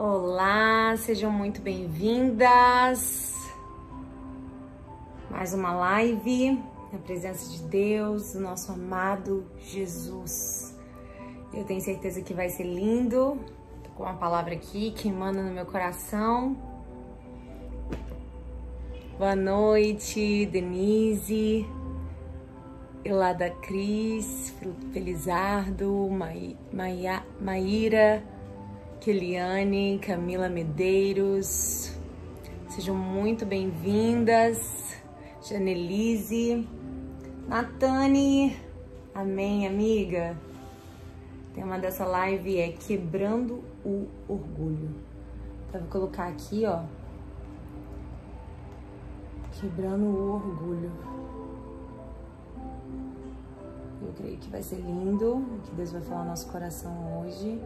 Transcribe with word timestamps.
Olá, 0.00 0.96
sejam 0.96 1.32
muito 1.32 1.60
bem-vindas. 1.60 3.34
Mais 5.28 5.52
uma 5.52 5.74
live 5.74 6.52
na 6.92 7.00
presença 7.00 7.50
de 7.50 7.64
Deus, 7.64 8.32
do 8.32 8.38
nosso 8.38 8.70
amado 8.70 9.44
Jesus. 9.58 10.78
Eu 11.52 11.64
tenho 11.64 11.80
certeza 11.80 12.22
que 12.22 12.32
vai 12.32 12.48
ser 12.48 12.62
lindo. 12.62 13.40
Tô 13.82 13.90
com 13.96 14.04
uma 14.04 14.14
palavra 14.14 14.54
aqui 14.54 14.92
que 14.92 15.10
manda 15.10 15.42
no 15.42 15.50
meu 15.50 15.66
coração. 15.66 16.56
Boa 19.18 19.34
noite, 19.34 20.46
Denise, 20.46 21.66
Elada 23.04 23.50
Cris, 23.50 24.54
Felizardo, 24.92 26.08
Maíra. 26.70 28.37
Keliane, 29.08 29.98
Camila 30.00 30.50
Medeiros. 30.50 31.96
Sejam 32.68 32.94
muito 32.94 33.46
bem-vindas. 33.46 35.00
Janelise, 35.40 36.68
Natane. 37.46 38.54
Amém, 39.14 39.66
amiga. 39.66 40.36
O 41.48 41.54
tema 41.54 41.78
dessa 41.78 42.04
live 42.04 42.58
é 42.58 42.70
Quebrando 42.72 43.64
o 43.82 44.08
Orgulho. 44.28 44.90
Então, 45.66 45.80
vou 45.80 45.90
colocar 45.90 46.28
aqui, 46.28 46.66
ó. 46.66 46.82
Quebrando 49.58 50.04
o 50.04 50.34
Orgulho. 50.34 50.92
Eu 54.02 54.12
creio 54.18 54.36
que 54.36 54.50
vai 54.50 54.62
ser 54.62 54.76
lindo, 54.76 55.60
que 55.64 55.74
Deus 55.74 55.92
vai 55.92 56.02
falar 56.02 56.24
no 56.24 56.28
nosso 56.28 56.52
coração 56.52 57.22
hoje. 57.22 57.58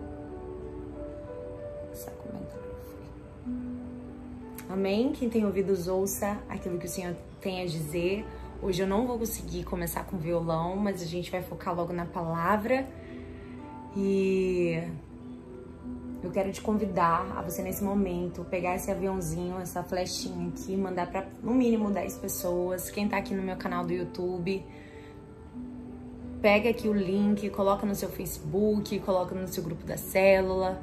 Amém? 4.68 5.12
Quem 5.12 5.28
tem 5.28 5.44
ouvidos, 5.44 5.86
ouça 5.86 6.38
aquilo 6.48 6.78
que 6.78 6.86
o 6.86 6.88
Senhor 6.88 7.14
tem 7.40 7.62
a 7.62 7.66
dizer. 7.66 8.24
Hoje 8.62 8.82
eu 8.82 8.86
não 8.86 9.06
vou 9.06 9.18
conseguir 9.18 9.64
começar 9.64 10.04
com 10.04 10.16
violão, 10.16 10.76
mas 10.76 11.02
a 11.02 11.04
gente 11.04 11.30
vai 11.30 11.42
focar 11.42 11.74
logo 11.74 11.92
na 11.92 12.06
palavra. 12.06 12.88
E 13.96 14.82
eu 16.22 16.30
quero 16.30 16.52
te 16.52 16.62
convidar 16.62 17.34
a 17.36 17.42
você 17.42 17.60
nesse 17.62 17.82
momento 17.82 18.44
pegar 18.44 18.76
esse 18.76 18.90
aviãozinho, 18.90 19.58
essa 19.58 19.82
flechinha 19.82 20.48
aqui, 20.48 20.76
mandar 20.76 21.10
para 21.10 21.26
no 21.42 21.52
mínimo 21.52 21.90
10 21.90 22.18
pessoas. 22.18 22.88
Quem 22.88 23.08
tá 23.08 23.16
aqui 23.16 23.34
no 23.34 23.42
meu 23.42 23.56
canal 23.56 23.84
do 23.84 23.92
YouTube, 23.92 24.64
pega 26.40 26.70
aqui 26.70 26.88
o 26.88 26.92
link, 26.94 27.50
coloca 27.50 27.84
no 27.84 27.94
seu 27.94 28.08
Facebook, 28.08 28.98
coloca 29.00 29.34
no 29.34 29.48
seu 29.48 29.62
grupo 29.62 29.84
da 29.84 29.96
célula, 29.96 30.80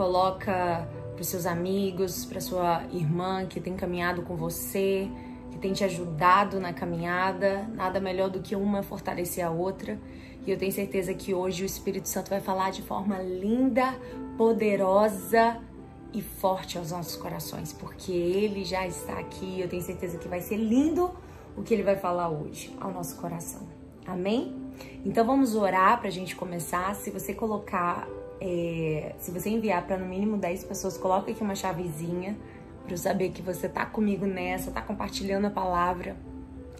coloca 0.00 0.88
para 1.14 1.22
seus 1.22 1.44
amigos, 1.44 2.24
para 2.24 2.40
sua 2.40 2.84
irmã 2.90 3.44
que 3.44 3.60
tem 3.60 3.76
caminhado 3.76 4.22
com 4.22 4.34
você, 4.34 5.06
que 5.50 5.58
tem 5.58 5.74
te 5.74 5.84
ajudado 5.84 6.58
na 6.58 6.72
caminhada. 6.72 7.68
Nada 7.74 8.00
melhor 8.00 8.30
do 8.30 8.40
que 8.40 8.56
uma 8.56 8.82
fortalecer 8.82 9.44
a 9.44 9.50
outra. 9.50 10.00
E 10.46 10.50
eu 10.50 10.56
tenho 10.56 10.72
certeza 10.72 11.12
que 11.12 11.34
hoje 11.34 11.64
o 11.64 11.66
Espírito 11.66 12.08
Santo 12.08 12.30
vai 12.30 12.40
falar 12.40 12.70
de 12.70 12.80
forma 12.80 13.18
linda, 13.18 13.94
poderosa 14.38 15.58
e 16.14 16.22
forte 16.22 16.78
aos 16.78 16.92
nossos 16.92 17.16
corações, 17.16 17.70
porque 17.70 18.10
ele 18.10 18.64
já 18.64 18.86
está 18.86 19.18
aqui. 19.18 19.60
Eu 19.60 19.68
tenho 19.68 19.82
certeza 19.82 20.16
que 20.16 20.28
vai 20.28 20.40
ser 20.40 20.56
lindo 20.56 21.10
o 21.58 21.62
que 21.62 21.74
ele 21.74 21.82
vai 21.82 21.96
falar 21.96 22.30
hoje 22.30 22.74
ao 22.80 22.90
nosso 22.90 23.16
coração. 23.16 23.68
Amém? 24.06 24.56
Então 25.04 25.26
vamos 25.26 25.54
orar 25.54 25.98
para 25.98 26.08
a 26.08 26.10
gente 26.10 26.34
começar. 26.34 26.94
Se 26.94 27.10
você 27.10 27.34
colocar 27.34 28.08
é, 28.40 29.14
se 29.18 29.30
você 29.30 29.50
enviar 29.50 29.86
para 29.86 29.98
no 29.98 30.06
mínimo 30.06 30.36
10 30.38 30.64
pessoas, 30.64 30.96
coloca 30.96 31.30
aqui 31.30 31.42
uma 31.42 31.54
chavezinha 31.54 32.36
para 32.84 32.94
eu 32.94 32.98
saber 32.98 33.30
que 33.30 33.42
você 33.42 33.68
tá 33.68 33.84
comigo 33.84 34.26
nessa, 34.26 34.70
tá 34.70 34.80
compartilhando 34.80 35.46
a 35.46 35.50
palavra. 35.50 36.16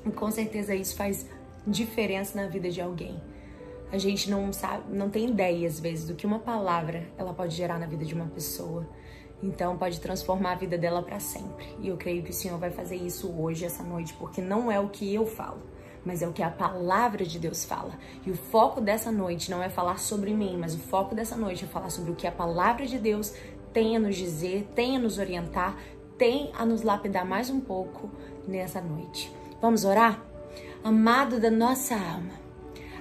E 0.04 0.10
com 0.10 0.30
certeza 0.30 0.74
isso 0.74 0.96
faz 0.96 1.26
diferença 1.66 2.40
na 2.40 2.48
vida 2.48 2.70
de 2.70 2.80
alguém. 2.80 3.20
A 3.92 3.98
gente 3.98 4.30
não 4.30 4.52
sabe, 4.52 4.84
não 4.96 5.10
tem 5.10 5.28
ideia 5.28 5.66
às 5.66 5.78
vezes 5.78 6.06
do 6.06 6.14
que 6.14 6.26
uma 6.26 6.38
palavra 6.38 7.06
ela 7.18 7.34
pode 7.34 7.54
gerar 7.54 7.78
na 7.78 7.86
vida 7.86 8.04
de 8.04 8.14
uma 8.14 8.26
pessoa. 8.26 8.88
Então 9.42 9.76
pode 9.76 10.00
transformar 10.00 10.52
a 10.52 10.54
vida 10.54 10.78
dela 10.78 11.02
para 11.02 11.20
sempre. 11.20 11.66
E 11.80 11.88
eu 11.88 11.96
creio 11.96 12.22
que 12.22 12.30
o 12.30 12.34
Senhor 12.34 12.58
vai 12.58 12.70
fazer 12.70 12.96
isso 12.96 13.30
hoje, 13.30 13.64
essa 13.64 13.82
noite, 13.82 14.14
porque 14.14 14.40
não 14.40 14.70
é 14.70 14.80
o 14.80 14.88
que 14.88 15.12
eu 15.14 15.26
falo 15.26 15.60
mas 16.04 16.22
é 16.22 16.28
o 16.28 16.32
que 16.32 16.42
a 16.42 16.50
palavra 16.50 17.24
de 17.24 17.38
Deus 17.38 17.64
fala. 17.64 17.92
E 18.24 18.30
o 18.30 18.36
foco 18.36 18.80
dessa 18.80 19.10
noite 19.12 19.50
não 19.50 19.62
é 19.62 19.68
falar 19.68 19.98
sobre 19.98 20.32
mim, 20.32 20.56
mas 20.58 20.74
o 20.74 20.78
foco 20.78 21.14
dessa 21.14 21.36
noite 21.36 21.64
é 21.64 21.68
falar 21.68 21.90
sobre 21.90 22.10
o 22.10 22.16
que 22.16 22.26
a 22.26 22.32
palavra 22.32 22.86
de 22.86 22.98
Deus 22.98 23.34
tem 23.72 23.96
a 23.96 24.00
nos 24.00 24.16
dizer, 24.16 24.68
tem 24.74 24.96
a 24.96 24.98
nos 24.98 25.18
orientar, 25.18 25.76
tem 26.18 26.50
a 26.58 26.66
nos 26.66 26.82
lapidar 26.82 27.24
mais 27.24 27.50
um 27.50 27.60
pouco 27.60 28.10
nessa 28.46 28.80
noite. 28.80 29.32
Vamos 29.60 29.84
orar? 29.84 30.22
Amado 30.82 31.38
da 31.38 31.50
nossa 31.50 31.94
alma, 31.94 32.39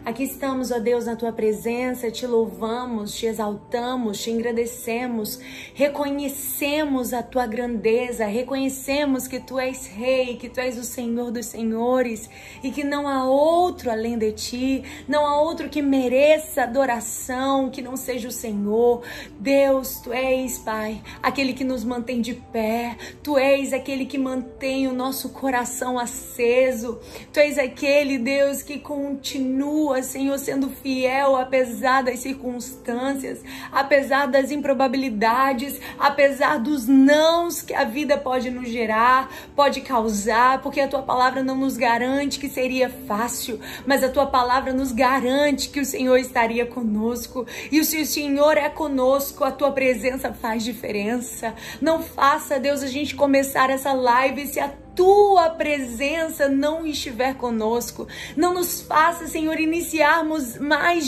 Aqui 0.06 0.24
estamos, 0.24 0.72
ó 0.72 0.80
Deus, 0.80 1.06
na 1.06 1.16
tua 1.16 1.32
presença, 1.32 2.10
te 2.10 2.26
louvamos, 2.26 3.14
te 3.14 3.26
exaltamos, 3.26 4.24
te 4.24 4.32
agradecemos, 4.32 5.40
reconhecemos 5.76 7.14
a 7.14 7.22
tua 7.22 7.46
grandeza, 7.46 8.26
reconhecemos 8.26 9.28
que 9.28 9.40
tu 9.40 9.60
és 9.60 9.88
rei, 9.88 10.38
que 10.38 10.48
tu 10.48 10.62
és 10.62 10.78
o 10.78 10.84
Senhor 10.84 11.32
dos 11.32 11.48
senhores 11.48 12.30
e 12.64 12.72
que 12.72 12.84
não 12.84 13.10
há 13.10 13.26
outro 13.26 13.92
além 13.92 14.18
de 14.18 14.32
ti, 14.32 14.84
não 15.06 15.26
há 15.28 15.42
outro 15.42 15.70
que 15.70 15.82
mereça 15.82 16.64
adoração, 16.64 17.70
que 17.70 17.82
não 17.82 17.98
seja 17.98 18.30
o 18.30 18.32
Senhor. 18.32 19.04
Deus, 19.38 20.00
tu 20.00 20.14
és, 20.14 20.58
Pai, 20.60 21.02
aquele 21.22 21.54
que 21.54 21.66
nos 21.66 21.84
mantém 21.84 22.22
de 22.22 22.34
pé, 22.34 22.96
tu 23.22 23.38
és 23.38 23.74
aquele 23.74 24.06
que 24.06 24.18
mantém 24.18 24.88
o 24.88 24.94
nosso 24.94 25.30
coração 25.30 26.00
aceso, 26.00 27.00
tu 27.34 27.40
és 27.40 27.58
aquele, 27.58 28.18
Deus, 28.18 28.64
que 28.64 28.80
continua 28.80 29.89
continua, 29.90 30.04
Senhor, 30.04 30.38
sendo 30.38 30.70
fiel 30.70 31.36
apesar 31.36 32.04
das 32.04 32.20
circunstâncias, 32.20 33.40
apesar 33.72 34.28
das 34.28 34.52
improbabilidades, 34.52 35.80
apesar 35.98 36.60
dos 36.60 36.88
nãos 36.88 37.62
que 37.62 37.74
a 37.74 37.84
vida 37.84 38.18
pode 38.18 38.52
nos 38.52 38.70
gerar, 38.70 39.32
pode 39.56 39.82
causar, 39.82 40.62
porque 40.62 40.80
a 40.80 40.88
tua 40.88 41.02
palavra 41.02 41.42
não 41.42 41.56
nos 41.56 41.76
garante 41.76 42.40
que 42.40 42.48
seria 42.48 42.90
fácil, 42.90 43.60
mas 43.86 44.04
a 44.04 44.10
tua 44.10 44.28
palavra 44.28 44.72
nos 44.72 44.92
garante 44.92 45.70
que 45.70 45.80
o 45.80 45.86
Senhor 45.86 46.18
estaria 46.18 46.66
conosco. 46.66 47.48
E 47.72 47.84
se 47.84 48.02
o 48.02 48.06
Senhor 48.06 48.58
é 48.58 48.70
conosco, 48.70 49.44
a 49.44 49.52
tua 49.52 49.72
presença 49.72 50.32
faz 50.34 50.64
diferença. 50.64 51.56
Não 51.82 52.02
faça, 52.02 52.60
Deus, 52.60 52.84
a 52.84 52.88
gente 52.88 53.16
começar 53.16 53.70
essa 53.70 53.94
live 53.94 54.46
se 54.46 54.60
a 54.60 54.72
tua 55.00 55.50
presença 55.52 56.50
não 56.50 56.86
estiver 56.86 57.34
conosco. 57.36 58.06
Não 58.36 58.54
nos 58.54 58.82
faça, 58.82 59.28
Senhor, 59.28 59.58
iniciarmos 59.58 60.58
mais 60.58 61.08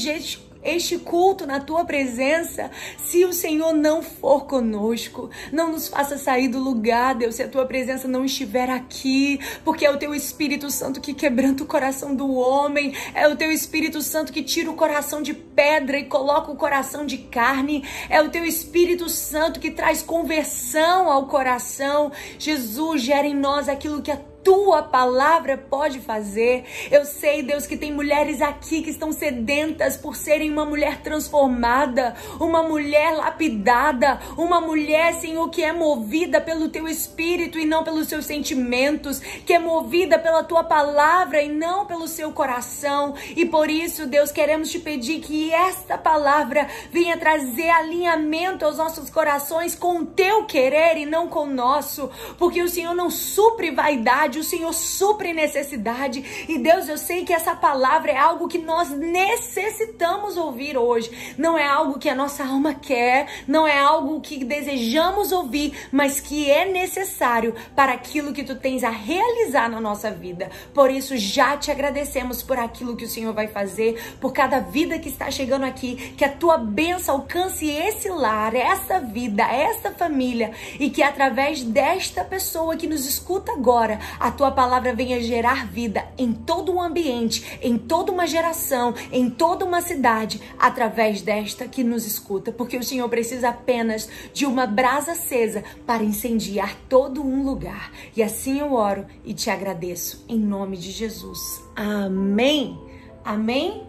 este 0.63 0.97
culto 0.97 1.45
na 1.45 1.59
tua 1.59 1.85
presença, 1.85 2.69
se 2.97 3.25
o 3.25 3.33
Senhor 3.33 3.73
não 3.73 4.01
for 4.01 4.45
conosco. 4.45 5.29
Não 5.51 5.71
nos 5.71 5.87
faça 5.87 6.17
sair 6.17 6.47
do 6.47 6.59
lugar, 6.59 7.15
Deus, 7.15 7.35
se 7.35 7.43
a 7.43 7.47
tua 7.47 7.65
presença 7.65 8.07
não 8.07 8.25
estiver 8.25 8.69
aqui, 8.69 9.39
porque 9.63 9.85
é 9.85 9.91
o 9.91 9.97
teu 9.97 10.13
Espírito 10.13 10.69
Santo 10.69 11.01
que 11.01 11.13
quebranta 11.13 11.63
o 11.63 11.67
coração 11.67 12.15
do 12.15 12.31
homem, 12.33 12.93
é 13.13 13.27
o 13.27 13.35
teu 13.35 13.51
Espírito 13.51 14.01
Santo 14.01 14.31
que 14.31 14.43
tira 14.43 14.69
o 14.69 14.75
coração 14.75 15.21
de 15.21 15.33
pedra 15.33 15.97
e 15.97 16.05
coloca 16.05 16.51
o 16.51 16.55
coração 16.55 17.05
de 17.05 17.17
carne, 17.17 17.83
é 18.09 18.21
o 18.21 18.29
teu 18.29 18.45
Espírito 18.45 19.09
Santo 19.09 19.59
que 19.59 19.71
traz 19.71 20.01
conversão 20.01 21.09
ao 21.09 21.27
coração. 21.27 22.11
Jesus 22.37 23.01
gera 23.01 23.27
em 23.27 23.35
nós 23.35 23.67
aquilo 23.67 24.01
que 24.01 24.11
a 24.11 24.30
tua 24.43 24.83
palavra 24.83 25.57
pode 25.57 25.99
fazer. 25.99 26.65
Eu 26.89 27.05
sei, 27.05 27.43
Deus, 27.43 27.67
que 27.67 27.77
tem 27.77 27.91
mulheres 27.91 28.41
aqui 28.41 28.81
que 28.81 28.89
estão 28.89 29.11
sedentas 29.11 29.97
por 29.97 30.15
serem 30.15 30.51
uma 30.51 30.65
mulher 30.65 31.01
transformada, 31.01 32.15
uma 32.39 32.63
mulher 32.63 33.11
lapidada, 33.15 34.19
uma 34.37 34.59
mulher, 34.59 35.13
Senhor, 35.15 35.49
que 35.49 35.63
é 35.63 35.71
movida 35.71 36.41
pelo 36.41 36.69
teu 36.69 36.87
espírito 36.87 37.59
e 37.59 37.65
não 37.65 37.83
pelos 37.83 38.07
seus 38.07 38.25
sentimentos, 38.25 39.19
que 39.19 39.53
é 39.53 39.59
movida 39.59 40.17
pela 40.17 40.43
tua 40.43 40.63
palavra 40.63 41.41
e 41.41 41.49
não 41.49 41.85
pelo 41.85 42.07
seu 42.07 42.31
coração. 42.31 43.15
E 43.35 43.45
por 43.45 43.69
isso, 43.69 44.05
Deus, 44.05 44.31
queremos 44.31 44.69
te 44.69 44.79
pedir 44.79 45.19
que 45.19 45.51
esta 45.51 45.97
palavra 45.97 46.67
venha 46.91 47.17
trazer 47.17 47.69
alinhamento 47.69 48.65
aos 48.65 48.77
nossos 48.77 49.09
corações 49.09 49.75
com 49.75 49.99
o 49.99 50.05
teu 50.05 50.45
querer 50.45 50.97
e 50.97 51.05
não 51.05 51.27
com 51.27 51.41
o 51.41 51.53
nosso, 51.53 52.09
porque 52.37 52.61
o 52.61 52.69
Senhor 52.69 52.93
não 52.93 53.09
supre 53.09 53.71
vaidade 53.71 54.30
necessidade, 54.31 54.39
o 54.39 54.43
Senhor 54.43 54.73
supre 54.73 55.33
necessidade. 55.33 56.45
E 56.47 56.57
Deus, 56.57 56.87
eu 56.87 56.97
sei 56.97 57.25
que 57.25 57.33
essa 57.33 57.55
palavra 57.55 58.11
é 58.11 58.17
algo 58.17 58.47
que 58.47 58.57
nós 58.57 58.89
necessitamos 58.89 60.37
ouvir 60.37 60.77
hoje. 60.77 61.35
Não 61.37 61.57
é 61.57 61.67
algo 61.67 61.99
que 61.99 62.09
a 62.09 62.15
nossa 62.15 62.43
alma 62.43 62.73
quer, 62.73 63.27
não 63.47 63.67
é 63.67 63.77
algo 63.77 64.21
que 64.21 64.43
desejamos 64.43 65.31
ouvir, 65.31 65.73
mas 65.91 66.19
que 66.19 66.49
é 66.49 66.65
necessário 66.71 67.53
para 67.75 67.93
aquilo 67.93 68.33
que 68.33 68.43
tu 68.43 68.55
tens 68.55 68.83
a 68.83 68.89
realizar 68.89 69.69
na 69.69 69.81
nossa 69.81 70.09
vida. 70.09 70.49
Por 70.73 70.89
isso, 70.89 71.17
já 71.17 71.57
te 71.57 71.69
agradecemos 71.69 72.41
por 72.41 72.57
aquilo 72.57 72.95
que 72.95 73.05
o 73.05 73.09
Senhor 73.09 73.33
vai 73.33 73.47
fazer, 73.47 74.15
por 74.19 74.31
cada 74.31 74.59
vida 74.59 74.97
que 74.99 75.09
está 75.09 75.29
chegando 75.29 75.65
aqui, 75.65 76.13
que 76.17 76.23
a 76.23 76.29
tua 76.29 76.57
bênção 76.57 77.15
alcance 77.15 77.69
esse 77.69 78.09
lar, 78.09 78.55
essa 78.55 78.99
vida, 78.99 79.43
essa 79.43 79.91
família 79.91 80.51
e 80.79 80.89
que 80.89 81.03
através 81.03 81.63
desta 81.63 82.23
pessoa 82.23 82.75
que 82.75 82.87
nos 82.87 83.05
escuta 83.05 83.51
agora, 83.51 83.99
a 84.21 84.29
tua 84.29 84.51
palavra 84.51 84.93
venha 84.93 85.19
gerar 85.19 85.65
vida 85.65 86.05
em 86.15 86.31
todo 86.31 86.71
um 86.71 86.79
ambiente, 86.79 87.57
em 87.59 87.75
toda 87.75 88.11
uma 88.11 88.27
geração, 88.27 88.93
em 89.11 89.31
toda 89.31 89.65
uma 89.65 89.81
cidade, 89.81 90.39
através 90.59 91.23
desta 91.23 91.67
que 91.67 91.83
nos 91.83 92.05
escuta, 92.05 92.51
porque 92.51 92.77
o 92.77 92.83
Senhor 92.83 93.09
precisa 93.09 93.49
apenas 93.49 94.07
de 94.31 94.45
uma 94.45 94.67
brasa 94.67 95.13
acesa 95.13 95.63
para 95.87 96.03
incendiar 96.03 96.75
todo 96.87 97.23
um 97.23 97.43
lugar. 97.43 97.91
E 98.15 98.21
assim 98.21 98.59
eu 98.59 98.73
oro 98.73 99.07
e 99.25 99.33
te 99.33 99.49
agradeço 99.49 100.23
em 100.29 100.37
nome 100.37 100.77
de 100.77 100.91
Jesus. 100.91 101.59
Amém. 101.75 102.79
Amém. 103.25 103.87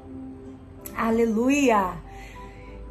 Aleluia. 0.97 1.93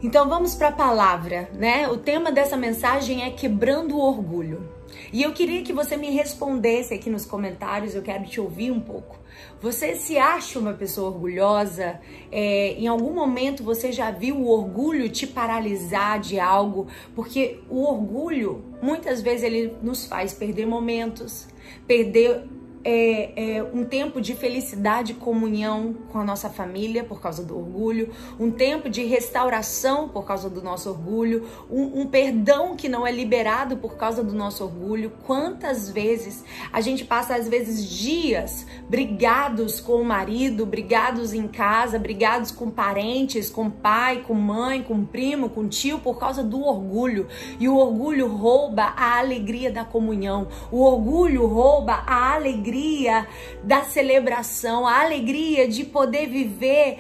Então 0.04 0.30
vamos 0.30 0.54
para 0.54 0.68
a 0.68 0.72
palavra, 0.72 1.50
né? 1.56 1.88
O 1.88 1.98
tema 1.98 2.32
dessa 2.32 2.56
mensagem 2.56 3.24
é 3.24 3.32
quebrando 3.32 3.96
o 3.96 4.00
orgulho. 4.00 4.71
E 5.14 5.24
eu 5.24 5.34
queria 5.34 5.62
que 5.62 5.74
você 5.74 5.98
me 5.98 6.10
respondesse 6.10 6.94
aqui 6.94 7.10
nos 7.10 7.26
comentários, 7.26 7.94
eu 7.94 8.02
quero 8.02 8.26
te 8.26 8.40
ouvir 8.40 8.72
um 8.72 8.80
pouco. 8.80 9.20
Você 9.62 9.96
se 9.96 10.18
acha 10.18 10.58
uma 10.58 10.74
pessoa 10.74 11.10
orgulhosa? 11.10 12.00
É, 12.32 12.74
em 12.74 12.88
algum 12.88 13.14
momento 13.14 13.64
você 13.64 13.92
já 13.92 14.10
viu 14.10 14.38
o 14.38 14.48
orgulho 14.48 15.10
te 15.10 15.28
paralisar 15.28 16.20
de 16.20 16.40
algo? 16.40 16.88
Porque 17.14 17.60
o 17.70 17.84
orgulho, 17.84 18.64
muitas 18.82 19.22
vezes, 19.22 19.44
ele 19.44 19.74
nos 19.82 20.06
faz 20.06 20.34
perder 20.34 20.66
momentos, 20.66 21.48
perder 21.86 22.46
é, 22.84 23.58
é, 23.58 23.64
um 23.64 23.84
tempo 23.86 24.20
de 24.20 24.34
felicidade 24.36 25.12
e 25.12 25.16
comunhão 25.16 25.96
com 26.10 26.20
a 26.20 26.24
nossa 26.24 26.50
família 26.50 27.04
por 27.04 27.22
causa 27.22 27.44
do 27.44 27.58
orgulho, 27.58 28.10
um 28.40 28.50
tempo 28.50 28.90
de 28.90 29.04
restauração 29.04 30.10
por 30.10 30.26
causa 30.26 30.50
do 30.50 30.62
nosso 30.62 30.90
orgulho, 30.90 31.48
um, 31.70 32.02
um, 32.02 32.08
perdão 32.08 32.76
que 32.76 32.90
não 32.90 33.06
é 33.06 33.12
liberado 33.12 33.78
por 33.78 33.96
causa 33.98 34.24
do 34.24 34.34
nosso 34.34 34.64
orgulho. 34.64 35.12
Quantas 35.26 35.90
vezes 35.90 36.44
a 36.72 36.82
gente 36.82 37.06
passa, 37.06 37.36
às 37.36 37.48
vezes, 37.48 37.88
dias 37.88 38.66
brigados 38.90 39.80
com 39.80 39.94
o 39.94 40.06
marido, 40.06 40.66
brigados 40.66 41.34
em 41.34 41.48
casa, 41.48 42.00
brigados 42.00 42.52
com 42.52 42.70
parentes, 42.70 43.50
com 43.50 43.70
pai, 43.70 44.24
com 44.26 44.34
mãe, 44.34 44.82
com 44.82 45.06
primo, 45.06 45.50
com 45.50 45.68
tio, 45.68 46.00
por 46.00 46.18
causa 46.20 46.44
do 46.44 46.64
orgulho. 46.64 47.28
E 47.60 47.70
o 47.70 47.76
orgulho 47.76 48.28
rouba 48.28 48.94
a 48.98 49.20
alegria 49.20 49.72
da 49.72 49.86
comunhão, 49.86 50.48
o 50.72 50.82
orgulho 50.82 51.46
rouba 51.46 52.04
a 52.08 52.34
alegria 52.34 52.71
alegria 52.72 53.28
da 53.64 53.84
celebração, 53.84 54.88
a 54.88 55.02
alegria 55.02 55.68
de 55.68 55.84
poder 55.84 56.28
viver 56.28 57.00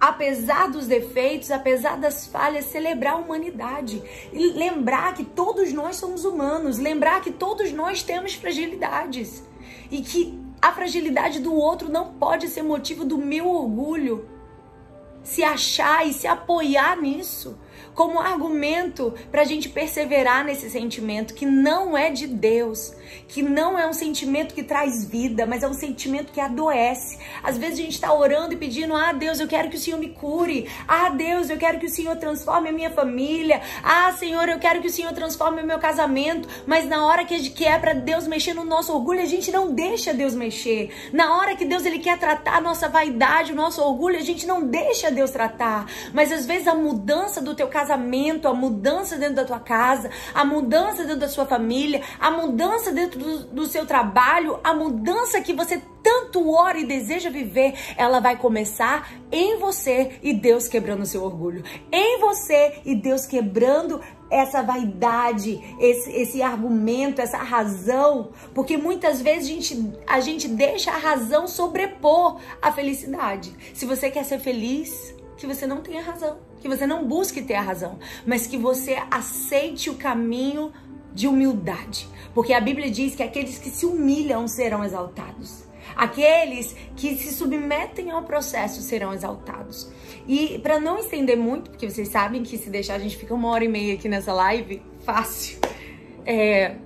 apesar 0.00 0.68
dos 0.68 0.88
defeitos, 0.88 1.52
apesar 1.52 1.96
das 1.96 2.26
falhas, 2.26 2.64
celebrar 2.64 3.14
a 3.14 3.18
humanidade. 3.18 4.02
E 4.32 4.48
lembrar 4.48 5.14
que 5.14 5.24
todos 5.24 5.72
nós 5.72 5.94
somos 5.94 6.24
humanos, 6.24 6.78
lembrar 6.78 7.20
que 7.20 7.30
todos 7.30 7.72
nós 7.72 8.02
temos 8.02 8.34
fragilidades 8.34 9.44
e 9.92 10.02
que 10.02 10.36
a 10.60 10.72
fragilidade 10.72 11.38
do 11.38 11.54
outro 11.54 11.88
não 11.88 12.14
pode 12.14 12.48
ser 12.48 12.62
motivo 12.62 13.04
do 13.04 13.16
meu 13.16 13.48
orgulho. 13.48 14.28
Se 15.22 15.44
achar 15.44 16.04
e 16.04 16.12
se 16.12 16.26
apoiar 16.26 17.00
nisso 17.00 17.56
como 17.94 18.20
argumento 18.20 19.14
para 19.30 19.42
a 19.42 19.44
gente 19.44 19.68
perseverar 19.68 20.44
nesse 20.44 20.70
sentimento 20.70 21.34
que 21.34 21.46
não 21.46 21.96
é 21.96 22.10
de 22.10 22.26
Deus, 22.26 22.94
que 23.28 23.42
não 23.42 23.78
é 23.78 23.86
um 23.86 23.92
sentimento 23.92 24.54
que 24.54 24.62
traz 24.62 25.04
vida, 25.04 25.46
mas 25.46 25.62
é 25.62 25.68
um 25.68 25.74
sentimento 25.74 26.32
que 26.32 26.40
adoece. 26.40 27.18
Às 27.42 27.58
vezes 27.58 27.78
a 27.78 27.82
gente 27.82 27.94
está 27.94 28.12
orando 28.12 28.54
e 28.54 28.56
pedindo: 28.56 28.94
Ah, 28.94 29.12
Deus, 29.12 29.40
eu 29.40 29.48
quero 29.48 29.68
que 29.68 29.76
o 29.76 29.78
Senhor 29.78 29.98
me 29.98 30.08
cure. 30.08 30.68
Ah, 30.86 31.08
Deus, 31.10 31.50
eu 31.50 31.56
quero 31.56 31.78
que 31.78 31.86
o 31.86 31.90
Senhor 31.90 32.16
transforme 32.16 32.68
a 32.68 32.72
minha 32.72 32.90
família. 32.90 33.60
Ah, 33.82 34.12
Senhor, 34.12 34.48
eu 34.48 34.58
quero 34.58 34.80
que 34.80 34.86
o 34.86 34.92
Senhor 34.92 35.12
transforme 35.12 35.62
o 35.62 35.66
meu 35.66 35.78
casamento. 35.78 36.48
Mas 36.66 36.86
na 36.86 37.06
hora 37.06 37.24
que, 37.24 37.64
é 37.64 37.78
para 37.78 37.92
Deus 37.92 38.26
mexer 38.26 38.54
no 38.54 38.64
nosso 38.64 38.92
orgulho, 38.92 39.20
a 39.20 39.26
gente 39.26 39.50
não 39.50 39.72
deixa 39.72 40.12
Deus 40.12 40.34
mexer. 40.34 40.90
Na 41.12 41.36
hora 41.36 41.56
que 41.56 41.64
Deus 41.64 41.84
ele 41.84 41.98
quer 41.98 42.18
tratar 42.18 42.56
a 42.56 42.60
nossa 42.60 42.88
vaidade, 42.88 43.52
o 43.52 43.56
nosso 43.56 43.82
orgulho, 43.82 44.18
a 44.18 44.22
gente 44.22 44.46
não 44.46 44.66
deixa 44.66 45.10
Deus 45.10 45.30
tratar. 45.30 45.86
Mas 46.12 46.32
às 46.32 46.46
vezes 46.46 46.66
a 46.68 46.74
mudança 46.74 47.40
do 47.40 47.54
teu 47.54 47.68
casamento, 47.72 48.46
a 48.46 48.54
mudança 48.54 49.16
dentro 49.16 49.36
da 49.36 49.44
tua 49.44 49.58
casa, 49.58 50.10
a 50.34 50.44
mudança 50.44 51.02
dentro 51.02 51.20
da 51.20 51.28
sua 51.28 51.46
família, 51.46 52.02
a 52.20 52.30
mudança 52.30 52.92
dentro 52.92 53.18
do, 53.18 53.44
do 53.46 53.66
seu 53.66 53.86
trabalho, 53.86 54.60
a 54.62 54.74
mudança 54.74 55.40
que 55.40 55.52
você 55.52 55.82
tanto 56.02 56.50
ora 56.50 56.78
e 56.78 56.84
deseja 56.84 57.30
viver, 57.30 57.74
ela 57.96 58.20
vai 58.20 58.36
começar 58.36 59.12
em 59.30 59.58
você 59.58 60.18
e 60.22 60.34
Deus 60.34 60.68
quebrando 60.68 61.02
o 61.02 61.06
seu 61.06 61.22
orgulho. 61.22 61.64
Em 61.90 62.18
você 62.20 62.80
e 62.84 62.94
Deus 62.94 63.24
quebrando 63.24 64.00
essa 64.28 64.62
vaidade, 64.62 65.60
esse, 65.78 66.10
esse 66.10 66.42
argumento, 66.42 67.20
essa 67.20 67.36
razão, 67.36 68.30
porque 68.54 68.76
muitas 68.76 69.20
vezes 69.20 69.44
a 69.44 69.52
gente, 69.52 69.92
a 70.06 70.20
gente 70.20 70.48
deixa 70.48 70.90
a 70.90 70.96
razão 70.96 71.46
sobrepor 71.46 72.40
a 72.60 72.72
felicidade. 72.72 73.54
Se 73.74 73.84
você 73.84 74.10
quer 74.10 74.24
ser 74.24 74.38
feliz, 74.38 75.14
que 75.36 75.46
você 75.46 75.66
não 75.66 75.82
tenha 75.82 76.02
razão, 76.02 76.38
que 76.62 76.68
você 76.68 76.86
não 76.86 77.04
busque 77.04 77.42
ter 77.42 77.54
a 77.54 77.60
razão, 77.60 77.98
mas 78.24 78.46
que 78.46 78.56
você 78.56 78.96
aceite 79.10 79.90
o 79.90 79.94
caminho 79.94 80.72
de 81.12 81.28
humildade, 81.28 82.08
porque 82.34 82.54
a 82.54 82.60
Bíblia 82.60 82.90
diz 82.90 83.14
que 83.14 83.22
aqueles 83.22 83.58
que 83.58 83.68
se 83.68 83.84
humilham 83.84 84.48
serão 84.48 84.82
exaltados. 84.82 85.64
Aqueles 85.94 86.74
que 86.96 87.16
se 87.16 87.34
submetem 87.34 88.10
ao 88.10 88.22
processo 88.22 88.80
serão 88.80 89.12
exaltados. 89.12 89.90
E 90.26 90.58
para 90.60 90.80
não 90.80 90.98
estender 90.98 91.36
muito, 91.36 91.70
porque 91.70 91.90
vocês 91.90 92.08
sabem 92.08 92.42
que 92.42 92.56
se 92.56 92.70
deixar 92.70 92.94
a 92.94 92.98
gente 92.98 93.16
fica 93.16 93.34
uma 93.34 93.50
hora 93.50 93.64
e 93.64 93.68
meia 93.68 93.94
aqui 93.94 94.08
nessa 94.08 94.32
live, 94.32 94.80
fácil. 95.04 95.58
É, 96.24 96.76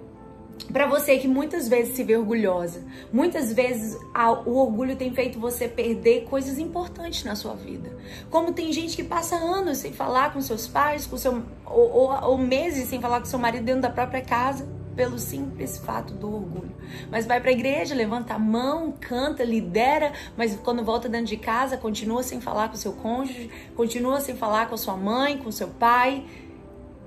para 0.72 0.86
você 0.86 1.16
que 1.18 1.28
muitas 1.28 1.68
vezes 1.68 1.94
se 1.94 2.02
vê 2.02 2.16
orgulhosa, 2.16 2.82
muitas 3.12 3.52
vezes 3.52 3.98
a, 4.12 4.32
o 4.32 4.56
orgulho 4.56 4.96
tem 4.96 5.12
feito 5.12 5.38
você 5.38 5.68
perder 5.68 6.24
coisas 6.24 6.58
importantes 6.58 7.24
na 7.24 7.36
sua 7.36 7.54
vida. 7.54 7.96
Como 8.30 8.52
tem 8.52 8.72
gente 8.72 8.96
que 8.96 9.04
passa 9.04 9.36
anos 9.36 9.78
sem 9.78 9.92
falar 9.92 10.32
com 10.32 10.40
seus 10.40 10.66
pais, 10.66 11.06
com 11.06 11.16
seu, 11.16 11.42
ou, 11.64 11.90
ou, 11.92 12.24
ou 12.30 12.38
meses 12.38 12.88
sem 12.88 13.00
falar 13.00 13.20
com 13.20 13.26
seu 13.26 13.38
marido 13.38 13.64
dentro 13.64 13.82
da 13.82 13.90
própria 13.90 14.20
casa, 14.20 14.66
pelo 14.96 15.18
simples 15.18 15.78
fato 15.78 16.14
do 16.14 16.34
orgulho. 16.34 16.74
Mas 17.10 17.26
vai 17.26 17.40
para 17.40 17.50
a 17.50 17.52
igreja, 17.52 17.94
levanta 17.94 18.34
a 18.34 18.38
mão, 18.38 18.92
canta, 18.98 19.44
lidera, 19.44 20.12
mas 20.36 20.56
quando 20.56 20.82
volta 20.82 21.08
dentro 21.08 21.26
de 21.26 21.36
casa, 21.36 21.76
continua 21.76 22.22
sem 22.22 22.40
falar 22.40 22.70
com 22.70 22.76
seu 22.76 22.94
cônjuge, 22.94 23.50
continua 23.76 24.20
sem 24.20 24.34
falar 24.34 24.68
com 24.68 24.76
sua 24.76 24.96
mãe, 24.96 25.36
com 25.36 25.52
seu 25.52 25.68
pai. 25.68 26.24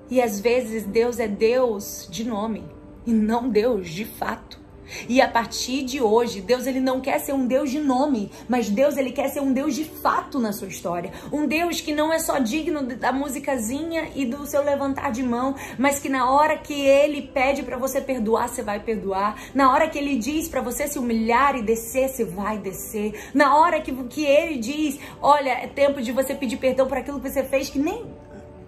E 0.10 0.22
às 0.22 0.40
vezes 0.40 0.84
Deus 0.84 1.20
é 1.20 1.28
Deus 1.28 2.08
de 2.10 2.24
nome 2.24 2.79
e 3.10 3.14
não 3.14 3.50
Deus 3.50 3.90
de 3.90 4.06
fato. 4.06 4.60
E 5.08 5.22
a 5.22 5.28
partir 5.28 5.84
de 5.84 6.02
hoje, 6.02 6.42
Deus 6.42 6.66
ele 6.66 6.80
não 6.80 7.00
quer 7.00 7.20
ser 7.20 7.34
um 7.34 7.46
Deus 7.46 7.70
de 7.70 7.80
nome, 7.80 8.32
mas 8.48 8.70
Deus 8.70 8.98
ele 8.98 9.12
quer 9.12 9.30
ser 9.30 9.40
um 9.40 9.54
Deus 9.54 9.76
de 9.76 9.86
fato 9.86 10.40
na 10.40 10.52
sua 10.52 10.68
história. 10.68 11.12
Um 11.32 11.48
Deus 11.48 11.80
que 11.80 11.94
não 11.94 12.12
é 12.12 12.20
só 12.20 12.40
digno 12.40 12.82
da 12.84 13.12
musicazinha 13.12 14.10
e 14.16 14.26
do 14.26 14.46
seu 14.46 14.64
levantar 14.64 15.12
de 15.12 15.24
mão, 15.24 15.56
mas 15.78 16.00
que 16.00 16.10
na 16.10 16.32
hora 16.32 16.58
que 16.58 16.74
ele 16.74 17.22
pede 17.22 17.64
para 17.64 17.78
você 17.78 18.02
perdoar, 18.02 18.50
você 18.50 18.64
vai 18.64 18.80
perdoar. 18.80 19.36
Na 19.54 19.72
hora 19.72 19.88
que 19.88 19.98
ele 19.98 20.16
diz 20.18 20.48
para 20.48 20.62
você 20.62 20.88
se 20.88 20.98
humilhar 20.98 21.56
e 21.56 21.62
descer, 21.62 22.10
você 22.10 22.26
vai 22.26 22.58
descer. 22.58 23.14
Na 23.34 23.58
hora 23.58 23.80
que, 23.82 23.92
que 24.06 24.26
ele 24.26 24.58
diz, 24.58 25.00
olha, 25.22 25.52
é 25.52 25.68
tempo 25.68 26.02
de 26.02 26.12
você 26.12 26.34
pedir 26.34 26.58
perdão 26.58 26.88
por 26.88 26.98
aquilo 26.98 27.20
que 27.20 27.30
você 27.30 27.44
fez 27.44 27.70
que 27.70 27.80
nem 27.80 28.06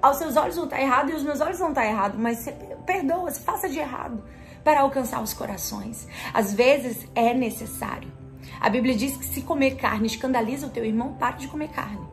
aos 0.02 0.18
seus 0.18 0.36
olhos 0.36 0.56
não 0.56 0.64
está 0.64 0.82
errado 0.82 1.10
e 1.10 1.14
aos 1.14 1.24
meus 1.24 1.40
olhos 1.42 1.60
não 1.60 1.70
está 1.70 1.86
errado, 1.86 2.18
mas 2.18 2.40
você 2.40 2.52
perdoa, 2.82 3.32
você 3.32 3.40
faça 3.40 3.70
de 3.70 3.80
errado 3.80 4.24
para 4.64 4.82
alcançar 4.82 5.22
os 5.22 5.34
corações. 5.34 6.08
Às 6.34 6.54
vezes 6.54 7.08
é 7.16 7.34
necessário. 7.34 8.12
A 8.60 8.70
Bíblia 8.70 8.96
diz 8.96 9.18
que 9.18 9.26
se 9.26 9.42
comer 9.42 9.76
carne 9.76 10.08
escandaliza 10.08 10.68
o 10.68 10.70
teu 10.70 10.86
irmão, 10.86 11.14
pare 11.14 11.38
de 11.38 11.48
comer 11.48 11.70
carne. 11.70 12.06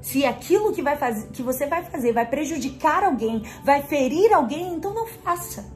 Se 0.00 0.24
aquilo 0.24 0.72
que, 0.72 0.82
vai 0.82 0.96
fazer, 0.96 1.28
que 1.28 1.42
você 1.42 1.66
vai 1.66 1.84
fazer 1.84 2.12
vai 2.12 2.26
prejudicar 2.26 3.02
alguém, 3.02 3.42
vai 3.64 3.82
ferir 3.82 4.32
alguém, 4.32 4.74
então 4.74 4.94
não 4.94 5.06
faça. 5.06 5.74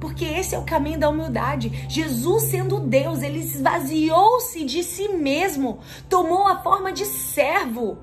Porque 0.00 0.24
esse 0.24 0.56
é 0.56 0.58
o 0.58 0.64
caminho 0.64 0.98
da 0.98 1.08
humildade. 1.08 1.86
Jesus, 1.88 2.44
sendo 2.44 2.80
Deus, 2.80 3.22
ele 3.22 3.38
esvaziou-se 3.38 4.64
de 4.64 4.82
si 4.82 5.08
mesmo, 5.08 5.78
tomou 6.08 6.48
a 6.48 6.60
forma 6.60 6.92
de 6.92 7.04
servo 7.04 7.98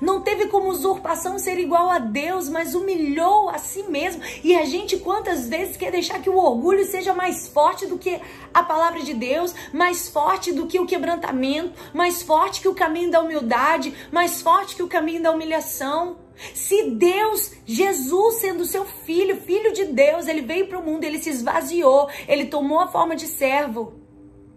Não 0.00 0.20
teve 0.20 0.46
como 0.46 0.68
usurpação 0.68 1.38
ser 1.38 1.58
igual 1.58 1.90
a 1.90 1.98
Deus, 1.98 2.48
mas 2.48 2.74
humilhou 2.74 3.48
a 3.48 3.58
si 3.58 3.82
mesmo. 3.84 4.22
E 4.44 4.54
a 4.54 4.64
gente 4.64 4.98
quantas 4.98 5.48
vezes 5.48 5.76
quer 5.76 5.90
deixar 5.90 6.20
que 6.20 6.30
o 6.30 6.36
orgulho 6.36 6.84
seja 6.84 7.14
mais 7.14 7.48
forte 7.48 7.86
do 7.86 7.98
que 7.98 8.20
a 8.52 8.62
palavra 8.62 9.00
de 9.02 9.14
Deus, 9.14 9.54
mais 9.72 10.08
forte 10.08 10.52
do 10.52 10.66
que 10.66 10.78
o 10.78 10.86
quebrantamento, 10.86 11.72
mais 11.92 12.22
forte 12.22 12.60
que 12.60 12.68
o 12.68 12.74
caminho 12.74 13.10
da 13.10 13.20
humildade, 13.20 13.94
mais 14.12 14.40
forte 14.42 14.76
que 14.76 14.82
o 14.82 14.88
caminho 14.88 15.22
da 15.22 15.32
humilhação. 15.32 16.16
Se 16.54 16.90
Deus, 16.90 17.52
Jesus 17.66 18.36
sendo 18.36 18.64
seu 18.64 18.84
filho, 18.84 19.40
filho 19.40 19.72
de 19.72 19.86
Deus, 19.86 20.28
ele 20.28 20.42
veio 20.42 20.68
para 20.68 20.78
o 20.78 20.84
mundo, 20.84 21.02
ele 21.02 21.18
se 21.18 21.30
esvaziou, 21.30 22.08
ele 22.28 22.46
tomou 22.46 22.78
a 22.78 22.86
forma 22.86 23.16
de 23.16 23.26
servo. 23.26 23.94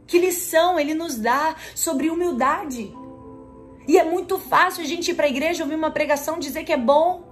Que 0.05 0.19
lição 0.19 0.79
ele 0.79 0.93
nos 0.93 1.17
dá 1.17 1.55
sobre 1.73 2.09
humildade? 2.09 2.93
E 3.88 3.97
é 3.97 4.03
muito 4.03 4.38
fácil 4.38 4.83
a 4.83 4.88
gente 4.88 5.11
ir 5.11 5.13
para 5.15 5.25
a 5.25 5.29
igreja, 5.29 5.63
ouvir 5.63 5.75
uma 5.75 5.91
pregação, 5.91 6.39
dizer 6.39 6.63
que 6.63 6.71
é 6.71 6.77
bom 6.77 7.23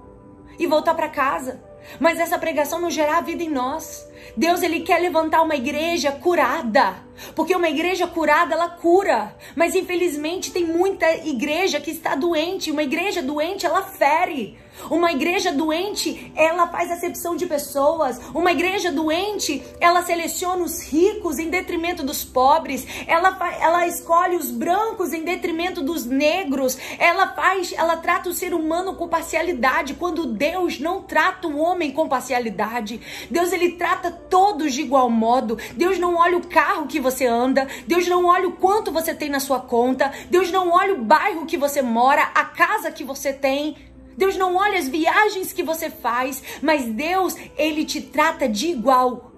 e 0.58 0.66
voltar 0.66 0.94
para 0.94 1.08
casa. 1.08 1.62
Mas 1.98 2.18
essa 2.18 2.38
pregação 2.38 2.80
não 2.80 2.90
gerar 2.90 3.20
vida 3.22 3.42
em 3.42 3.48
nós. 3.48 4.06
Deus 4.36 4.62
ele 4.62 4.80
quer 4.80 4.98
levantar 5.00 5.42
uma 5.42 5.56
igreja 5.56 6.12
curada, 6.12 6.96
porque 7.34 7.54
uma 7.54 7.68
igreja 7.68 8.06
curada 8.06 8.54
ela 8.54 8.68
cura. 8.68 9.34
Mas 9.54 9.74
infelizmente 9.74 10.52
tem 10.52 10.64
muita 10.64 11.10
igreja 11.26 11.80
que 11.80 11.90
está 11.90 12.14
doente. 12.14 12.70
Uma 12.70 12.82
igreja 12.82 13.22
doente 13.22 13.66
ela 13.66 13.82
fere. 13.82 14.58
Uma 14.88 15.12
igreja 15.12 15.52
doente, 15.52 16.32
ela 16.34 16.68
faz 16.68 16.90
acepção 16.90 17.36
de 17.36 17.46
pessoas. 17.46 18.18
Uma 18.34 18.52
igreja 18.52 18.90
doente, 18.90 19.62
ela 19.80 20.02
seleciona 20.02 20.62
os 20.62 20.82
ricos 20.82 21.38
em 21.38 21.50
detrimento 21.50 22.02
dos 22.02 22.24
pobres. 22.24 22.86
Ela, 23.06 23.36
ela 23.60 23.86
escolhe 23.86 24.36
os 24.36 24.50
brancos 24.50 25.12
em 25.12 25.24
detrimento 25.24 25.82
dos 25.82 26.06
negros. 26.06 26.78
Ela 26.98 27.28
faz, 27.34 27.74
ela 27.76 27.96
trata 27.96 28.30
o 28.30 28.34
ser 28.34 28.54
humano 28.54 28.94
com 28.94 29.08
parcialidade, 29.08 29.94
quando 29.94 30.26
Deus 30.26 30.78
não 30.78 31.02
trata 31.02 31.48
o 31.48 31.58
homem 31.58 31.90
com 31.90 32.08
parcialidade. 32.08 33.00
Deus 33.30 33.52
ele 33.52 33.72
trata 33.72 34.09
todos 34.10 34.74
de 34.74 34.82
igual 34.82 35.08
modo. 35.08 35.58
Deus 35.76 35.98
não 35.98 36.16
olha 36.16 36.36
o 36.36 36.46
carro 36.46 36.86
que 36.86 37.00
você 37.00 37.26
anda. 37.26 37.66
Deus 37.86 38.06
não 38.08 38.26
olha 38.26 38.48
o 38.48 38.52
quanto 38.52 38.92
você 38.92 39.14
tem 39.14 39.28
na 39.28 39.40
sua 39.40 39.60
conta. 39.60 40.12
Deus 40.30 40.50
não 40.50 40.70
olha 40.72 40.94
o 40.94 41.04
bairro 41.04 41.46
que 41.46 41.56
você 41.56 41.82
mora, 41.82 42.22
a 42.34 42.44
casa 42.44 42.90
que 42.90 43.04
você 43.04 43.32
tem. 43.32 43.76
Deus 44.16 44.36
não 44.36 44.56
olha 44.56 44.78
as 44.78 44.88
viagens 44.88 45.52
que 45.52 45.62
você 45.62 45.88
faz, 45.88 46.42
mas 46.60 46.84
Deus, 46.84 47.34
ele 47.56 47.86
te 47.86 48.02
trata 48.02 48.46
de 48.46 48.68
igual 48.68 49.29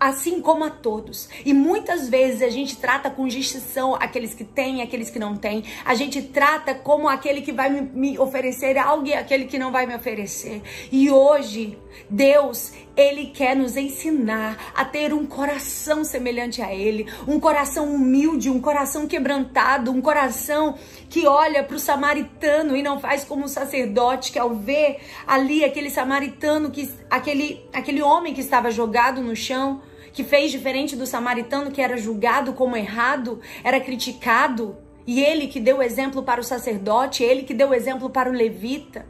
assim 0.00 0.40
como 0.40 0.64
a 0.64 0.70
todos. 0.70 1.28
E 1.44 1.52
muitas 1.52 2.08
vezes 2.08 2.40
a 2.40 2.48
gente 2.48 2.78
trata 2.78 3.10
com 3.10 3.28
distinção 3.28 3.94
aqueles 3.94 4.32
que 4.32 4.44
têm, 4.44 4.80
aqueles 4.80 5.10
que 5.10 5.18
não 5.18 5.36
têm. 5.36 5.62
A 5.84 5.94
gente 5.94 6.22
trata 6.22 6.74
como 6.74 7.06
aquele 7.06 7.42
que 7.42 7.52
vai 7.52 7.68
me 7.68 8.18
oferecer 8.18 8.78
algo 8.78 9.06
e 9.06 9.12
aquele 9.12 9.44
que 9.44 9.58
não 9.58 9.70
vai 9.70 9.84
me 9.84 9.94
oferecer. 9.94 10.62
E 10.90 11.10
hoje, 11.10 11.78
Deus, 12.08 12.72
ele 12.96 13.26
quer 13.26 13.54
nos 13.54 13.76
ensinar 13.76 14.72
a 14.74 14.84
ter 14.84 15.12
um 15.12 15.26
coração 15.26 16.02
semelhante 16.02 16.62
a 16.62 16.74
ele, 16.74 17.06
um 17.28 17.38
coração 17.38 17.94
humilde, 17.94 18.48
um 18.48 18.60
coração 18.60 19.06
quebrantado, 19.06 19.90
um 19.90 20.00
coração 20.00 20.76
que 21.08 21.26
olha 21.26 21.62
para 21.62 21.76
o 21.76 21.78
samaritano 21.78 22.76
e 22.76 22.82
não 22.82 22.98
faz 22.98 23.24
como 23.24 23.44
o 23.44 23.48
sacerdote 23.48 24.32
que 24.32 24.38
ao 24.38 24.54
ver 24.54 24.98
ali 25.26 25.64
aquele 25.64 25.90
samaritano 25.90 26.70
que 26.70 26.90
aquele 27.10 27.64
aquele 27.72 28.00
homem 28.02 28.32
que 28.32 28.40
estava 28.40 28.70
jogado 28.70 29.20
no 29.20 29.34
chão, 29.34 29.82
que 30.12 30.24
fez 30.24 30.50
diferente 30.50 30.96
do 30.96 31.06
samaritano 31.06 31.70
que 31.70 31.80
era 31.80 31.96
julgado 31.96 32.52
como 32.52 32.76
errado, 32.76 33.40
era 33.62 33.80
criticado, 33.80 34.76
e 35.06 35.22
ele 35.22 35.46
que 35.46 35.58
deu 35.58 35.82
exemplo 35.82 36.22
para 36.22 36.40
o 36.40 36.44
sacerdote, 36.44 37.22
ele 37.22 37.42
que 37.42 37.54
deu 37.54 37.74
exemplo 37.74 38.10
para 38.10 38.30
o 38.30 38.32
levita. 38.32 39.06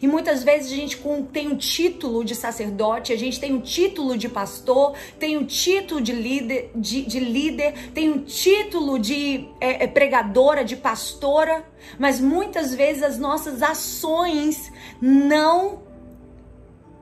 E 0.00 0.06
muitas 0.06 0.42
vezes 0.42 0.72
a 0.72 0.76
gente 0.76 1.02
tem 1.32 1.48
um 1.48 1.56
título 1.56 2.24
de 2.24 2.34
sacerdote, 2.34 3.12
a 3.12 3.18
gente 3.18 3.38
tem 3.38 3.52
um 3.52 3.60
título 3.60 4.16
de 4.16 4.28
pastor, 4.28 4.94
tem 5.18 5.36
um 5.36 5.44
título 5.44 6.00
de 6.00 6.12
líder, 6.12 6.70
de, 6.74 7.02
de 7.02 7.20
líder 7.20 7.90
tem 7.92 8.10
um 8.10 8.22
título 8.22 8.98
de 8.98 9.48
é, 9.60 9.84
é, 9.84 9.86
pregadora, 9.86 10.64
de 10.64 10.76
pastora, 10.76 11.66
mas 11.98 12.20
muitas 12.20 12.74
vezes 12.74 13.02
as 13.02 13.18
nossas 13.18 13.62
ações 13.62 14.72
não 15.02 15.82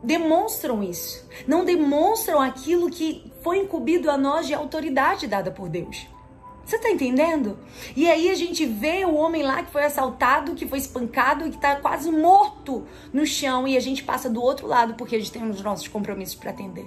demonstram 0.02 0.82
isso, 0.82 1.28
não 1.46 1.64
demonstram 1.64 2.40
aquilo 2.40 2.90
que 2.90 3.27
foi 3.40 3.58
incumbido 3.58 4.10
a 4.10 4.16
nós 4.16 4.46
de 4.46 4.54
autoridade 4.54 5.26
dada 5.26 5.50
por 5.50 5.68
Deus. 5.68 6.06
Você 6.64 6.78
tá 6.78 6.90
entendendo? 6.90 7.58
E 7.96 8.10
aí 8.10 8.28
a 8.28 8.34
gente 8.34 8.66
vê 8.66 9.02
o 9.06 9.14
homem 9.14 9.42
lá 9.42 9.62
que 9.62 9.70
foi 9.70 9.84
assaltado, 9.84 10.54
que 10.54 10.66
foi 10.66 10.78
espancado 10.78 11.46
e 11.46 11.50
que 11.50 11.56
tá 11.56 11.76
quase 11.76 12.10
morto 12.10 12.86
no 13.10 13.24
chão 13.24 13.66
e 13.66 13.74
a 13.74 13.80
gente 13.80 14.04
passa 14.04 14.28
do 14.28 14.42
outro 14.42 14.66
lado 14.66 14.92
porque 14.92 15.16
a 15.16 15.18
gente 15.18 15.32
tem 15.32 15.48
os 15.48 15.62
nossos 15.62 15.88
compromissos 15.88 16.34
para 16.34 16.50
atender. 16.50 16.86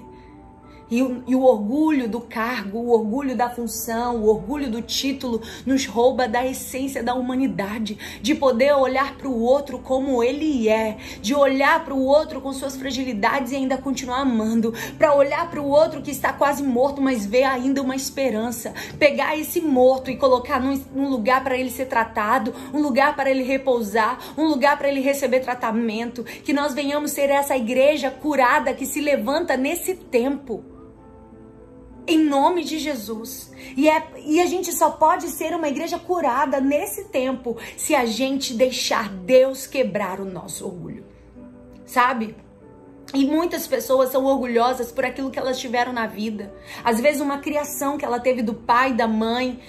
E 0.91 1.01
o, 1.01 1.23
e 1.25 1.33
o, 1.33 1.43
orgulho 1.43 2.09
do 2.09 2.19
cargo, 2.19 2.77
o 2.77 2.91
orgulho 2.91 3.33
da 3.33 3.49
função, 3.49 4.17
o 4.17 4.27
orgulho 4.27 4.69
do 4.69 4.81
título 4.81 5.41
nos 5.65 5.85
rouba 5.85 6.27
da 6.27 6.45
essência 6.45 7.01
da 7.01 7.13
humanidade, 7.13 7.97
de 8.21 8.35
poder 8.35 8.73
olhar 8.73 9.15
para 9.15 9.29
o 9.29 9.41
outro 9.41 9.79
como 9.79 10.21
ele 10.21 10.67
é, 10.67 10.97
de 11.21 11.33
olhar 11.33 11.85
para 11.85 11.93
o 11.93 12.03
outro 12.03 12.41
com 12.41 12.51
suas 12.51 12.75
fragilidades 12.75 13.53
e 13.53 13.55
ainda 13.55 13.77
continuar 13.77 14.19
amando, 14.19 14.73
para 14.97 15.15
olhar 15.15 15.49
para 15.49 15.61
o 15.61 15.69
outro 15.69 16.01
que 16.01 16.11
está 16.11 16.33
quase 16.33 16.61
morto, 16.61 17.01
mas 17.01 17.25
ver 17.25 17.43
ainda 17.43 17.81
uma 17.81 17.95
esperança, 17.95 18.73
pegar 18.99 19.37
esse 19.37 19.61
morto 19.61 20.11
e 20.11 20.17
colocar 20.17 20.59
num, 20.59 20.77
num 20.93 21.09
lugar 21.09 21.41
para 21.41 21.57
ele 21.57 21.71
ser 21.71 21.85
tratado, 21.85 22.53
um 22.73 22.81
lugar 22.81 23.15
para 23.15 23.31
ele 23.31 23.43
repousar, 23.43 24.19
um 24.37 24.45
lugar 24.45 24.77
para 24.77 24.89
ele 24.89 24.99
receber 24.99 25.39
tratamento, 25.39 26.25
que 26.25 26.51
nós 26.51 26.73
venhamos 26.73 27.11
ser 27.11 27.29
essa 27.29 27.55
igreja 27.55 28.11
curada 28.11 28.73
que 28.73 28.85
se 28.85 28.99
levanta 28.99 29.55
nesse 29.55 29.95
tempo 29.95 30.80
em 32.07 32.19
nome 32.19 32.63
de 32.63 32.79
Jesus. 32.79 33.51
E, 33.75 33.89
é, 33.89 34.07
e 34.25 34.41
a 34.41 34.45
gente 34.45 34.71
só 34.71 34.91
pode 34.91 35.27
ser 35.29 35.55
uma 35.55 35.67
igreja 35.67 35.99
curada 35.99 36.59
nesse 36.59 37.05
tempo 37.05 37.57
se 37.77 37.95
a 37.95 38.05
gente 38.05 38.53
deixar 38.53 39.09
Deus 39.09 39.67
quebrar 39.67 40.19
o 40.19 40.25
nosso 40.25 40.65
orgulho. 40.65 41.05
Sabe? 41.85 42.35
E 43.13 43.25
muitas 43.25 43.67
pessoas 43.67 44.09
são 44.09 44.23
orgulhosas 44.23 44.91
por 44.91 45.03
aquilo 45.03 45.29
que 45.29 45.37
elas 45.37 45.59
tiveram 45.59 45.91
na 45.91 46.07
vida. 46.07 46.53
Às 46.83 47.01
vezes, 47.01 47.19
uma 47.19 47.39
criação 47.39 47.97
que 47.97 48.05
ela 48.05 48.19
teve 48.19 48.41
do 48.41 48.53
pai, 48.53 48.93
da 48.93 49.07
mãe, 49.07 49.59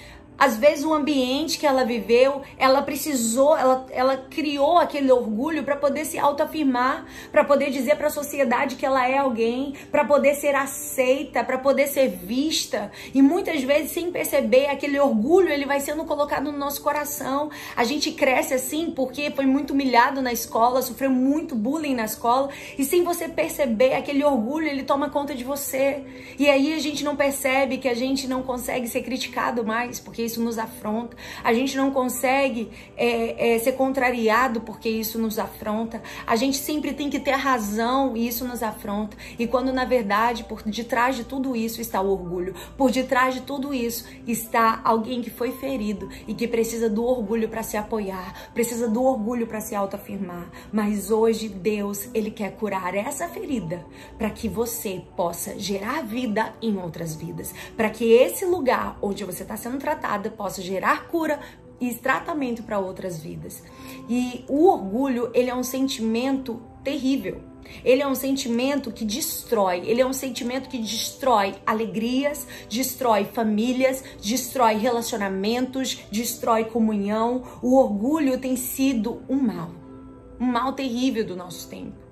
às 0.43 0.57
vezes 0.57 0.83
o 0.83 0.93
ambiente 0.93 1.57
que 1.57 1.65
ela 1.65 1.85
viveu, 1.85 2.41
ela 2.57 2.81
precisou, 2.81 3.55
ela, 3.57 3.85
ela 3.89 4.17
criou 4.17 4.77
aquele 4.77 5.09
orgulho 5.09 5.63
para 5.63 5.77
poder 5.77 6.03
se 6.03 6.19
autoafirmar, 6.19 7.05
para 7.31 7.45
poder 7.45 7.69
dizer 7.69 7.95
para 7.95 8.07
a 8.07 8.09
sociedade 8.09 8.75
que 8.75 8.85
ela 8.85 9.07
é 9.07 9.17
alguém, 9.17 9.73
para 9.89 10.03
poder 10.03 10.35
ser 10.35 10.53
aceita, 10.53 11.45
para 11.45 11.57
poder 11.57 11.87
ser 11.87 12.09
vista. 12.09 12.91
E 13.13 13.21
muitas 13.21 13.63
vezes 13.63 13.91
sem 13.91 14.11
perceber, 14.11 14.65
aquele 14.65 14.99
orgulho 14.99 15.47
ele 15.47 15.65
vai 15.65 15.79
sendo 15.79 16.03
colocado 16.03 16.51
no 16.51 16.57
nosso 16.57 16.81
coração. 16.81 17.49
A 17.73 17.85
gente 17.85 18.11
cresce 18.11 18.53
assim 18.53 18.91
porque 18.91 19.31
foi 19.31 19.45
muito 19.45 19.71
humilhado 19.71 20.21
na 20.21 20.33
escola, 20.33 20.81
sofreu 20.81 21.09
muito 21.09 21.55
bullying 21.55 21.95
na 21.95 22.03
escola 22.03 22.49
e 22.77 22.83
sem 22.83 23.01
você 23.01 23.29
perceber, 23.29 23.93
aquele 23.93 24.25
orgulho 24.25 24.67
ele 24.67 24.83
toma 24.83 25.09
conta 25.09 25.33
de 25.33 25.45
você. 25.45 26.03
E 26.37 26.49
aí 26.49 26.73
a 26.73 26.79
gente 26.79 27.01
não 27.01 27.15
percebe 27.15 27.77
que 27.77 27.87
a 27.87 27.93
gente 27.93 28.27
não 28.27 28.43
consegue 28.43 28.89
ser 28.89 29.03
criticado 29.03 29.63
mais, 29.63 30.01
porque 30.01 30.32
isso 30.32 30.32
nos 30.41 30.57
afronta. 30.57 31.15
A 31.43 31.53
gente 31.53 31.75
não 31.75 31.91
consegue 31.91 32.69
é, 32.95 33.55
é, 33.55 33.59
ser 33.59 33.73
contrariado 33.73 34.61
porque 34.61 34.89
isso 34.89 35.19
nos 35.19 35.39
afronta. 35.39 36.01
A 36.25 36.35
gente 36.35 36.57
sempre 36.57 36.93
tem 36.93 37.09
que 37.09 37.19
ter 37.19 37.31
razão 37.31 38.15
e 38.15 38.27
isso 38.27 38.45
nos 38.45 38.63
afronta. 38.63 39.17
E 39.37 39.47
quando 39.47 39.73
na 39.73 39.85
verdade 39.85 40.43
por 40.43 40.61
detrás 40.63 41.15
de 41.15 41.23
tudo 41.23 41.55
isso 41.55 41.81
está 41.81 42.01
o 42.01 42.11
orgulho, 42.11 42.53
por 42.77 42.91
detrás 42.91 43.33
de 43.33 43.41
tudo 43.41 43.73
isso 43.73 44.05
está 44.27 44.81
alguém 44.83 45.21
que 45.21 45.29
foi 45.29 45.51
ferido 45.51 46.09
e 46.27 46.33
que 46.33 46.47
precisa 46.47 46.89
do 46.89 47.03
orgulho 47.03 47.49
para 47.49 47.63
se 47.63 47.77
apoiar, 47.77 48.51
precisa 48.53 48.87
do 48.87 49.03
orgulho 49.03 49.47
para 49.47 49.61
se 49.61 49.75
autoafirmar. 49.75 50.49
Mas 50.71 51.11
hoje 51.11 51.49
Deus 51.49 52.09
ele 52.13 52.31
quer 52.31 52.51
curar 52.51 52.95
essa 52.95 53.27
ferida 53.27 53.85
para 54.17 54.29
que 54.29 54.47
você 54.47 55.03
possa 55.15 55.57
gerar 55.57 56.03
vida 56.03 56.53
em 56.61 56.77
outras 56.77 57.15
vidas, 57.15 57.53
para 57.75 57.89
que 57.89 58.11
esse 58.11 58.45
lugar 58.45 58.97
onde 59.01 59.23
você 59.23 59.43
está 59.43 59.57
sendo 59.57 59.77
tratado 59.77 60.12
possa 60.29 60.61
gerar 60.61 61.07
cura 61.07 61.39
e 61.79 61.93
tratamento 61.93 62.63
para 62.63 62.79
outras 62.79 63.19
vidas. 63.19 63.63
E 64.09 64.45
o 64.47 64.67
orgulho, 64.67 65.29
ele 65.33 65.49
é 65.49 65.55
um 65.55 65.63
sentimento 65.63 66.61
terrível. 66.83 67.41
Ele 67.83 68.01
é 68.01 68.07
um 68.07 68.15
sentimento 68.15 68.91
que 68.91 69.05
destrói, 69.05 69.83
ele 69.85 70.01
é 70.01 70.05
um 70.05 70.13
sentimento 70.13 70.67
que 70.67 70.77
destrói 70.77 71.55
alegrias, 71.65 72.45
destrói 72.69 73.23
famílias, 73.23 74.03
destrói 74.21 74.75
relacionamentos, 74.75 76.03
destrói 76.11 76.65
comunhão. 76.65 77.43
O 77.61 77.77
orgulho 77.77 78.37
tem 78.37 78.55
sido 78.55 79.21
um 79.29 79.37
mal, 79.37 79.71
um 80.39 80.45
mal 80.45 80.73
terrível 80.73 81.25
do 81.25 81.35
nosso 81.35 81.69
tempo. 81.69 82.03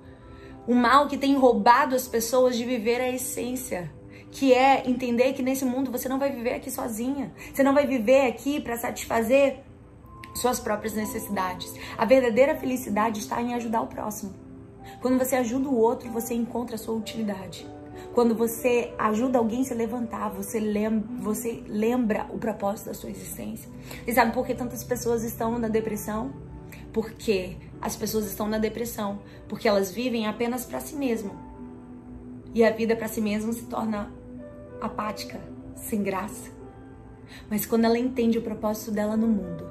Um 0.68 0.76
mal 0.76 1.08
que 1.08 1.18
tem 1.18 1.36
roubado 1.36 1.96
as 1.96 2.08
pessoas 2.08 2.56
de 2.56 2.64
viver 2.64 3.02
a 3.02 3.10
essência 3.10 3.92
que 4.32 4.54
é 4.54 4.90
entender 4.90 5.34
que 5.34 5.44
nesse 5.44 5.66
mundo 5.66 5.92
você 5.92 6.08
não 6.08 6.18
vai 6.18 6.32
viver 6.32 6.54
aqui 6.54 6.72
sozinha. 6.72 7.34
Você 7.54 7.64
não 7.64 7.74
vai 7.74 7.86
viver 7.86 8.28
aqui 8.28 8.60
para 8.60 8.78
satisfazer 8.78 9.60
suas 10.34 10.60
próprias 10.60 10.94
necessidades. 10.94 11.74
A 11.98 12.06
verdadeira 12.06 12.56
felicidade 12.56 13.20
está 13.20 13.42
em 13.42 13.54
ajudar 13.54 13.82
o 13.82 13.88
próximo. 13.88 14.34
Quando 15.02 15.20
você 15.20 15.36
ajuda 15.36 15.68
o 15.68 15.78
outro, 15.78 16.10
você 16.10 16.34
encontra 16.34 16.76
a 16.76 16.80
sua 16.80 16.96
utilidade. 16.96 17.68
Quando 18.14 18.36
você 18.36 18.94
ajuda 18.98 19.38
alguém 19.38 19.62
a 19.62 19.66
se 19.66 19.74
levantar, 19.74 20.30
você 20.30 20.60
lembra, 20.60 21.08
você 21.20 21.64
lembra 21.68 22.26
o 22.30 22.38
propósito 22.38 22.88
da 22.88 22.94
sua 22.94 23.10
existência. 23.10 23.70
E 24.06 24.14
sabe 24.14 24.34
por 24.34 24.46
que 24.46 24.54
tantas 24.54 24.84
pessoas 24.84 25.24
estão 25.24 25.58
na 25.60 25.68
depressão? 25.68 26.34
Porque 26.92 27.58
as 27.82 27.96
pessoas 27.96 28.26
estão 28.26 28.48
na 28.48 28.58
depressão, 28.58 29.20
porque 29.48 29.68
elas 29.68 29.92
vivem 29.92 30.28
apenas 30.28 30.66
para 30.66 30.80
si 30.80 30.96
mesmas. 30.96 31.34
E 32.54 32.66
a 32.66 32.72
vida 32.72 32.96
para 32.96 33.08
si 33.08 33.22
mesma 33.22 33.54
se 33.54 33.64
torna 33.64 34.12
apática, 34.82 35.40
sem 35.76 36.04
graça. 36.04 36.52
Mas 37.50 37.66
quando 37.66 37.86
ela 37.86 37.98
entende 37.98 38.38
o 38.38 38.42
propósito 38.42 38.92
dela 38.92 39.16
no 39.16 39.28
mundo, 39.28 39.70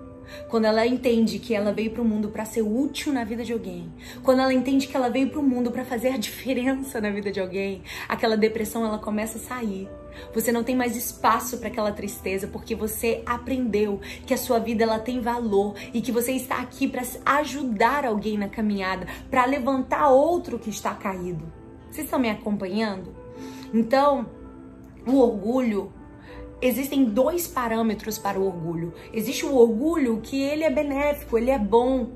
quando 0.48 0.64
ela 0.64 0.86
entende 0.86 1.38
que 1.38 1.54
ela 1.54 1.72
veio 1.72 1.90
para 1.90 2.02
o 2.02 2.04
mundo 2.04 2.28
para 2.28 2.44
ser 2.44 2.62
útil 2.62 3.12
na 3.12 3.24
vida 3.24 3.44
de 3.44 3.52
alguém, 3.52 3.92
quando 4.22 4.40
ela 4.40 4.52
entende 4.52 4.86
que 4.86 4.96
ela 4.96 5.08
veio 5.08 5.28
para 5.30 5.40
o 5.40 5.42
mundo 5.42 5.70
para 5.70 5.84
fazer 5.84 6.08
a 6.08 6.16
diferença 6.18 7.00
na 7.00 7.10
vida 7.10 7.30
de 7.30 7.40
alguém, 7.40 7.82
aquela 8.08 8.36
depressão 8.36 8.84
ela 8.84 8.98
começa 8.98 9.38
a 9.38 9.40
sair. 9.40 9.88
Você 10.34 10.52
não 10.52 10.64
tem 10.64 10.76
mais 10.76 10.96
espaço 10.96 11.58
para 11.58 11.68
aquela 11.68 11.92
tristeza 11.92 12.46
porque 12.48 12.74
você 12.74 13.22
aprendeu 13.24 14.00
que 14.26 14.34
a 14.34 14.38
sua 14.38 14.58
vida 14.58 14.82
ela 14.82 14.98
tem 14.98 15.20
valor 15.20 15.74
e 15.94 16.00
que 16.00 16.12
você 16.12 16.32
está 16.32 16.58
aqui 16.58 16.88
para 16.88 17.02
ajudar 17.24 18.04
alguém 18.04 18.36
na 18.36 18.48
caminhada, 18.48 19.06
para 19.30 19.44
levantar 19.46 20.08
outro 20.08 20.58
que 20.58 20.68
está 20.68 20.94
caído. 20.94 21.50
Vocês 21.90 22.06
estão 22.06 22.18
me 22.18 22.28
acompanhando? 22.28 23.14
Então, 23.72 24.26
o 25.06 25.16
orgulho 25.16 25.92
existem 26.62 27.04
dois 27.04 27.46
parâmetros 27.46 28.18
para 28.18 28.38
o 28.38 28.46
orgulho. 28.46 28.92
Existe 29.12 29.46
o 29.46 29.54
orgulho 29.54 30.20
que 30.20 30.40
ele 30.42 30.64
é 30.64 30.70
benéfico, 30.70 31.38
ele 31.38 31.50
é 31.50 31.58
bom, 31.58 32.08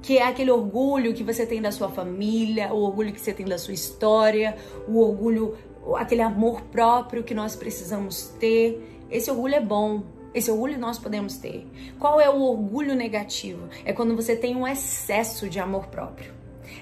que 0.00 0.18
é 0.18 0.26
aquele 0.26 0.50
orgulho 0.50 1.14
que 1.14 1.22
você 1.22 1.46
tem 1.46 1.62
da 1.62 1.70
sua 1.70 1.88
família, 1.88 2.72
o 2.72 2.82
orgulho 2.82 3.12
que 3.12 3.20
você 3.20 3.32
tem 3.32 3.46
da 3.46 3.56
sua 3.56 3.72
história, 3.72 4.56
o 4.88 4.98
orgulho, 4.98 5.56
aquele 5.96 6.22
amor 6.22 6.60
próprio 6.62 7.22
que 7.22 7.34
nós 7.34 7.54
precisamos 7.54 8.34
ter. 8.40 9.00
Esse 9.10 9.30
orgulho 9.30 9.54
é 9.54 9.60
bom. 9.60 10.02
Esse 10.34 10.50
orgulho 10.50 10.78
nós 10.78 10.98
podemos 10.98 11.36
ter. 11.36 11.66
Qual 11.98 12.20
é 12.20 12.28
o 12.28 12.40
orgulho 12.40 12.94
negativo? 12.94 13.68
É 13.84 13.92
quando 13.92 14.16
você 14.16 14.34
tem 14.34 14.56
um 14.56 14.66
excesso 14.66 15.48
de 15.48 15.60
amor 15.60 15.86
próprio. 15.86 16.32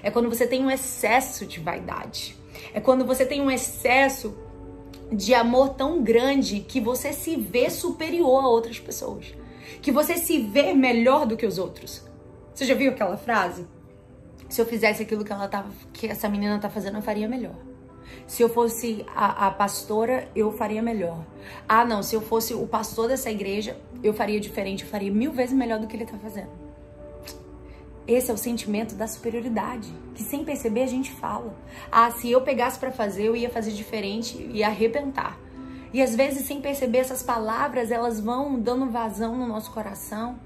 É 0.01 0.09
quando 0.09 0.29
você 0.29 0.47
tem 0.47 0.63
um 0.63 0.71
excesso 0.71 1.45
de 1.45 1.59
vaidade. 1.59 2.35
É 2.73 2.79
quando 2.79 3.05
você 3.05 3.25
tem 3.25 3.41
um 3.41 3.51
excesso 3.51 4.35
de 5.11 5.33
amor 5.33 5.69
tão 5.69 6.01
grande 6.01 6.61
que 6.61 6.79
você 6.79 7.11
se 7.11 7.35
vê 7.35 7.69
superior 7.69 8.43
a 8.43 8.47
outras 8.47 8.79
pessoas. 8.79 9.33
Que 9.81 9.91
você 9.91 10.17
se 10.17 10.39
vê 10.39 10.73
melhor 10.73 11.25
do 11.25 11.35
que 11.35 11.45
os 11.45 11.57
outros. 11.57 12.03
Você 12.53 12.65
já 12.65 12.73
viu 12.73 12.91
aquela 12.91 13.17
frase? 13.17 13.67
Se 14.47 14.61
eu 14.61 14.65
fizesse 14.65 15.03
aquilo 15.03 15.23
que 15.23 15.31
ela 15.31 15.47
tava, 15.47 15.69
que 15.93 16.07
essa 16.07 16.29
menina 16.29 16.59
tá 16.59 16.69
fazendo, 16.69 16.97
eu 16.97 17.01
faria 17.01 17.27
melhor. 17.27 17.55
Se 18.27 18.41
eu 18.41 18.49
fosse 18.49 19.05
a, 19.15 19.47
a 19.47 19.51
pastora, 19.51 20.27
eu 20.35 20.51
faria 20.51 20.81
melhor. 20.81 21.25
Ah, 21.67 21.85
não, 21.85 22.03
se 22.03 22.15
eu 22.15 22.21
fosse 22.21 22.53
o 22.53 22.67
pastor 22.67 23.07
dessa 23.07 23.29
igreja, 23.29 23.77
eu 24.03 24.13
faria 24.13 24.39
diferente, 24.39 24.83
eu 24.83 24.89
faria 24.89 25.11
mil 25.11 25.31
vezes 25.31 25.55
melhor 25.55 25.79
do 25.79 25.87
que 25.87 25.95
ele 25.95 26.05
tá 26.05 26.17
fazendo. 26.17 26.49
Esse 28.07 28.31
é 28.31 28.33
o 28.33 28.37
sentimento 28.37 28.95
da 28.95 29.07
superioridade, 29.07 29.93
que 30.15 30.23
sem 30.23 30.43
perceber 30.43 30.83
a 30.83 30.87
gente 30.87 31.11
fala. 31.11 31.55
Ah, 31.91 32.09
se 32.11 32.31
eu 32.31 32.41
pegasse 32.41 32.79
para 32.79 32.91
fazer, 32.91 33.23
eu 33.23 33.35
ia 33.35 33.49
fazer 33.49 33.71
diferente, 33.71 34.37
ia 34.51 34.67
arrebentar. 34.67 35.37
E 35.93 36.01
às 36.01 36.15
vezes, 36.15 36.45
sem 36.47 36.61
perceber 36.61 36.99
essas 36.99 37.21
palavras, 37.21 37.91
elas 37.91 38.19
vão 38.19 38.59
dando 38.59 38.89
vazão 38.89 39.37
no 39.37 39.45
nosso 39.45 39.71
coração. 39.71 40.39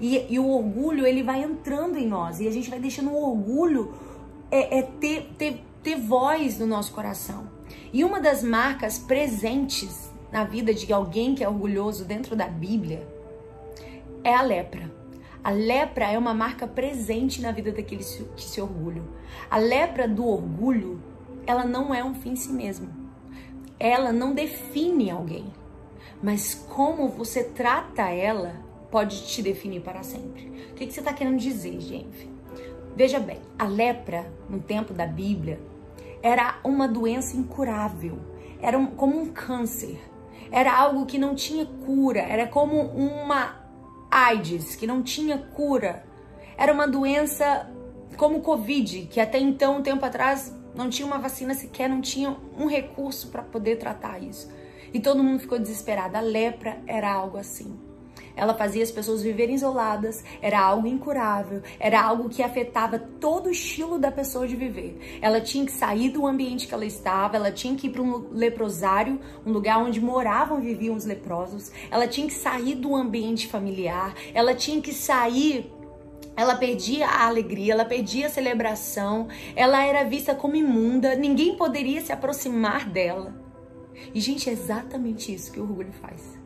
E, 0.00 0.26
e 0.28 0.38
o 0.38 0.48
orgulho, 0.48 1.06
ele 1.06 1.22
vai 1.22 1.42
entrando 1.42 1.96
em 1.96 2.06
nós. 2.06 2.40
E 2.40 2.46
a 2.46 2.50
gente 2.50 2.68
vai 2.68 2.78
deixando 2.78 3.10
o 3.10 3.30
orgulho 3.30 3.94
é, 4.50 4.78
é 4.78 4.82
ter, 4.82 5.32
ter, 5.38 5.64
ter 5.82 5.96
voz 5.96 6.58
no 6.58 6.66
nosso 6.66 6.92
coração. 6.92 7.50
E 7.92 8.04
uma 8.04 8.20
das 8.20 8.42
marcas 8.42 8.98
presentes 8.98 10.10
na 10.30 10.44
vida 10.44 10.74
de 10.74 10.92
alguém 10.92 11.34
que 11.34 11.42
é 11.42 11.48
orgulhoso 11.48 12.04
dentro 12.04 12.36
da 12.36 12.46
Bíblia 12.46 13.06
é 14.22 14.34
a 14.34 14.42
lepra. 14.42 14.91
A 15.44 15.50
lepra 15.50 16.10
é 16.10 16.16
uma 16.16 16.32
marca 16.32 16.68
presente 16.68 17.42
na 17.42 17.50
vida 17.50 17.72
daqueles 17.72 18.24
que 18.36 18.44
se 18.44 18.60
orgulham. 18.60 19.04
A 19.50 19.58
lepra 19.58 20.06
do 20.06 20.24
orgulho, 20.24 21.02
ela 21.44 21.64
não 21.64 21.92
é 21.92 22.04
um 22.04 22.14
fim 22.14 22.30
em 22.30 22.36
si 22.36 22.52
mesmo. 22.52 22.88
Ela 23.78 24.12
não 24.12 24.34
define 24.34 25.10
alguém. 25.10 25.52
Mas 26.22 26.54
como 26.54 27.08
você 27.08 27.42
trata 27.42 28.08
ela 28.08 28.54
pode 28.88 29.26
te 29.26 29.42
definir 29.42 29.80
para 29.80 30.04
sempre. 30.04 30.46
O 30.70 30.74
que, 30.74 30.88
você 30.88 31.00
está 31.00 31.12
querendo 31.12 31.38
dizer, 31.38 31.80
gente? 31.80 32.30
Veja 32.94 33.18
bem, 33.18 33.40
a 33.58 33.64
lepra, 33.64 34.30
no 34.48 34.60
tempo 34.60 34.92
da 34.92 35.06
Bíblia, 35.06 35.58
era 36.22 36.60
uma 36.62 36.86
doença 36.86 37.36
incurável. 37.36 38.18
Era 38.60 38.78
um, 38.78 38.86
como 38.86 39.18
um 39.18 39.32
câncer. 39.32 39.98
Era 40.52 40.76
algo 40.76 41.06
que 41.06 41.18
não 41.18 41.34
tinha 41.34 41.66
cura. 41.66 42.20
Era 42.20 42.46
como 42.46 42.80
uma 42.80 43.61
AIDS, 44.12 44.76
que 44.76 44.86
não 44.86 45.02
tinha 45.02 45.38
cura. 45.38 46.04
Era 46.56 46.70
uma 46.70 46.86
doença 46.86 47.66
como 48.18 48.38
o 48.38 48.42
Covid, 48.42 49.08
que 49.10 49.18
até 49.18 49.38
então, 49.38 49.78
um 49.78 49.82
tempo 49.82 50.04
atrás, 50.04 50.54
não 50.74 50.90
tinha 50.90 51.06
uma 51.06 51.18
vacina 51.18 51.54
sequer, 51.54 51.88
não 51.88 52.02
tinha 52.02 52.36
um 52.58 52.66
recurso 52.66 53.28
para 53.28 53.42
poder 53.42 53.76
tratar 53.76 54.22
isso. 54.22 54.52
E 54.92 55.00
todo 55.00 55.24
mundo 55.24 55.40
ficou 55.40 55.58
desesperado. 55.58 56.16
A 56.16 56.20
lepra 56.20 56.78
era 56.86 57.10
algo 57.10 57.38
assim. 57.38 57.91
Ela 58.36 58.54
fazia 58.54 58.82
as 58.82 58.90
pessoas 58.90 59.22
viverem 59.22 59.54
isoladas, 59.54 60.24
era 60.40 60.60
algo 60.60 60.86
incurável, 60.86 61.62
era 61.78 62.00
algo 62.02 62.28
que 62.28 62.42
afetava 62.42 62.98
todo 62.98 63.46
o 63.46 63.50
estilo 63.50 63.98
da 63.98 64.10
pessoa 64.10 64.46
de 64.46 64.56
viver. 64.56 65.18
Ela 65.20 65.40
tinha 65.40 65.64
que 65.64 65.72
sair 65.72 66.10
do 66.10 66.26
ambiente 66.26 66.66
que 66.66 66.74
ela 66.74 66.86
estava, 66.86 67.36
ela 67.36 67.52
tinha 67.52 67.74
que 67.74 67.86
ir 67.86 67.90
para 67.90 68.02
um 68.02 68.28
leprosário, 68.32 69.20
um 69.44 69.52
lugar 69.52 69.78
onde 69.78 70.00
moravam 70.00 70.60
e 70.60 70.66
viviam 70.66 70.94
os 70.94 71.04
leprosos, 71.04 71.70
ela 71.90 72.06
tinha 72.06 72.26
que 72.26 72.34
sair 72.34 72.74
do 72.74 72.94
ambiente 72.94 73.46
familiar, 73.48 74.14
ela 74.34 74.54
tinha 74.54 74.80
que 74.80 74.92
sair 74.92 75.70
ela 76.34 76.56
perdia 76.56 77.06
a 77.06 77.26
alegria, 77.26 77.74
ela 77.74 77.84
perdia 77.84 78.26
a 78.26 78.30
celebração, 78.30 79.28
ela 79.54 79.84
era 79.84 80.02
vista 80.02 80.34
como 80.34 80.56
imunda, 80.56 81.14
ninguém 81.14 81.56
poderia 81.56 82.00
se 82.00 82.10
aproximar 82.10 82.88
dela. 82.88 83.34
E, 84.14 84.20
gente, 84.20 84.48
é 84.48 84.52
exatamente 84.52 85.32
isso 85.32 85.52
que 85.52 85.60
o 85.60 85.62
orgulho 85.62 85.92
faz. 85.92 86.41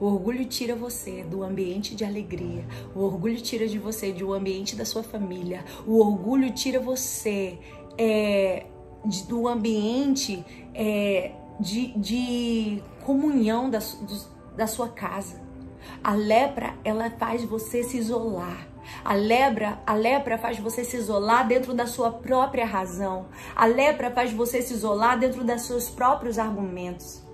O 0.00 0.06
orgulho 0.06 0.44
tira 0.44 0.74
você 0.74 1.22
do 1.22 1.42
ambiente 1.42 1.94
de 1.94 2.04
alegria. 2.04 2.64
O 2.94 3.00
orgulho 3.00 3.40
tira 3.40 3.66
de 3.66 3.78
você 3.78 4.12
do 4.12 4.32
ambiente 4.32 4.76
da 4.76 4.84
sua 4.84 5.02
família. 5.02 5.64
O 5.86 5.98
orgulho 5.98 6.52
tira 6.52 6.78
você 6.80 7.58
é, 7.98 8.66
de, 9.04 9.24
do 9.24 9.48
ambiente 9.48 10.44
é, 10.74 11.32
de, 11.58 11.92
de, 11.98 12.82
comunhão 13.04 13.70
da, 13.70 13.78
do, 13.78 14.56
da 14.56 14.66
sua 14.66 14.88
casa. 14.88 15.40
A 16.02 16.14
lepra, 16.14 16.74
ela 16.84 17.10
faz 17.10 17.44
você 17.44 17.82
se 17.82 17.96
isolar. 17.96 18.68
A 19.04 19.14
lepra, 19.14 19.80
a 19.86 19.94
lepra 19.94 20.38
faz 20.38 20.58
você 20.58 20.84
se 20.84 20.96
isolar 20.96 21.46
dentro 21.46 21.74
da 21.74 21.86
sua 21.86 22.12
própria 22.12 22.64
razão. 22.64 23.26
A 23.54 23.66
lepra 23.66 24.10
faz 24.10 24.32
você 24.32 24.62
se 24.62 24.74
isolar 24.74 25.18
dentro 25.18 25.42
dos 25.42 25.62
seus 25.62 25.88
próprios 25.88 26.38
argumentos. 26.38 27.25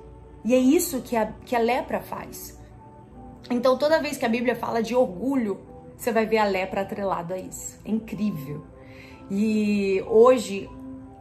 E 0.44 0.54
é 0.54 0.58
isso 0.58 1.02
que 1.02 1.16
a, 1.16 1.26
que 1.44 1.54
a 1.54 1.58
lepra 1.58 2.00
faz. 2.00 2.58
Então, 3.50 3.76
toda 3.76 4.00
vez 4.00 4.16
que 4.16 4.24
a 4.24 4.28
Bíblia 4.28 4.56
fala 4.56 4.82
de 4.82 4.94
orgulho, 4.94 5.60
você 5.96 6.10
vai 6.12 6.26
ver 6.26 6.38
a 6.38 6.44
lepra 6.44 6.82
atrelada 6.82 7.34
a 7.34 7.38
isso. 7.38 7.78
É 7.84 7.90
incrível. 7.90 8.64
E 9.30 10.02
hoje, 10.08 10.68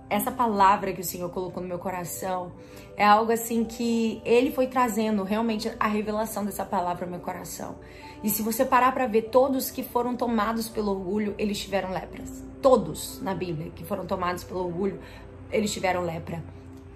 essa 0.10 0.32
palavra 0.32 0.92
que 0.92 1.02
o 1.02 1.04
Senhor 1.04 1.30
colocou 1.30 1.62
no 1.62 1.70
meu 1.70 1.80
coração 1.80 2.52
é 2.98 3.06
algo 3.06 3.32
assim 3.32 3.64
que 3.64 4.22
Ele 4.26 4.52
foi 4.52 4.68
trazendo 4.68 5.24
realmente 5.24 5.72
a 5.80 5.88
revelação 5.88 6.44
dessa 6.44 6.66
palavra 6.66 7.06
no 7.06 7.12
meu 7.12 7.22
coração. 7.22 7.76
E 8.24 8.30
se 8.30 8.42
você 8.42 8.66
parar 8.66 8.92
para 8.92 9.08
ver, 9.08 9.24
todos 9.24 9.72
que 9.72 9.84
foram 9.84 10.16
tomados 10.16 10.68
pelo 10.68 10.92
orgulho, 10.92 11.34
eles 11.38 11.60
tiveram 11.60 11.92
lepras. 11.92 12.44
Todos 12.62 13.22
na 13.22 13.34
Bíblia 13.34 13.72
que 13.76 13.84
foram 13.84 14.06
tomados 14.06 14.44
pelo 14.44 14.66
orgulho, 14.66 15.00
eles 15.52 15.72
tiveram 15.72 16.04
lepra. 16.04 16.44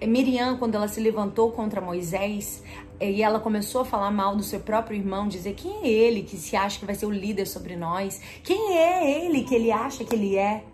Miriam, 0.04 0.56
quando 0.58 0.74
ela 0.74 0.88
se 0.88 1.00
levantou 1.00 1.52
contra 1.52 1.80
Moisés 1.80 2.62
e 3.00 3.22
ela 3.22 3.40
começou 3.40 3.80
a 3.80 3.84
falar 3.84 4.10
mal 4.10 4.36
do 4.36 4.42
seu 4.42 4.60
próprio 4.60 4.98
irmão, 4.98 5.26
dizer 5.26 5.54
quem 5.54 5.84
é 5.84 5.88
ele 5.88 6.22
que 6.22 6.36
se 6.36 6.54
acha 6.54 6.78
que 6.78 6.84
vai 6.84 6.94
ser 6.94 7.06
o 7.06 7.10
líder 7.10 7.46
sobre 7.46 7.76
nós? 7.76 8.20
Quem 8.42 8.76
é 8.76 9.24
ele 9.24 9.42
que 9.42 9.54
ele 9.54 9.72
acha 9.72 10.04
que 10.04 10.14
ele 10.14 10.36
é? 10.36 10.64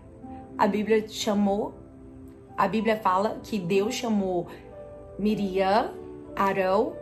A 0.57 0.67
Bíblia 0.67 1.07
chamou, 1.07 1.73
a 2.57 2.67
Bíblia 2.67 2.97
fala 2.97 3.39
que 3.43 3.57
Deus 3.57 3.95
chamou 3.95 4.47
Miriam, 5.17 5.91
Arão 6.35 6.93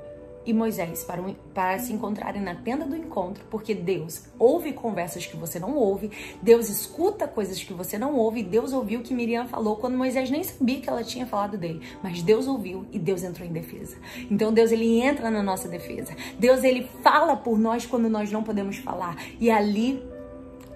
e 0.45 0.53
Moisés 0.53 1.03
para, 1.03 1.21
para 1.53 1.79
se 1.79 1.93
encontrarem 1.93 2.41
na 2.41 2.55
tenda 2.55 2.85
do 2.85 2.95
encontro, 2.95 3.43
porque 3.49 3.73
Deus 3.73 4.23
ouve 4.39 4.73
conversas 4.73 5.25
que 5.25 5.37
você 5.37 5.59
não 5.59 5.75
ouve, 5.75 6.11
Deus 6.41 6.69
escuta 6.69 7.27
coisas 7.27 7.61
que 7.63 7.73
você 7.73 7.97
não 7.97 8.15
ouve, 8.15 8.43
Deus 8.43 8.73
ouviu 8.73 8.99
o 8.99 9.03
que 9.03 9.13
Miriam 9.13 9.47
falou 9.47 9.75
quando 9.75 9.97
Moisés 9.97 10.29
nem 10.29 10.43
sabia 10.43 10.79
que 10.79 10.89
ela 10.89 11.03
tinha 11.03 11.25
falado 11.25 11.57
dele, 11.57 11.81
mas 12.01 12.21
Deus 12.21 12.47
ouviu 12.47 12.85
e 12.91 12.99
Deus 12.99 13.23
entrou 13.23 13.47
em 13.47 13.51
defesa. 13.51 13.97
Então 14.29 14.53
Deus 14.53 14.71
ele 14.71 14.99
entra 14.99 15.29
na 15.29 15.43
nossa 15.43 15.67
defesa. 15.67 16.15
Deus 16.37 16.63
ele 16.63 16.87
fala 17.03 17.35
por 17.35 17.57
nós 17.57 17.85
quando 17.85 18.09
nós 18.09 18.31
não 18.31 18.43
podemos 18.43 18.77
falar. 18.77 19.17
E 19.39 19.49
ali 19.49 20.03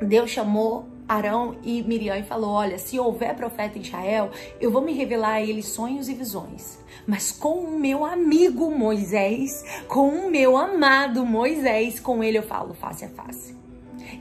Deus 0.02 0.30
chamou 0.30 0.86
Arão 1.08 1.58
e 1.64 1.84
Miriam 1.84 2.18
e 2.18 2.24
falou: 2.24 2.52
Olha, 2.52 2.78
se 2.78 3.00
houver 3.00 3.36
profeta 3.36 3.78
em 3.78 3.82
Israel, 3.82 4.32
eu 4.60 4.72
vou 4.72 4.82
me 4.82 4.94
revelar 4.94 5.34
a 5.34 5.42
ele 5.42 5.62
sonhos 5.62 6.10
e 6.10 6.14
visões. 6.14 6.80
Mas 7.06 7.32
com 7.32 7.60
o 7.60 7.80
meu 7.80 8.04
amigo 8.04 8.72
Moisés, 8.72 9.64
com 9.88 10.10
o 10.10 10.32
meu 10.32 10.58
amado 10.58 11.26
Moisés, 11.26 12.00
com 12.00 12.24
ele 12.24 12.38
eu 12.38 12.44
falo 12.44 12.74
face 12.74 13.06
a 13.06 13.10
face. 13.10 13.56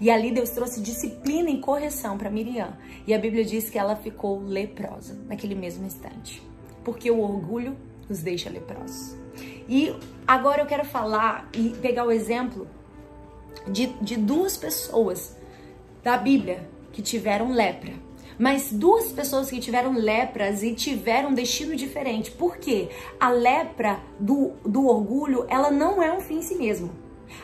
E 0.00 0.10
ali 0.10 0.32
Deus 0.32 0.50
trouxe 0.50 0.80
disciplina 0.80 1.50
e 1.50 1.60
correção 1.60 2.18
para 2.18 2.30
Miriam. 2.30 2.76
E 3.06 3.14
a 3.14 3.18
Bíblia 3.18 3.44
diz 3.44 3.70
que 3.70 3.78
ela 3.78 3.96
ficou 3.96 4.42
leprosa 4.42 5.18
naquele 5.26 5.54
mesmo 5.54 5.86
instante. 5.86 6.42
Porque 6.82 7.10
o 7.10 7.20
orgulho 7.20 7.76
nos 8.08 8.20
deixa 8.20 8.50
leprosos. 8.50 9.16
E 9.68 9.94
agora 10.26 10.62
eu 10.62 10.66
quero 10.66 10.84
falar 10.84 11.48
e 11.54 11.70
pegar 11.80 12.04
o 12.04 12.10
exemplo 12.12 12.66
de, 13.68 13.86
de 14.00 14.16
duas 14.16 14.56
pessoas 14.56 15.36
da 16.02 16.18
Bíblia 16.18 16.68
que 16.94 17.02
tiveram 17.02 17.52
lepra. 17.52 17.92
Mas 18.38 18.72
duas 18.72 19.12
pessoas 19.12 19.50
que 19.50 19.60
tiveram 19.60 19.92
lepras 19.92 20.62
e 20.62 20.74
tiveram 20.74 21.30
um 21.30 21.34
destino 21.34 21.76
diferente. 21.76 22.30
Por 22.30 22.56
quê? 22.56 22.88
A 23.20 23.30
lepra 23.30 24.00
do, 24.18 24.52
do 24.64 24.86
orgulho, 24.86 25.44
ela 25.48 25.70
não 25.70 26.02
é 26.02 26.12
um 26.12 26.20
fim 26.20 26.38
em 26.38 26.42
si 26.42 26.54
mesmo. 26.54 26.90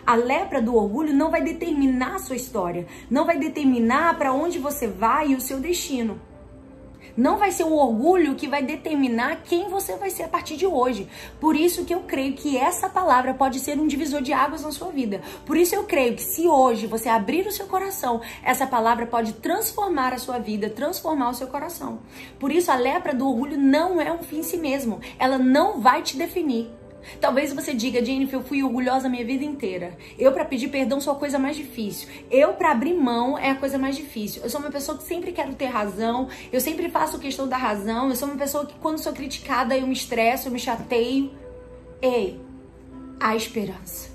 A 0.07 0.15
lepra 0.15 0.63
do 0.63 0.75
orgulho 0.75 1.13
não 1.13 1.31
vai 1.31 1.43
determinar 1.43 2.17
a 2.17 2.19
sua 2.19 2.37
história, 2.37 2.87
não 3.11 3.25
vai 3.25 3.39
determinar 3.39 4.17
para 4.19 4.33
onde 4.33 4.59
você 4.59 4.87
vai 4.87 5.29
e 5.29 5.35
o 5.35 5.41
seu 5.41 5.61
destino. 5.61 6.21
Não 7.17 7.39
vai 7.39 7.51
ser 7.51 7.65
o 7.65 7.75
orgulho 7.75 8.35
que 8.35 8.49
vai 8.49 8.63
determinar 8.63 9.43
quem 9.45 9.69
você 9.69 9.97
vai 9.97 10.11
ser 10.11 10.25
a 10.25 10.29
partir 10.29 10.57
de 10.57 10.67
hoje. 10.67 11.09
Por 11.41 11.57
isso 11.57 11.85
que 11.85 11.95
eu 11.95 12.01
creio 12.01 12.35
que 12.35 12.57
essa 12.57 12.89
palavra 12.89 13.35
pode 13.35 13.61
ser 13.61 13.79
um 13.79 13.87
divisor 13.87 14.23
de 14.23 14.33
águas 14.33 14.63
na 14.63 14.73
sua 14.73 14.91
vida. 14.91 15.21
Por 15.45 15.57
isso 15.57 15.75
eu 15.75 15.85
creio 15.85 16.15
que 16.15 16.23
se 16.23 16.47
hoje 16.47 16.87
você 16.87 17.09
abrir 17.09 17.47
o 17.47 17.53
seu 17.53 17.67
coração, 17.67 18.21
essa 18.43 18.67
palavra 18.67 19.07
pode 19.07 19.35
transformar 19.35 20.13
a 20.13 20.19
sua 20.19 20.39
vida, 20.39 20.71
transformar 20.71 21.31
o 21.31 21.35
seu 21.35 21.47
coração. 21.47 22.01
Por 22.39 22.51
isso 22.51 22.71
a 22.71 22.77
lepra 22.77 23.15
do 23.15 23.29
orgulho 23.29 23.59
não 23.59 24.01
é 24.01 24.13
um 24.13 24.23
fim 24.23 24.39
em 24.39 24.43
si 24.43 24.57
mesmo. 24.57 25.01
Ela 25.19 25.39
não 25.39 25.81
vai 25.81 26.03
te 26.03 26.17
definir. 26.17 26.80
Talvez 27.21 27.53
você 27.53 27.75
diga, 27.75 28.05
Jennifer, 28.05 28.39
eu 28.39 28.45
fui 28.45 28.63
orgulhosa 28.63 29.07
a 29.07 29.11
minha 29.11 29.25
vida 29.25 29.45
inteira. 29.45 29.97
Eu, 30.19 30.33
para 30.33 30.45
pedir 30.45 30.69
perdão, 30.69 31.01
sou 31.01 31.13
a 31.13 31.17
coisa 31.17 31.39
mais 31.39 31.57
difícil. 31.57 32.09
Eu, 32.31 32.55
para 32.55 32.71
abrir 32.71 32.95
mão, 32.95 33.39
é 33.39 33.51
a 33.51 33.55
coisa 33.55 33.79
mais 33.79 33.97
difícil. 33.97 34.43
Eu 34.43 34.51
sou 34.51 34.61
uma 34.61 34.71
pessoa 34.71 34.97
que 34.97 35.05
sempre 35.05 35.33
quero 35.33 35.55
ter 35.55 35.67
razão. 35.67 36.29
Eu 36.53 36.61
sempre 36.61 36.89
faço 36.89 37.19
questão 37.19 37.49
da 37.49 37.57
razão. 37.57 38.09
Eu 38.09 38.17
sou 38.17 38.29
uma 38.29 38.37
pessoa 38.37 38.67
que, 38.67 38.75
quando 38.79 38.99
sou 38.99 39.13
criticada, 39.13 39.77
eu 39.77 39.87
me 39.87 39.93
estresso, 39.93 40.49
eu 40.49 40.53
me 40.53 40.59
chateio. 40.59 41.31
Ei, 42.03 42.41
há 43.19 43.37
esperança. 43.37 44.11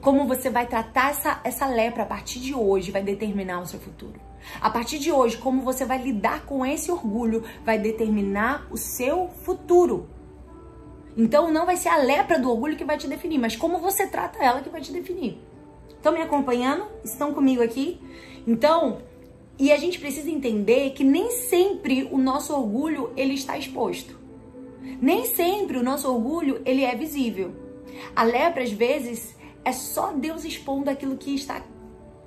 Como 0.00 0.26
você 0.26 0.48
vai 0.48 0.66
tratar 0.66 1.10
essa, 1.10 1.40
essa 1.44 1.66
lepra 1.66 2.04
a 2.04 2.06
partir 2.06 2.40
de 2.40 2.54
hoje 2.54 2.90
vai 2.90 3.02
determinar 3.02 3.60
o 3.60 3.66
seu 3.66 3.78
futuro. 3.78 4.18
A 4.60 4.70
partir 4.70 4.98
de 4.98 5.12
hoje, 5.12 5.36
como 5.36 5.62
você 5.62 5.84
vai 5.84 6.02
lidar 6.02 6.46
com 6.46 6.64
esse 6.64 6.90
orgulho 6.90 7.44
vai 7.64 7.78
determinar 7.78 8.66
o 8.70 8.76
seu 8.76 9.28
futuro. 9.44 10.08
Então 11.16 11.50
não 11.50 11.66
vai 11.66 11.76
ser 11.76 11.88
a 11.88 11.96
lepra 11.96 12.38
do 12.38 12.50
orgulho 12.50 12.76
que 12.76 12.84
vai 12.84 12.96
te 12.96 13.08
definir, 13.08 13.38
mas 13.38 13.56
como 13.56 13.78
você 13.78 14.06
trata 14.06 14.42
ela 14.42 14.60
que 14.60 14.68
vai 14.68 14.80
te 14.80 14.92
definir. 14.92 15.38
Estão 15.88 16.12
me 16.12 16.22
acompanhando? 16.22 16.86
Estão 17.04 17.34
comigo 17.34 17.62
aqui? 17.62 18.00
Então, 18.46 19.02
e 19.58 19.70
a 19.70 19.76
gente 19.76 19.98
precisa 19.98 20.30
entender 20.30 20.90
que 20.90 21.04
nem 21.04 21.30
sempre 21.30 22.08
o 22.10 22.16
nosso 22.16 22.54
orgulho 22.54 23.12
ele 23.16 23.34
está 23.34 23.58
exposto. 23.58 24.18
Nem 25.00 25.26
sempre 25.26 25.76
o 25.76 25.82
nosso 25.82 26.10
orgulho 26.10 26.62
ele 26.64 26.84
é 26.84 26.94
visível. 26.94 27.52
A 28.16 28.22
lepra 28.22 28.62
às 28.62 28.72
vezes 28.72 29.36
é 29.64 29.72
só 29.72 30.12
Deus 30.12 30.44
expondo 30.44 30.88
aquilo 30.88 31.16
que 31.16 31.34
está 31.34 31.62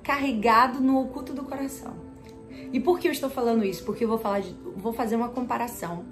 carregado 0.02 0.80
no 0.80 1.00
oculto 1.00 1.32
do 1.32 1.42
coração. 1.42 1.94
E 2.72 2.78
por 2.78 2.98
que 2.98 3.08
eu 3.08 3.12
estou 3.12 3.30
falando 3.30 3.64
isso? 3.64 3.84
Porque 3.84 4.04
eu 4.04 4.08
vou 4.08 4.18
falar 4.18 4.40
de, 4.40 4.54
vou 4.76 4.92
fazer 4.92 5.16
uma 5.16 5.28
comparação 5.28 6.04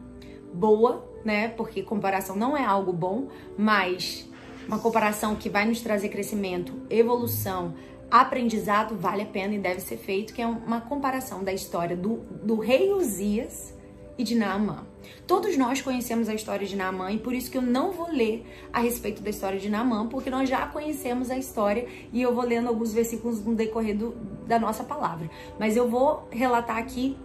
boa, 0.52 1.04
né? 1.24 1.48
Porque 1.48 1.82
comparação 1.82 2.36
não 2.36 2.56
é 2.56 2.64
algo 2.64 2.92
bom, 2.92 3.28
mas 3.56 4.28
uma 4.66 4.78
comparação 4.78 5.34
que 5.34 5.48
vai 5.48 5.64
nos 5.64 5.80
trazer 5.80 6.08
crescimento, 6.08 6.74
evolução, 6.88 7.74
aprendizado 8.10 8.96
vale 8.96 9.22
a 9.22 9.26
pena 9.26 9.54
e 9.54 9.58
deve 9.58 9.80
ser 9.80 9.96
feito, 9.96 10.34
que 10.34 10.42
é 10.42 10.46
uma 10.46 10.80
comparação 10.80 11.42
da 11.42 11.52
história 11.52 11.96
do, 11.96 12.18
do 12.42 12.56
rei 12.56 12.92
Uzias 12.92 13.74
e 14.18 14.22
de 14.22 14.34
Naamã. 14.34 14.86
Todos 15.26 15.56
nós 15.56 15.80
conhecemos 15.80 16.28
a 16.28 16.34
história 16.34 16.66
de 16.66 16.76
Naamã 16.76 17.10
e 17.10 17.18
por 17.18 17.32
isso 17.32 17.50
que 17.50 17.56
eu 17.56 17.62
não 17.62 17.90
vou 17.90 18.10
ler 18.10 18.46
a 18.72 18.80
respeito 18.80 19.22
da 19.22 19.30
história 19.30 19.58
de 19.58 19.68
Naamã, 19.68 20.06
porque 20.06 20.30
nós 20.30 20.48
já 20.48 20.66
conhecemos 20.66 21.30
a 21.30 21.38
história 21.38 21.86
e 22.12 22.20
eu 22.20 22.34
vou 22.34 22.44
lendo 22.44 22.68
alguns 22.68 22.92
versículos 22.92 23.42
no 23.42 23.54
decorrer 23.54 23.96
do, 23.96 24.10
da 24.46 24.58
nossa 24.58 24.84
palavra. 24.84 25.30
Mas 25.58 25.76
eu 25.76 25.88
vou 25.88 26.28
relatar 26.30 26.76
aqui, 26.76 27.16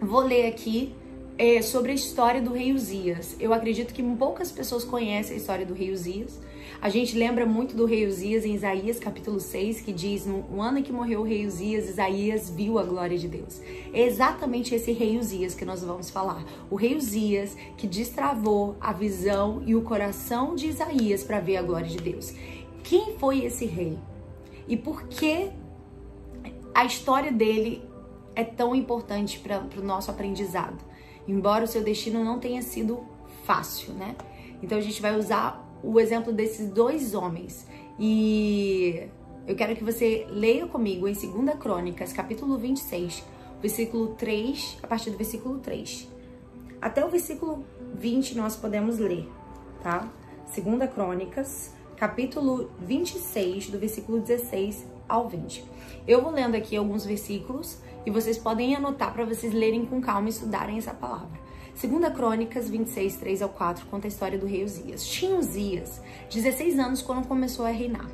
vou 0.00 0.20
ler 0.20 0.46
aqui 0.46 0.94
é, 1.42 1.60
sobre 1.60 1.90
a 1.90 1.94
história 1.96 2.40
do 2.40 2.52
rei 2.52 2.72
Uzias. 2.72 3.34
Eu 3.40 3.52
acredito 3.52 3.92
que 3.92 4.00
poucas 4.00 4.52
pessoas 4.52 4.84
conhecem 4.84 5.34
a 5.34 5.36
história 5.36 5.66
do 5.66 5.74
rei 5.74 5.90
Uzias. 5.90 6.38
A 6.80 6.88
gente 6.88 7.18
lembra 7.18 7.44
muito 7.44 7.74
do 7.74 7.84
rei 7.84 8.06
Uzias 8.06 8.44
em 8.44 8.54
Isaías 8.54 9.00
capítulo 9.00 9.40
6, 9.40 9.80
que 9.80 9.92
diz: 9.92 10.24
No 10.24 10.62
ano 10.62 10.78
em 10.78 10.84
que 10.84 10.92
morreu 10.92 11.22
o 11.22 11.24
rei 11.24 11.44
Uzias, 11.44 11.88
Isaías 11.88 12.48
viu 12.48 12.78
a 12.78 12.84
glória 12.84 13.18
de 13.18 13.26
Deus. 13.26 13.60
É 13.92 14.02
exatamente 14.02 14.72
esse 14.72 14.92
rei 14.92 15.18
Uzias 15.18 15.52
que 15.52 15.64
nós 15.64 15.82
vamos 15.82 16.10
falar. 16.10 16.44
O 16.70 16.76
rei 16.76 16.94
Uzias 16.94 17.56
que 17.76 17.88
destravou 17.88 18.76
a 18.80 18.92
visão 18.92 19.64
e 19.66 19.74
o 19.74 19.82
coração 19.82 20.54
de 20.54 20.68
Isaías 20.68 21.24
para 21.24 21.40
ver 21.40 21.56
a 21.56 21.62
glória 21.62 21.88
de 21.88 21.98
Deus. 21.98 22.32
Quem 22.84 23.16
foi 23.18 23.44
esse 23.44 23.66
rei? 23.66 23.98
E 24.68 24.76
por 24.76 25.08
que 25.08 25.50
a 26.72 26.84
história 26.84 27.32
dele 27.32 27.82
é 28.32 28.44
tão 28.44 28.76
importante 28.76 29.40
para 29.40 29.66
o 29.76 29.82
nosso 29.82 30.08
aprendizado? 30.08 30.91
Embora 31.26 31.64
o 31.64 31.66
seu 31.66 31.82
destino 31.82 32.24
não 32.24 32.38
tenha 32.38 32.62
sido 32.62 33.04
fácil, 33.44 33.92
né? 33.94 34.16
Então 34.62 34.78
a 34.78 34.80
gente 34.80 35.00
vai 35.00 35.16
usar 35.18 35.68
o 35.82 35.98
exemplo 35.98 36.32
desses 36.32 36.70
dois 36.70 37.14
homens. 37.14 37.66
E 37.98 39.08
eu 39.46 39.56
quero 39.56 39.74
que 39.74 39.82
você 39.82 40.26
leia 40.30 40.66
comigo 40.66 41.08
em 41.08 41.12
2 41.12 41.58
Crônicas, 41.58 42.12
capítulo 42.12 42.56
26, 42.56 43.24
versículo 43.60 44.08
3, 44.14 44.78
a 44.82 44.86
partir 44.86 45.10
do 45.10 45.16
versículo 45.16 45.58
3. 45.58 46.08
Até 46.80 47.04
o 47.04 47.08
versículo 47.08 47.64
20 47.94 48.36
nós 48.36 48.56
podemos 48.56 48.98
ler, 48.98 49.28
tá? 49.82 50.08
2 50.56 50.90
Crônicas, 50.92 51.74
capítulo 51.96 52.70
26, 52.80 53.70
do 53.70 53.78
versículo 53.78 54.20
16 54.20 54.86
ao 55.08 55.28
20. 55.28 55.64
Eu 56.06 56.22
vou 56.22 56.32
lendo 56.32 56.54
aqui 56.54 56.76
alguns 56.76 57.04
versículos 57.04 57.78
e 58.04 58.10
vocês 58.10 58.38
podem 58.38 58.74
anotar 58.74 59.12
para 59.12 59.24
vocês 59.24 59.52
lerem 59.52 59.84
com 59.86 60.00
calma 60.00 60.28
e 60.28 60.30
estudarem 60.30 60.78
essa 60.78 60.94
palavra. 60.94 61.40
Segunda 61.74 62.10
Crônicas 62.10 62.68
26, 62.68 63.16
3 63.16 63.42
ao 63.42 63.48
4 63.48 63.86
conta 63.86 64.06
a 64.06 64.08
história 64.08 64.38
do 64.38 64.46
rei 64.46 64.64
Uzias. 64.64 65.06
Tinha 65.06 65.36
Uzias 65.36 66.02
16 66.30 66.78
anos 66.78 67.02
quando 67.02 67.26
começou 67.26 67.64
a 67.64 67.70
reinar. 67.70 68.10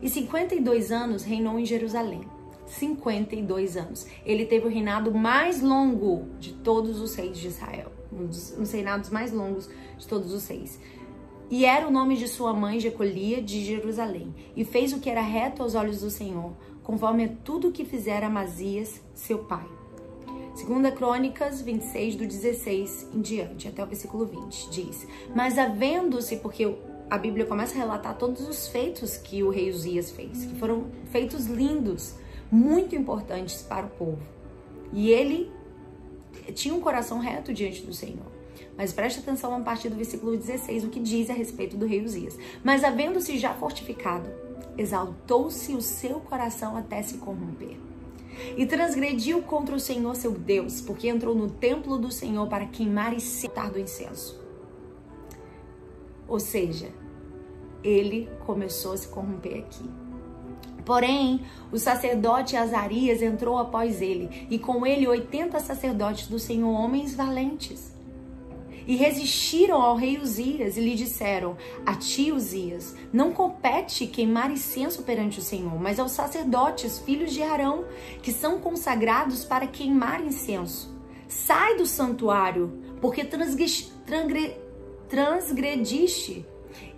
E 0.00 0.08
52 0.08 0.92
anos 0.92 1.24
reinou 1.24 1.58
em 1.58 1.66
Jerusalém. 1.66 2.22
52 2.66 3.76
anos. 3.76 4.06
Ele 4.24 4.46
teve 4.46 4.66
o 4.66 4.70
reinado 4.70 5.12
mais 5.12 5.60
longo 5.60 6.28
de 6.38 6.52
todos 6.52 7.00
os 7.00 7.14
reis 7.14 7.36
de 7.36 7.48
Israel. 7.48 7.92
Um 8.12 8.26
dos, 8.26 8.52
um 8.52 8.62
dos 8.62 8.72
reinados 8.72 9.10
mais 9.10 9.32
longos 9.32 9.68
de 9.98 10.06
todos 10.06 10.32
os 10.32 10.46
reis. 10.46 10.80
E 11.50 11.64
era 11.64 11.86
o 11.86 11.90
nome 11.90 12.16
de 12.16 12.28
sua 12.28 12.52
mãe 12.52 12.78
Jecolia 12.78 13.42
de 13.42 13.64
Jerusalém. 13.64 14.32
E 14.54 14.64
fez 14.64 14.92
o 14.92 15.00
que 15.00 15.10
era 15.10 15.20
reto 15.20 15.62
aos 15.62 15.74
olhos 15.74 16.00
do 16.00 16.10
Senhor, 16.10 16.52
conforme 16.90 17.28
tudo 17.44 17.70
que 17.70 17.84
fizera 17.84 18.26
Amazias, 18.26 19.00
seu 19.14 19.38
pai. 19.38 19.64
Segunda 20.56 20.90
Crônicas 20.90 21.62
26, 21.62 22.16
do 22.16 22.26
16 22.26 23.10
em 23.14 23.20
diante, 23.20 23.68
até 23.68 23.80
o 23.80 23.86
versículo 23.86 24.26
20, 24.26 24.70
diz: 24.70 25.06
Mas 25.32 25.56
havendo-se, 25.56 26.38
porque 26.38 26.76
a 27.08 27.16
Bíblia 27.16 27.46
começa 27.46 27.74
a 27.74 27.78
relatar 27.78 28.18
todos 28.18 28.40
os 28.40 28.66
feitos 28.66 29.16
que 29.16 29.40
o 29.40 29.50
rei 29.50 29.70
Uzias 29.70 30.10
fez, 30.10 30.44
que 30.46 30.56
foram 30.56 30.86
feitos 31.12 31.46
lindos, 31.46 32.16
muito 32.50 32.96
importantes 32.96 33.62
para 33.62 33.86
o 33.86 33.90
povo. 33.90 34.22
E 34.92 35.10
ele 35.10 35.48
tinha 36.56 36.74
um 36.74 36.80
coração 36.80 37.20
reto 37.20 37.54
diante 37.54 37.82
do 37.82 37.94
Senhor. 37.94 38.26
Mas 38.76 38.92
preste 38.92 39.20
atenção 39.20 39.54
a 39.54 39.60
partir 39.60 39.90
do 39.90 39.94
versículo 39.94 40.36
16, 40.36 40.82
o 40.82 40.88
que 40.88 40.98
diz 40.98 41.30
a 41.30 41.34
respeito 41.34 41.76
do 41.76 41.86
rei 41.86 42.02
Uzias. 42.02 42.36
Mas 42.64 42.82
havendo-se 42.82 43.38
já 43.38 43.54
fortificado, 43.54 44.28
exaltou-se 44.80 45.74
o 45.74 45.82
seu 45.82 46.20
coração 46.20 46.74
até 46.74 47.02
se 47.02 47.18
corromper. 47.18 47.78
E 48.56 48.64
transgrediu 48.64 49.42
contra 49.42 49.76
o 49.76 49.80
Senhor 49.80 50.16
seu 50.16 50.32
Deus, 50.32 50.80
porque 50.80 51.08
entrou 51.08 51.34
no 51.34 51.50
templo 51.50 51.98
do 51.98 52.10
Senhor 52.10 52.48
para 52.48 52.64
queimar 52.64 53.12
e 53.12 53.20
setar 53.20 53.70
do 53.70 53.78
incenso. 53.78 54.40
Ou 56.26 56.40
seja, 56.40 56.88
ele 57.84 58.28
começou 58.46 58.92
a 58.92 58.96
se 58.96 59.08
corromper 59.08 59.58
aqui. 59.58 59.84
Porém, 60.86 61.42
o 61.70 61.78
sacerdote 61.78 62.56
Azarias 62.56 63.20
entrou 63.20 63.58
após 63.58 64.00
ele, 64.00 64.46
e 64.48 64.58
com 64.58 64.86
ele 64.86 65.06
oitenta 65.06 65.60
sacerdotes 65.60 66.26
do 66.26 66.38
Senhor, 66.38 66.70
homens 66.70 67.14
valentes. 67.14 67.92
E 68.90 68.96
resistiram 68.96 69.80
ao 69.80 69.94
rei 69.94 70.18
Uzias 70.18 70.76
e 70.76 70.80
lhe 70.80 70.96
disseram: 70.96 71.56
A 71.86 71.94
ti, 71.94 72.32
Uzias, 72.32 72.96
não 73.12 73.30
compete 73.30 74.04
queimar 74.04 74.50
incenso 74.50 75.04
perante 75.04 75.38
o 75.38 75.42
Senhor, 75.42 75.80
mas 75.80 76.00
aos 76.00 76.10
sacerdotes, 76.10 76.98
filhos 76.98 77.32
de 77.32 77.40
Arão, 77.40 77.84
que 78.20 78.32
são 78.32 78.58
consagrados 78.58 79.44
para 79.44 79.68
queimar 79.68 80.20
incenso. 80.20 80.92
Sai 81.28 81.76
do 81.76 81.86
santuário, 81.86 82.82
porque 83.00 83.22
transgrediste 85.08 86.44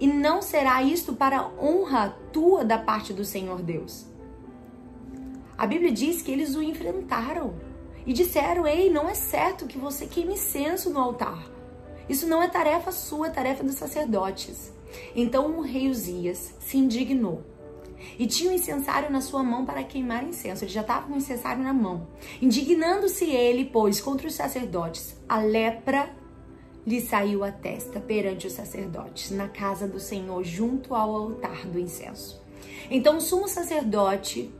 e 0.01 0.07
não 0.07 0.41
será 0.41 0.83
isto 0.83 1.13
para 1.13 1.47
honra 1.61 2.17
tua 2.33 2.65
da 2.65 2.79
parte 2.79 3.13
do 3.13 3.23
Senhor 3.23 3.61
Deus. 3.61 4.07
A 5.59 5.67
Bíblia 5.67 5.93
diz 5.93 6.23
que 6.23 6.33
eles 6.33 6.57
o 6.57 6.63
enfrentaram 6.63 7.53
e 8.07 8.15
disseram: 8.15 8.67
Ei, 8.67 8.89
não 8.89 9.11
é 9.11 9.15
certo 9.15 9.67
que 9.67 9.77
você 9.77 10.07
queime 10.07 10.33
incenso 10.33 10.89
no 10.89 10.99
altar. 10.99 11.52
Isso 12.09 12.27
não 12.27 12.43
é 12.43 12.49
tarefa 12.49 12.93
sua, 12.93 13.29
é 13.29 13.31
tarefa 13.31 13.63
dos 13.63 13.75
sacerdotes. 13.75 14.73
Então 15.15 15.59
o 15.59 15.63
rei 15.63 15.89
Uzias 15.89 16.55
se 16.61 16.77
indignou 16.77 17.43
e 18.19 18.27
tinha 18.27 18.51
um 18.51 18.55
incensário 18.55 19.11
na 19.11 19.21
sua 19.21 19.43
mão 19.43 19.65
para 19.65 19.83
queimar 19.85 20.25
incenso. 20.25 20.65
Ele 20.65 20.73
já 20.73 20.81
estava 20.81 21.07
com 21.07 21.15
o 21.15 21.17
incensário 21.17 21.63
na 21.63 21.73
mão. 21.73 22.09
Indignando-se 22.41 23.25
ele, 23.25 23.65
pois, 23.65 24.01
contra 24.01 24.27
os 24.27 24.35
sacerdotes, 24.35 25.17
a 25.29 25.39
lepra 25.39 26.11
lhe 26.87 27.01
saiu 27.01 27.45
a 27.45 27.53
testa 27.53 28.01
perante 28.01 28.47
os 28.47 28.53
sacerdotes, 28.53 29.31
na 29.31 29.49
casa 29.49 29.87
do 29.87 30.01
Senhor, 30.01 30.43
junto 30.43 30.95
ao 30.95 31.15
altar 31.15 31.67
do 31.67 31.79
incenso. 31.79 32.43
Então 32.91 33.19
o 33.19 33.21
sumo 33.21 33.47
sacerdote 33.47 34.53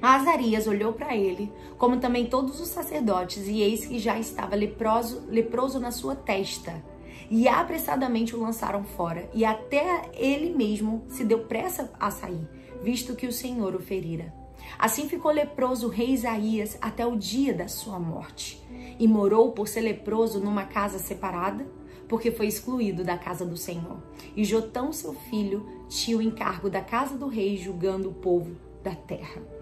Azarias 0.00 0.66
olhou 0.66 0.92
para 0.92 1.16
ele, 1.16 1.50
como 1.78 1.98
também 1.98 2.26
todos 2.26 2.60
os 2.60 2.68
sacerdotes, 2.68 3.46
e 3.46 3.60
eis 3.60 3.86
que 3.86 3.98
já 3.98 4.18
estava 4.18 4.54
leproso, 4.54 5.24
leproso 5.28 5.80
na 5.80 5.90
sua 5.90 6.14
testa. 6.14 6.84
E 7.30 7.48
apressadamente 7.48 8.36
o 8.36 8.40
lançaram 8.40 8.84
fora, 8.84 9.28
e 9.32 9.44
até 9.44 10.10
ele 10.14 10.54
mesmo 10.54 11.04
se 11.08 11.24
deu 11.24 11.40
pressa 11.40 11.90
a 11.98 12.10
sair, 12.10 12.48
visto 12.82 13.16
que 13.16 13.26
o 13.26 13.32
Senhor 13.32 13.74
o 13.74 13.80
ferira. 13.80 14.32
Assim 14.78 15.08
ficou 15.08 15.30
leproso 15.30 15.86
o 15.86 15.90
rei 15.90 16.10
Isaías 16.10 16.76
até 16.80 17.06
o 17.06 17.16
dia 17.16 17.54
da 17.54 17.68
sua 17.68 17.98
morte 17.98 18.62
e 18.98 19.06
morou 19.06 19.52
por 19.52 19.68
ser 19.68 19.80
leproso 19.80 20.40
numa 20.40 20.64
casa 20.64 20.98
separada, 20.98 21.66
porque 22.08 22.30
foi 22.30 22.46
excluído 22.46 23.02
da 23.02 23.16
casa 23.16 23.44
do 23.44 23.56
Senhor. 23.56 24.02
E 24.36 24.44
Jotão, 24.44 24.92
seu 24.92 25.14
filho, 25.14 25.66
tinha 25.88 26.16
o 26.16 26.22
encargo 26.22 26.68
da 26.68 26.80
casa 26.80 27.16
do 27.16 27.28
rei, 27.28 27.56
julgando 27.56 28.10
o 28.10 28.14
povo 28.14 28.56
da 28.82 28.94
terra. 28.94 29.53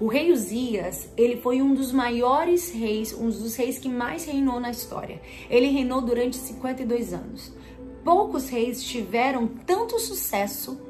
O 0.00 0.06
rei 0.06 0.32
Uzias, 0.32 1.08
ele 1.16 1.36
foi 1.36 1.60
um 1.60 1.74
dos 1.74 1.92
maiores 1.92 2.70
reis, 2.70 3.12
um 3.12 3.28
dos 3.28 3.56
reis 3.56 3.78
que 3.78 3.88
mais 3.88 4.24
reinou 4.24 4.58
na 4.58 4.70
história. 4.70 5.20
Ele 5.48 5.68
reinou 5.68 6.00
durante 6.00 6.36
52 6.36 7.12
anos. 7.12 7.52
Poucos 8.04 8.48
reis 8.48 8.82
tiveram 8.82 9.46
tanto 9.46 9.98
sucesso, 9.98 10.80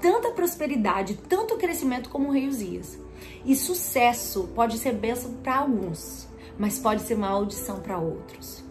tanta 0.00 0.30
prosperidade, 0.30 1.18
tanto 1.28 1.56
crescimento 1.56 2.08
como 2.08 2.28
o 2.28 2.32
rei 2.32 2.48
Uzias. 2.48 2.98
E 3.44 3.54
sucesso 3.54 4.48
pode 4.54 4.78
ser 4.78 4.92
bênção 4.94 5.34
para 5.34 5.58
alguns, 5.58 6.26
mas 6.58 6.78
pode 6.78 7.02
ser 7.02 7.16
maldição 7.16 7.80
para 7.80 7.98
outros. 7.98 8.64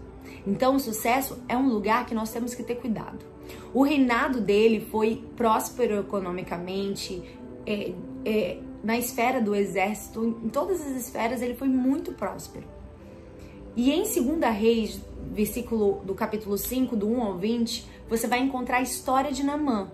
Então, 0.45 0.75
o 0.75 0.79
sucesso 0.79 1.37
é 1.47 1.57
um 1.57 1.67
lugar 1.67 2.05
que 2.05 2.13
nós 2.13 2.31
temos 2.31 2.53
que 2.53 2.63
ter 2.63 2.75
cuidado. 2.75 3.25
O 3.73 3.83
reinado 3.83 4.39
dele 4.41 4.79
foi 4.91 5.23
próspero 5.35 5.99
economicamente, 5.99 7.21
é, 7.65 7.93
é, 8.23 8.57
na 8.85 8.95
esfera 8.99 9.41
do 9.41 9.55
exército, 9.55 10.39
em 10.43 10.47
todas 10.47 10.79
as 10.79 10.95
esferas, 10.95 11.41
ele 11.41 11.55
foi 11.55 11.67
muito 11.67 12.11
próspero. 12.11 12.67
E 13.75 13.91
em 13.91 14.03
2 14.03 14.55
Reis, 14.55 15.01
versículo 15.31 16.01
do 16.05 16.13
capítulo 16.13 16.55
5, 16.55 16.95
do 16.95 17.09
1 17.09 17.23
ao 17.23 17.35
20, 17.35 17.89
você 18.07 18.27
vai 18.27 18.39
encontrar 18.39 18.77
a 18.77 18.81
história 18.83 19.31
de 19.31 19.41
Namã, 19.41 19.91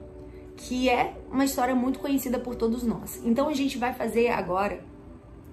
que 0.57 0.89
é 0.89 1.15
uma 1.31 1.45
história 1.45 1.73
muito 1.73 1.99
conhecida 1.99 2.37
por 2.37 2.55
todos 2.55 2.83
nós. 2.83 3.21
Então 3.23 3.47
a 3.47 3.53
gente 3.53 3.77
vai 3.77 3.93
fazer 3.93 4.27
agora 4.27 4.83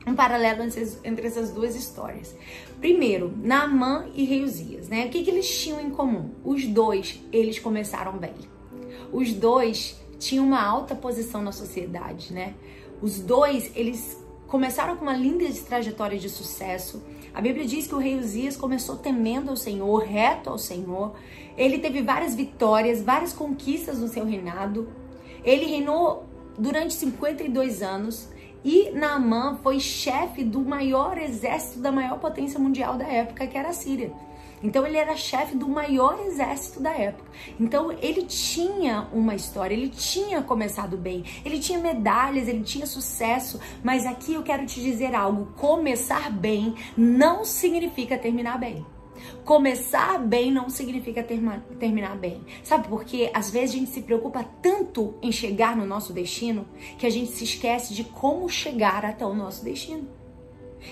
um 0.05 0.17
paralelo 0.17 0.65
entre 1.05 1.27
essas 1.29 1.53
duas 1.53 1.77
histórias. 1.77 2.35
Primeiro, 2.81 3.33
Naamã 3.41 4.07
e 4.17 4.25
Reusias, 4.25 4.89
né? 4.89 5.07
O 5.07 5.11
que, 5.11 5.23
que 5.23 5.31
eles 5.31 5.49
tinham 5.49 5.81
em 5.81 5.91
comum? 5.91 6.31
Os 6.45 6.67
dois, 6.67 7.23
eles 7.33 7.61
começaram 7.61 8.19
bem. 8.19 8.35
Os 9.13 9.33
dois 9.33 9.97
tinham 10.19 10.45
uma 10.45 10.61
alta 10.61 10.97
posição 10.97 11.41
na 11.41 11.53
sociedade, 11.53 12.33
né? 12.33 12.55
Os 13.01 13.21
dois, 13.21 13.71
eles 13.77 14.23
começaram 14.49 14.97
com 14.97 15.03
uma 15.03 15.17
linda 15.17 15.45
trajetória 15.67 16.19
de 16.19 16.29
sucesso. 16.29 17.03
A 17.33 17.41
Bíblia 17.41 17.67
diz 17.67 17.87
que 17.87 17.95
o 17.95 17.99
rei 17.99 18.19
Uzias 18.19 18.57
começou 18.57 18.97
temendo 18.97 19.51
ao 19.51 19.57
Senhor, 19.57 20.03
reto 20.03 20.51
ao 20.51 20.59
Senhor. 20.59 21.15
Ele 21.57 21.79
teve 21.79 22.03
várias 22.03 22.35
vitórias, 22.35 23.03
várias 23.03 23.33
conquistas 23.33 23.99
no 23.99 24.09
seu 24.09 24.25
reinado. 24.25 24.89
Ele 25.45 25.67
reinou 25.67 26.25
durante 26.59 26.95
52 26.95 27.83
anos. 27.83 28.29
E 28.65 28.91
Naamã 28.91 29.57
foi 29.63 29.79
chefe 29.79 30.43
do 30.43 30.61
maior 30.61 31.17
exército 31.17 31.79
da 31.79 31.93
maior 31.93 32.19
potência 32.19 32.59
mundial 32.59 32.97
da 32.97 33.07
época, 33.07 33.47
que 33.47 33.57
era 33.57 33.69
a 33.69 33.73
Síria. 33.73 34.13
Então 34.63 34.87
ele 34.87 34.97
era 34.97 35.17
chefe 35.17 35.57
do 35.57 35.69
maior 35.69 36.19
exército 36.27 36.81
da 36.81 36.91
época. 36.91 37.31
Então 37.59 37.93
ele 38.01 38.23
tinha 38.23 39.09
uma 39.13 39.35
história, 39.35 39.75
ele 39.75 39.89
tinha 39.89 40.43
começado 40.43 40.97
bem, 40.97 41.25
ele 41.45 41.59
tinha 41.59 41.79
medalhas, 41.79 42.49
ele 42.49 42.63
tinha 42.63 42.87
sucesso. 42.87 43.61
Mas 43.83 44.07
aqui 44.07 44.35
eu 44.35 44.43
quero 44.43 44.67
te 44.67 44.81
dizer 44.81 45.15
algo: 45.15 45.53
começar 45.57 46.31
bem 46.31 46.75
não 46.97 47.45
significa 47.45 48.19
terminar 48.19 48.59
bem. 48.59 48.85
Começar 49.45 50.19
bem 50.19 50.53
não 50.53 50.69
significa 50.69 51.23
terma, 51.23 51.65
terminar 51.79 52.17
bem. 52.17 52.45
Sabe 52.63 52.89
por 52.89 53.05
quê? 53.05 53.31
Às 53.35 53.51
vezes 53.51 53.75
a 53.75 53.79
gente 53.79 53.91
se 53.91 54.03
preocupa 54.03 54.45
tanto 54.63 55.15
em 55.23 55.33
chegar 55.33 55.77
no 55.77 55.87
nosso 55.87 56.13
destino 56.13 56.67
que 56.99 57.07
a 57.07 57.11
gente 57.11 57.33
se 57.33 57.45
esquece 57.45 57.95
de 57.95 58.05
como 58.05 58.49
chegar 58.49 59.05
até 59.05 59.25
o 59.25 59.35
nosso 59.35 59.65
destino. 59.65 60.18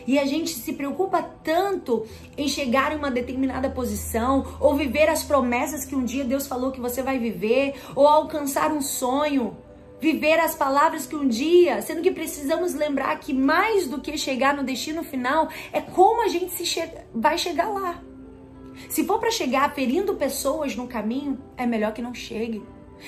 E 0.06 0.18
a 0.18 0.24
gente 0.24 0.50
se 0.50 0.72
preocupa 0.72 1.22
tanto 1.22 2.06
em 2.36 2.48
chegar 2.48 2.92
em 2.92 2.96
uma 2.96 3.10
determinada 3.10 3.70
posição, 3.70 4.56
ou 4.60 4.74
viver 4.74 5.08
as 5.08 5.22
promessas 5.22 5.84
que 5.84 5.94
um 5.94 6.04
dia 6.04 6.24
Deus 6.24 6.46
falou 6.46 6.72
que 6.72 6.80
você 6.80 7.02
vai 7.02 7.18
viver, 7.18 7.74
ou 7.94 8.06
alcançar 8.06 8.72
um 8.72 8.80
sonho, 8.80 9.56
viver 10.00 10.38
as 10.38 10.54
palavras 10.54 11.06
que 11.06 11.16
um 11.16 11.26
dia, 11.26 11.80
sendo 11.82 12.02
que 12.02 12.10
precisamos 12.10 12.74
lembrar 12.74 13.18
que 13.18 13.32
mais 13.32 13.86
do 13.86 14.00
que 14.00 14.16
chegar 14.18 14.54
no 14.54 14.62
destino 14.62 15.02
final, 15.02 15.48
é 15.72 15.80
como 15.80 16.22
a 16.22 16.28
gente 16.28 16.52
se 16.52 16.66
che 16.66 16.88
vai 17.14 17.38
chegar 17.38 17.68
lá. 17.68 18.02
Se 18.88 19.04
for 19.04 19.18
para 19.18 19.30
chegar 19.30 19.74
ferindo 19.74 20.14
pessoas 20.14 20.76
no 20.76 20.86
caminho, 20.86 21.38
é 21.56 21.66
melhor 21.66 21.92
que 21.92 22.02
não 22.02 22.14
chegue. 22.14 22.62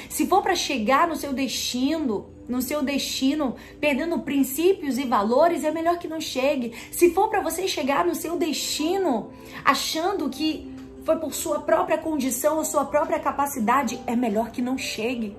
Se 0.08 0.26
for 0.26 0.42
para 0.42 0.54
chegar 0.54 1.08
no 1.08 1.16
seu 1.16 1.32
destino, 1.32 2.26
no 2.48 2.62
seu 2.62 2.82
destino, 2.82 3.56
perdendo 3.80 4.18
princípios 4.20 4.98
e 4.98 5.04
valores, 5.04 5.64
é 5.64 5.70
melhor 5.70 5.98
que 5.98 6.08
não 6.08 6.20
chegue. 6.20 6.74
Se 6.90 7.10
for 7.10 7.28
para 7.28 7.40
você 7.40 7.68
chegar 7.68 8.04
no 8.06 8.14
seu 8.14 8.36
destino 8.36 9.30
achando 9.64 10.28
que 10.30 10.72
foi 11.04 11.16
por 11.16 11.32
sua 11.32 11.60
própria 11.60 11.98
condição 11.98 12.58
ou 12.58 12.64
sua 12.64 12.84
própria 12.84 13.18
capacidade, 13.18 14.00
é 14.06 14.14
melhor 14.14 14.50
que 14.50 14.60
não 14.60 14.76
chegue. 14.76 15.36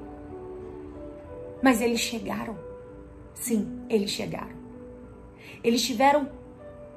Mas 1.62 1.82
eles 1.82 2.00
chegaram. 2.00 2.58
Sim, 3.34 3.82
eles 3.90 4.10
chegaram. 4.10 4.58
Eles 5.64 5.82
tiveram 5.84 6.30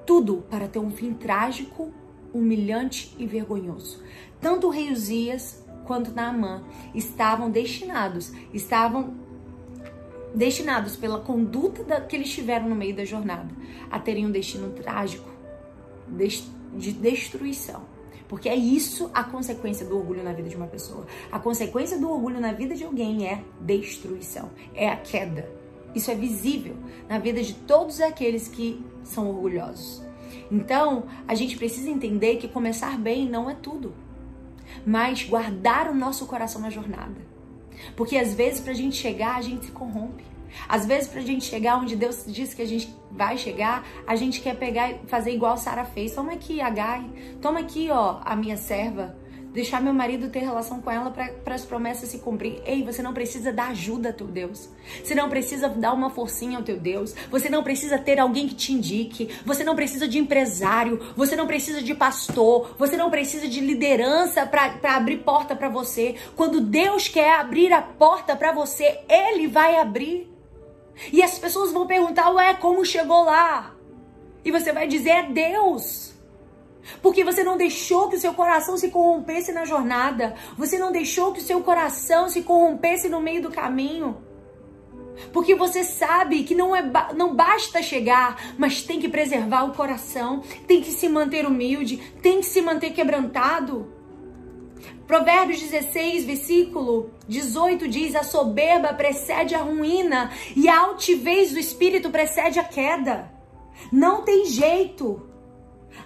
tudo 0.07 0.45
para 0.49 0.69
ter 0.69 0.79
um 0.79 0.91
fim 0.91 1.13
trágico 1.13 1.93
humilhante 2.33 3.15
e 3.19 3.27
vergonhoso. 3.27 4.03
Tanto 4.41 4.67
o 4.67 4.71
rei 4.71 4.91
Uzias 4.91 5.62
quanto 5.85 6.15
Naamã 6.15 6.63
estavam 6.95 7.51
destinados, 7.51 8.33
estavam 8.53 9.15
destinados 10.35 10.97
pela 10.97 11.21
conduta 11.21 11.85
da, 11.85 12.01
que 12.01 12.17
eles 12.17 12.31
tiveram 12.31 12.69
no 12.69 12.75
meio 12.75 12.95
da 12.95 13.05
jornada 13.05 13.51
a 13.91 13.99
terem 13.99 14.27
um 14.27 14.31
destino 14.31 14.71
trágico 14.71 15.31
de 16.75 16.93
destruição. 16.93 17.83
Porque 18.29 18.49
é 18.49 18.57
isso 18.57 19.11
a 19.13 19.23
consequência 19.23 19.85
do 19.85 19.95
orgulho 19.95 20.23
na 20.25 20.33
vida 20.33 20.49
de 20.49 20.57
uma 20.57 20.67
pessoa. 20.67 21.07
A 21.31 21.39
consequência 21.39 21.99
do 21.99 22.11
orgulho 22.11 22.41
na 22.41 22.53
vida 22.53 22.75
de 22.75 22.83
alguém 22.83 23.29
é 23.29 23.45
destruição, 23.61 24.51
é 24.75 24.89
a 24.89 24.97
queda. 24.97 25.51
Isso 25.95 26.11
é 26.11 26.15
visível 26.15 26.75
na 27.07 27.19
vida 27.19 27.43
de 27.43 27.53
todos 27.53 28.01
aqueles 28.01 28.49
que 28.49 28.83
são 29.05 29.29
orgulhosos. 29.29 30.03
Então, 30.51 31.05
a 31.29 31.35
gente 31.35 31.59
precisa 31.59 31.91
entender 31.91 32.37
que 32.37 32.49
começar 32.49 32.99
bem 32.99 33.29
não 33.29 33.51
é 33.51 33.55
tudo, 33.55 33.93
mas 34.87 35.25
guardar 35.25 35.89
o 35.89 35.95
nosso 35.95 36.27
coração 36.27 36.61
na 36.61 36.71
jornada. 36.71 37.21
Porque 37.97 38.17
às 38.17 38.35
vezes, 38.35 38.61
para 38.61 38.73
a 38.73 38.77
gente 38.77 38.97
chegar, 38.97 39.37
a 39.37 39.43
gente 39.43 39.67
se 39.67 39.73
corrompe. 39.73 40.25
Às 40.69 40.87
vezes, 40.87 41.09
para 41.09 41.21
a 41.21 41.25
gente 41.25 41.45
chegar 41.45 41.79
onde 41.79 41.97
Deus 41.97 42.25
disse 42.27 42.55
que 42.55 42.63
a 42.63 42.67
gente 42.67 42.95
vai 43.11 43.39
chegar, 43.39 43.87
a 44.07 44.15
gente 44.17 44.41
quer 44.41 44.57
pegar 44.57 44.91
e 44.91 44.99
fazer 45.07 45.33
igual 45.33 45.57
Sara 45.57 45.85
fez. 45.85 46.15
Toma 46.15 46.33
aqui, 46.33 46.61
Agai. 46.61 47.05
Toma 47.41 47.61
aqui, 47.61 47.89
ó, 47.91 48.21
a 48.25 48.37
minha 48.37 48.57
serva. 48.57 49.17
Deixar 49.53 49.81
meu 49.81 49.93
marido 49.93 50.31
ter 50.31 50.41
relação 50.41 50.81
com 50.81 50.91
ela 50.91 51.11
para 51.11 51.55
as 51.55 51.65
promessas 51.65 52.09
se 52.09 52.19
cumprir. 52.19 52.63
Ei, 52.65 52.83
você 52.83 53.03
não 53.03 53.13
precisa 53.13 53.53
dar 53.53 53.69
ajuda 53.69 54.09
ao 54.09 54.15
teu 54.15 54.27
Deus. 54.27 54.69
Você 55.03 55.15
não 55.15 55.29
precisa 55.29 55.69
dar 55.69 55.93
uma 55.93 56.11
forcinha 56.11 56.59
ao 56.59 56.65
teu 56.65 56.79
Deus. 56.79 57.15
Você 57.31 57.51
não 57.51 57.63
precisa 57.63 57.99
ter 57.99 58.19
alguém 58.19 58.49
que 58.49 58.55
te 58.55 58.73
indique. 58.73 59.29
Você 59.45 59.63
não 59.63 59.77
precisa 59.77 60.09
de 60.09 60.19
empresário. 60.19 61.01
Você 61.15 61.37
não 61.37 61.47
precisa 61.47 61.83
de 61.83 61.95
pastor. 61.95 62.75
Você 62.79 62.97
não 62.97 63.11
precisa 63.11 63.47
de 63.47 63.61
liderança 63.61 64.47
para 64.47 64.97
abrir 64.97 65.19
porta 65.19 65.55
para 65.55 65.69
você. 65.69 66.17
Quando 66.35 66.61
Deus 66.61 67.09
quer 67.09 67.39
abrir 67.39 67.73
a 67.73 67.83
porta 67.83 68.35
para 68.35 68.53
você, 68.53 69.01
Ele 69.09 69.47
vai 69.47 69.77
abrir. 69.77 70.31
E 71.13 71.23
as 71.23 71.39
pessoas 71.39 71.73
vão 71.73 71.87
perguntar, 71.87 72.31
ué, 72.31 72.55
como 72.55 72.85
chegou 72.85 73.25
lá? 73.25 73.75
E 74.45 74.51
você 74.51 74.73
vai 74.73 74.87
dizer, 74.87 75.11
é 75.11 75.23
Deus. 75.23 76.12
Porque 77.01 77.25
você 77.25 77.45
não 77.45 77.57
deixou 77.57 78.09
que 78.09 78.17
o 78.17 78.21
seu 78.21 78.35
coração 78.35 78.77
se 78.77 78.89
corrompesse 78.89 79.53
na 79.53 79.65
jornada. 79.65 80.35
Você 80.57 80.79
não 80.79 80.93
deixou 80.93 81.33
que 81.33 81.41
o 81.41 81.45
seu 81.45 81.61
coração 81.63 82.29
se 82.29 82.43
corrompesse 82.43 83.09
no 83.09 83.21
meio 83.21 83.43
do 83.43 83.51
caminho. 83.51 84.17
Porque 85.33 85.55
você 85.55 85.85
sabe 85.85 86.43
que 86.43 86.55
não, 86.55 86.75
é, 86.75 86.83
não 87.15 87.35
basta 87.35 87.83
chegar, 87.83 88.55
mas 88.59 88.83
tem 88.83 88.99
que 88.99 89.09
preservar 89.09 89.65
o 89.65 89.75
coração, 89.75 90.43
tem 90.67 90.81
que 90.81 90.91
se 90.91 91.09
manter 91.09 91.47
humilde, 91.47 91.99
tem 92.23 92.41
que 92.41 92.47
se 92.47 92.61
manter 92.61 92.93
quebrantado. 92.93 93.93
Provérbios 95.07 95.61
16, 95.61 96.25
versículo 96.25 97.11
18 97.29 97.87
diz: 97.89 98.17
A 98.17 98.23
soberba 98.23 98.95
precede 98.95 99.55
a 99.55 99.59
ruína 99.59 100.31
e 100.57 100.69
a 100.69 100.81
altivez 100.81 101.53
do 101.53 101.59
espírito 101.59 102.11
precede 102.11 102.59
a 102.59 102.65
queda. 102.65 103.31
Não 103.93 104.23
tem 104.23 104.47
jeito. 104.47 105.32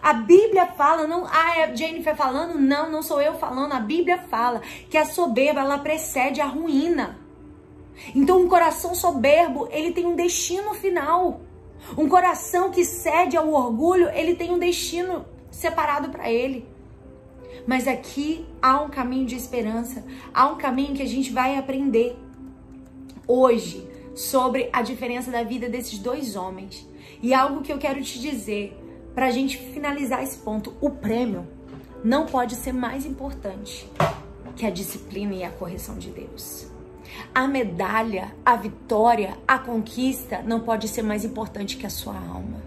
A 0.03 0.12
Bíblia 0.12 0.66
fala, 0.66 1.07
não, 1.07 1.27
ah, 1.27 1.59
é 1.59 1.75
Jennifer 1.75 2.14
falando, 2.14 2.59
não, 2.59 2.90
não 2.90 3.03
sou 3.03 3.20
eu 3.20 3.35
falando, 3.35 3.72
a 3.72 3.81
Bíblia 3.81 4.18
fala 4.18 4.61
que 4.90 4.96
a 4.96 5.05
soberba 5.05 5.61
ela 5.61 5.79
precede 5.79 6.40
a 6.40 6.46
ruína. 6.46 7.18
Então 8.14 8.40
um 8.42 8.49
coração 8.49 8.94
soberbo, 8.94 9.68
ele 9.70 9.92
tem 9.92 10.07
um 10.07 10.16
destino 10.16 10.75
final. 10.75 11.40
Um 11.96 12.09
coração 12.09 12.70
que 12.70 12.85
cede 12.85 13.37
ao 13.37 13.53
orgulho, 13.53 14.09
ele 14.11 14.35
tem 14.35 14.51
um 14.51 14.59
destino 14.59 15.25
separado 15.51 16.11
para 16.11 16.31
ele. 16.31 16.66
Mas 17.66 17.88
aqui 17.88 18.46
há 18.61 18.81
um 18.81 18.88
caminho 18.88 19.27
de 19.27 19.35
esperança, 19.35 20.05
há 20.33 20.49
um 20.49 20.57
caminho 20.57 20.94
que 20.94 21.03
a 21.03 21.07
gente 21.07 21.33
vai 21.33 21.57
aprender 21.57 22.16
hoje 23.27 23.88
sobre 24.14 24.68
a 24.72 24.83
diferença 24.83 25.31
da 25.31 25.42
vida 25.42 25.68
desses 25.68 25.99
dois 25.99 26.37
homens. 26.37 26.88
E 27.22 27.35
algo 27.35 27.62
que 27.62 27.72
eu 27.72 27.79
quero 27.79 28.03
te 28.03 28.20
dizer, 28.20 28.77
para 29.16 29.29
a 29.29 29.31
gente 29.31 29.57
finalizar 29.57 30.22
esse 30.22 30.37
ponto, 30.37 30.74
o 30.79 30.90
prêmio 30.90 31.48
não 32.05 32.26
pode 32.26 32.55
ser 32.55 32.74
mais 32.74 33.07
importante 33.07 33.90
que 34.55 34.66
a 34.66 34.70
disciplina 34.70 35.35
e 35.35 35.42
a 35.42 35.48
correção 35.48 35.96
de 35.96 36.11
Deus. 36.11 36.66
A 37.35 37.48
medalha, 37.48 38.35
a 38.44 38.57
vitória, 38.57 39.38
a 39.48 39.59
conquista 39.59 40.42
não 40.42 40.61
pode 40.61 40.87
ser 40.87 41.00
mais 41.00 41.24
importante 41.24 41.79
que 41.79 41.87
a 41.87 41.90
sua 41.90 42.14
alma. 42.14 42.62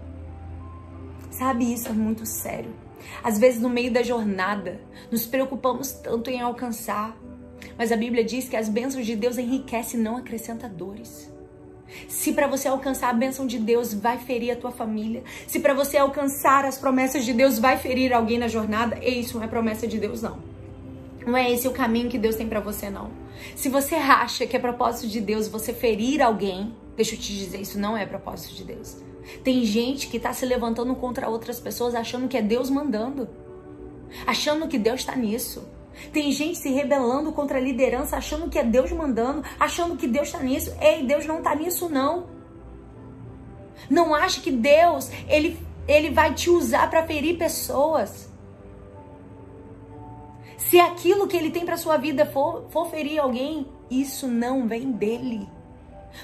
Sabe, 1.30 1.72
isso 1.72 1.88
é 1.88 1.92
muito 1.92 2.26
sério. 2.26 2.74
Às 3.22 3.38
vezes, 3.38 3.62
no 3.62 3.70
meio 3.70 3.92
da 3.92 4.02
jornada, 4.02 4.80
nos 5.08 5.24
preocupamos 5.26 5.92
tanto 5.92 6.30
em 6.30 6.40
alcançar, 6.40 7.16
mas 7.78 7.92
a 7.92 7.96
Bíblia 7.96 8.24
diz 8.24 8.48
que 8.48 8.56
as 8.56 8.68
bênçãos 8.68 9.06
de 9.06 9.14
Deus 9.14 9.38
enriquecem 9.38 10.00
e 10.00 10.02
não 10.02 10.16
acrescentam 10.16 10.68
dores. 10.68 11.29
Se 12.08 12.32
para 12.32 12.46
você 12.46 12.68
alcançar 12.68 13.10
a 13.10 13.12
bênção 13.12 13.46
de 13.46 13.58
Deus 13.58 13.92
vai 13.94 14.18
ferir 14.18 14.52
a 14.52 14.56
tua 14.56 14.70
família, 14.70 15.22
se 15.46 15.60
para 15.60 15.74
você 15.74 15.96
alcançar 15.96 16.64
as 16.64 16.78
promessas 16.78 17.24
de 17.24 17.32
Deus 17.32 17.58
vai 17.58 17.76
ferir 17.76 18.12
alguém 18.12 18.38
na 18.38 18.48
jornada, 18.48 18.98
isso 19.04 19.36
não 19.36 19.44
é 19.44 19.48
promessa 19.48 19.86
de 19.86 19.98
Deus 19.98 20.22
não. 20.22 20.38
Não 21.26 21.36
é 21.36 21.50
esse 21.50 21.68
o 21.68 21.72
caminho 21.72 22.08
que 22.08 22.18
Deus 22.18 22.36
tem 22.36 22.48
para 22.48 22.60
você 22.60 22.88
não. 22.90 23.10
Se 23.54 23.68
você 23.68 23.94
acha 23.94 24.46
que 24.46 24.56
é 24.56 24.58
propósito 24.58 25.08
de 25.08 25.20
Deus 25.20 25.48
você 25.48 25.72
ferir 25.72 26.22
alguém, 26.22 26.74
deixa 26.96 27.14
eu 27.14 27.18
te 27.18 27.34
dizer, 27.34 27.60
isso 27.60 27.78
não 27.78 27.96
é 27.96 28.06
propósito 28.06 28.54
de 28.54 28.64
Deus. 28.64 28.96
Tem 29.44 29.64
gente 29.64 30.08
que 30.08 30.18
tá 30.18 30.32
se 30.32 30.44
levantando 30.44 30.94
contra 30.94 31.28
outras 31.28 31.60
pessoas 31.60 31.94
achando 31.94 32.28
que 32.28 32.36
é 32.36 32.42
Deus 32.42 32.70
mandando. 32.70 33.28
Achando 34.26 34.66
que 34.66 34.78
Deus 34.78 35.00
está 35.00 35.14
nisso. 35.14 35.62
Tem 36.12 36.30
gente 36.32 36.58
se 36.58 36.70
rebelando 36.70 37.32
contra 37.32 37.58
a 37.58 37.60
liderança, 37.60 38.16
achando 38.16 38.48
que 38.48 38.58
é 38.58 38.64
Deus 38.64 38.90
mandando, 38.92 39.44
achando 39.58 39.96
que 39.96 40.06
Deus 40.06 40.28
está 40.28 40.40
nisso. 40.40 40.74
Ei, 40.80 41.04
Deus 41.04 41.26
não 41.26 41.38
está 41.38 41.54
nisso, 41.54 41.88
não. 41.88 42.26
Não 43.88 44.14
ache 44.14 44.40
que 44.40 44.50
Deus, 44.50 45.10
ele, 45.28 45.58
ele 45.86 46.10
vai 46.10 46.34
te 46.34 46.50
usar 46.50 46.88
para 46.88 47.06
ferir 47.06 47.36
pessoas. 47.36 48.30
Se 50.56 50.78
aquilo 50.78 51.26
que 51.26 51.36
ele 51.36 51.50
tem 51.50 51.64
para 51.64 51.76
sua 51.76 51.96
vida 51.96 52.26
for, 52.26 52.66
for 52.70 52.88
ferir 52.88 53.18
alguém, 53.18 53.66
isso 53.90 54.28
não 54.28 54.68
vem 54.68 54.92
dele. 54.92 55.48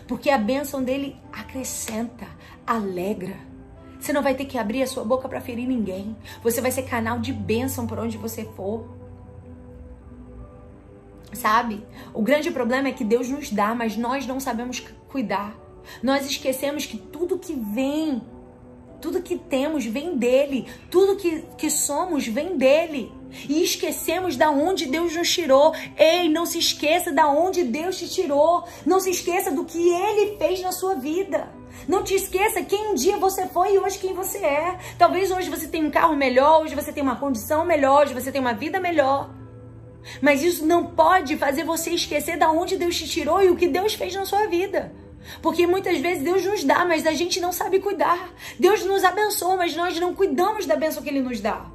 Porque 0.07 0.31
a 0.31 0.39
bênção 0.39 0.83
dele 0.83 1.17
acrescenta, 1.33 2.27
alegra. 2.67 3.37
Você 3.99 4.13
não 4.13 4.23
vai 4.23 4.35
ter 4.35 4.45
que 4.45 4.59
abrir 4.59 4.83
a 4.83 4.87
sua 4.87 5.05
boca 5.05 5.29
para 5.29 5.41
ferir 5.41 5.67
ninguém. 5.67 6.17
Você 6.43 6.61
vai 6.61 6.71
ser 6.71 6.83
canal 6.83 7.19
de 7.19 7.33
bênção 7.33 7.87
por 7.87 7.99
onde 7.99 8.17
você 8.17 8.45
for 8.45 8.96
sabe? 11.37 11.85
O 12.13 12.23
grande 12.23 12.51
problema 12.51 12.89
é 12.89 12.93
que 12.93 13.05
Deus 13.05 13.29
nos 13.29 13.51
dá, 13.51 13.75
mas 13.75 13.97
nós 13.97 14.27
não 14.27 14.41
sabemos 14.41 14.81
cuidar. 15.09 15.57
Nós 16.03 16.27
esquecemos 16.27 16.87
que 16.87 16.97
tudo 16.97 17.39
que 17.39 17.53
vem, 17.53 18.21
tudo 19.01 19.23
que 19.23 19.37
temos 19.37 19.85
vem 19.85 20.17
dele, 20.17 20.67
tudo 20.91 21.17
que, 21.17 21.45
que 21.57 21.71
somos 21.71 22.27
vem 22.27 22.57
dele. 22.57 23.13
E 23.49 23.63
esquecemos 23.63 24.37
da 24.37 24.51
onde 24.51 24.87
Deus 24.87 25.15
nos 25.15 25.31
tirou. 25.31 25.75
Ei, 25.97 26.29
não 26.29 26.47
se 26.47 26.59
esqueça 26.59 27.13
da 27.13 27.29
onde 27.29 27.65
Deus 27.65 27.99
te 27.99 28.09
tirou. 28.09 28.65
Não 28.85 28.99
se 28.99 29.11
esqueça 29.11 29.51
do 29.51 29.65
que 29.65 29.91
ele 29.91 30.37
fez 30.39 30.63
na 30.63 30.73
sua 30.73 30.95
vida. 30.95 31.49
Não 31.87 32.03
te 32.03 32.15
esqueça 32.15 32.63
quem 32.63 32.89
um 32.89 32.95
dia 32.95 33.17
você 33.17 33.47
foi 33.47 33.75
e 33.75 33.79
hoje 33.79 33.99
quem 33.99 34.15
você 34.15 34.39
é. 34.39 34.79
Talvez 34.99 35.31
hoje 35.31 35.51
você 35.51 35.69
tenha 35.69 35.87
um 35.87 35.91
carro 35.91 36.17
melhor, 36.17 36.63
hoje 36.63 36.75
você 36.75 36.93
tenha 36.93 37.05
uma 37.05 37.17
condição 37.17 37.65
melhor, 37.65 38.05
hoje 38.05 38.15
você 38.15 38.33
tenha 38.33 38.43
uma 38.43 38.55
vida 38.55 38.81
melhor. 38.81 39.31
Mas 40.21 40.43
isso 40.43 40.65
não 40.67 40.87
pode 40.87 41.37
fazer 41.37 41.65
você 41.65 41.91
esquecer 41.91 42.39
da 42.39 42.51
onde 42.51 42.77
Deus 42.77 42.97
te 42.97 43.09
tirou 43.09 43.43
e 43.43 43.51
o 43.51 43.57
que 43.57 43.69
Deus 43.69 43.95
fez 43.95 44.15
na 44.15 44.25
sua 44.25 44.47
vida. 44.47 44.93
Porque 45.43 45.67
muitas 45.67 45.99
vezes 45.99 46.23
Deus 46.23 46.45
nos 46.45 46.65
dá, 46.65 46.85
mas 46.85 47.07
a 47.07 47.13
gente 47.13 47.41
não 47.41 47.53
sabe 47.53 47.81
cuidar. 47.81 48.33
Deus 48.59 48.85
nos 48.85 49.05
abençoa, 49.05 49.57
mas 49.57 49.75
nós 49.75 49.99
não 49.99 50.15
cuidamos 50.15 50.67
da 50.67 50.77
bênção 50.77 51.03
que 51.03 51.09
Ele 51.09 51.21
nos 51.21 51.41
dá. 51.41 51.67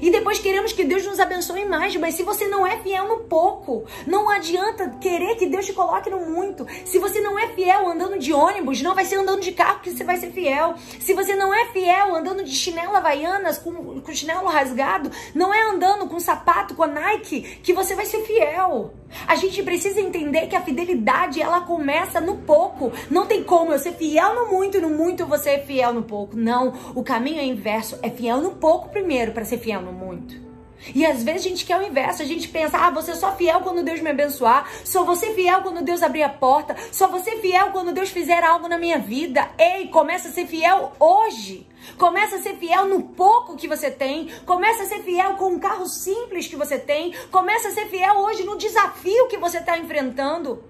E 0.00 0.10
depois 0.10 0.38
queremos 0.38 0.72
que 0.72 0.84
Deus 0.84 1.06
nos 1.06 1.20
abençoe 1.20 1.64
mais, 1.64 1.96
mas 1.96 2.14
se 2.14 2.22
você 2.22 2.46
não 2.46 2.66
é 2.66 2.76
fiel 2.78 3.08
no 3.08 3.18
pouco, 3.24 3.84
não 4.06 4.28
adianta 4.28 4.90
querer 5.00 5.36
que 5.36 5.46
Deus 5.46 5.66
te 5.66 5.72
coloque 5.72 6.10
no 6.10 6.20
muito. 6.30 6.66
Se 6.84 6.98
você 6.98 7.20
não 7.20 7.38
é 7.38 7.48
fiel 7.48 7.88
andando 7.88 8.18
de 8.18 8.32
ônibus, 8.32 8.82
não 8.82 8.94
vai 8.94 9.04
ser 9.04 9.16
andando 9.16 9.40
de 9.40 9.52
carro 9.52 9.80
que 9.80 9.90
você 9.90 10.04
vai 10.04 10.16
ser 10.16 10.30
fiel. 10.30 10.74
Se 11.00 11.14
você 11.14 11.34
não 11.34 11.52
é 11.54 11.66
fiel 11.66 12.14
andando 12.14 12.44
de 12.44 12.52
chinelo 12.52 12.96
havaianas, 12.96 13.58
com, 13.58 14.00
com 14.00 14.12
chinelo 14.12 14.46
rasgado, 14.48 15.10
não 15.34 15.52
é 15.52 15.62
andando 15.70 16.08
com 16.08 16.18
sapato, 16.18 16.74
com 16.74 16.82
a 16.82 16.86
Nike, 16.86 17.60
que 17.62 17.72
você 17.72 17.94
vai 17.94 18.06
ser 18.06 18.22
fiel. 18.22 18.92
A 19.26 19.36
gente 19.36 19.62
precisa 19.62 20.00
entender 20.00 20.46
que 20.46 20.56
a 20.56 20.60
fidelidade 20.60 21.40
ela 21.40 21.60
começa 21.60 22.20
no 22.20 22.38
pouco. 22.38 22.92
Não 23.10 23.26
tem 23.26 23.42
como 23.42 23.72
eu 23.72 23.78
ser 23.78 23.92
fiel 23.92 24.34
no 24.34 24.50
muito 24.50 24.76
e 24.76 24.80
no 24.80 24.90
muito 24.90 25.26
você 25.26 25.50
é 25.50 25.58
fiel 25.58 25.94
no 25.94 26.02
pouco. 26.02 26.36
Não, 26.36 26.74
o 26.94 27.02
caminho 27.02 27.40
é 27.40 27.44
inverso. 27.44 27.98
É 28.02 28.10
fiel 28.10 28.38
no 28.38 28.52
pouco 28.52 28.88
primeiro 28.88 29.32
para 29.32 29.44
ser 29.44 29.58
fiel 29.58 29.75
no 29.80 29.92
muito. 29.92 30.46
E 30.94 31.04
às 31.04 31.22
vezes 31.22 31.46
a 31.46 31.48
gente 31.48 31.64
quer 31.64 31.78
o 31.78 31.82
inverso, 31.82 32.22
a 32.22 32.26
gente 32.26 32.48
pensa, 32.48 32.78
ah, 32.78 32.90
você 32.90 33.12
é 33.12 33.14
só 33.14 33.32
fiel 33.32 33.60
quando 33.60 33.82
Deus 33.82 34.00
me 34.00 34.10
abençoar, 34.10 34.70
só 34.84 35.04
você 35.04 35.32
fiel 35.32 35.62
quando 35.62 35.82
Deus 35.82 36.02
abrir 36.02 36.22
a 36.22 36.28
porta, 36.28 36.76
só 36.92 37.08
você 37.08 37.38
fiel 37.38 37.70
quando 37.72 37.92
Deus 37.92 38.10
fizer 38.10 38.44
algo 38.44 38.68
na 38.68 38.78
minha 38.78 38.98
vida. 38.98 39.48
Ei, 39.58 39.88
começa 39.88 40.28
a 40.28 40.32
ser 40.32 40.46
fiel 40.46 40.92
hoje. 41.00 41.66
Começa 41.96 42.36
a 42.36 42.40
ser 42.40 42.56
fiel 42.56 42.86
no 42.86 43.02
pouco 43.02 43.56
que 43.56 43.68
você 43.68 43.90
tem. 43.90 44.28
Começa 44.44 44.82
a 44.82 44.86
ser 44.86 45.02
fiel 45.02 45.34
com 45.34 45.50
um 45.50 45.58
carro 45.58 45.86
simples 45.86 46.46
que 46.46 46.56
você 46.56 46.78
tem. 46.78 47.12
Começa 47.30 47.68
a 47.68 47.72
ser 47.72 47.86
fiel 47.86 48.16
hoje 48.18 48.44
no 48.44 48.58
desafio 48.58 49.28
que 49.28 49.38
você 49.38 49.58
está 49.58 49.78
enfrentando. 49.78 50.62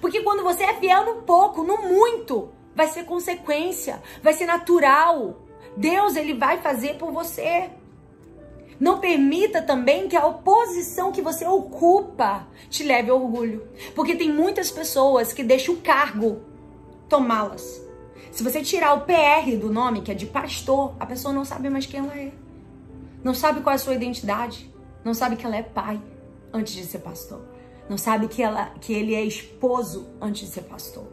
Porque 0.00 0.22
quando 0.22 0.42
você 0.42 0.64
é 0.64 0.74
fiel 0.74 1.04
no 1.04 1.22
pouco, 1.22 1.62
no 1.62 1.82
muito, 1.82 2.50
vai 2.74 2.88
ser 2.88 3.04
consequência, 3.04 4.02
vai 4.22 4.32
ser 4.32 4.46
natural. 4.46 5.40
Deus 5.76 6.16
ele 6.16 6.34
vai 6.34 6.58
fazer 6.58 6.94
por 6.94 7.12
você. 7.12 7.70
Não 8.80 8.98
permita 8.98 9.62
também 9.62 10.08
que 10.08 10.16
a 10.16 10.26
oposição 10.26 11.12
que 11.12 11.22
você 11.22 11.46
ocupa 11.46 12.46
te 12.68 12.82
leve 12.82 13.10
ao 13.10 13.22
orgulho. 13.22 13.66
Porque 13.94 14.16
tem 14.16 14.32
muitas 14.32 14.70
pessoas 14.70 15.32
que 15.32 15.42
deixam 15.42 15.74
o 15.74 15.78
cargo 15.78 16.42
tomá-las. 17.08 17.82
Se 18.30 18.42
você 18.42 18.62
tirar 18.62 18.94
o 18.94 19.02
PR 19.02 19.56
do 19.60 19.70
nome, 19.70 20.00
que 20.00 20.10
é 20.10 20.14
de 20.14 20.26
pastor, 20.26 20.94
a 20.98 21.04
pessoa 21.04 21.34
não 21.34 21.44
sabe 21.44 21.68
mais 21.68 21.84
quem 21.84 22.00
ela 22.00 22.16
é. 22.16 22.32
Não 23.22 23.34
sabe 23.34 23.60
qual 23.60 23.72
é 23.72 23.76
a 23.76 23.78
sua 23.78 23.94
identidade. 23.94 24.72
Não 25.04 25.14
sabe 25.14 25.36
que 25.36 25.44
ela 25.44 25.56
é 25.56 25.62
pai 25.62 26.00
antes 26.52 26.72
de 26.72 26.84
ser 26.84 27.00
pastor. 27.00 27.40
Não 27.88 27.98
sabe 27.98 28.28
que, 28.28 28.42
ela, 28.42 28.72
que 28.80 28.92
ele 28.92 29.14
é 29.14 29.22
esposo 29.22 30.08
antes 30.20 30.46
de 30.46 30.54
ser 30.54 30.62
pastor. 30.62 31.06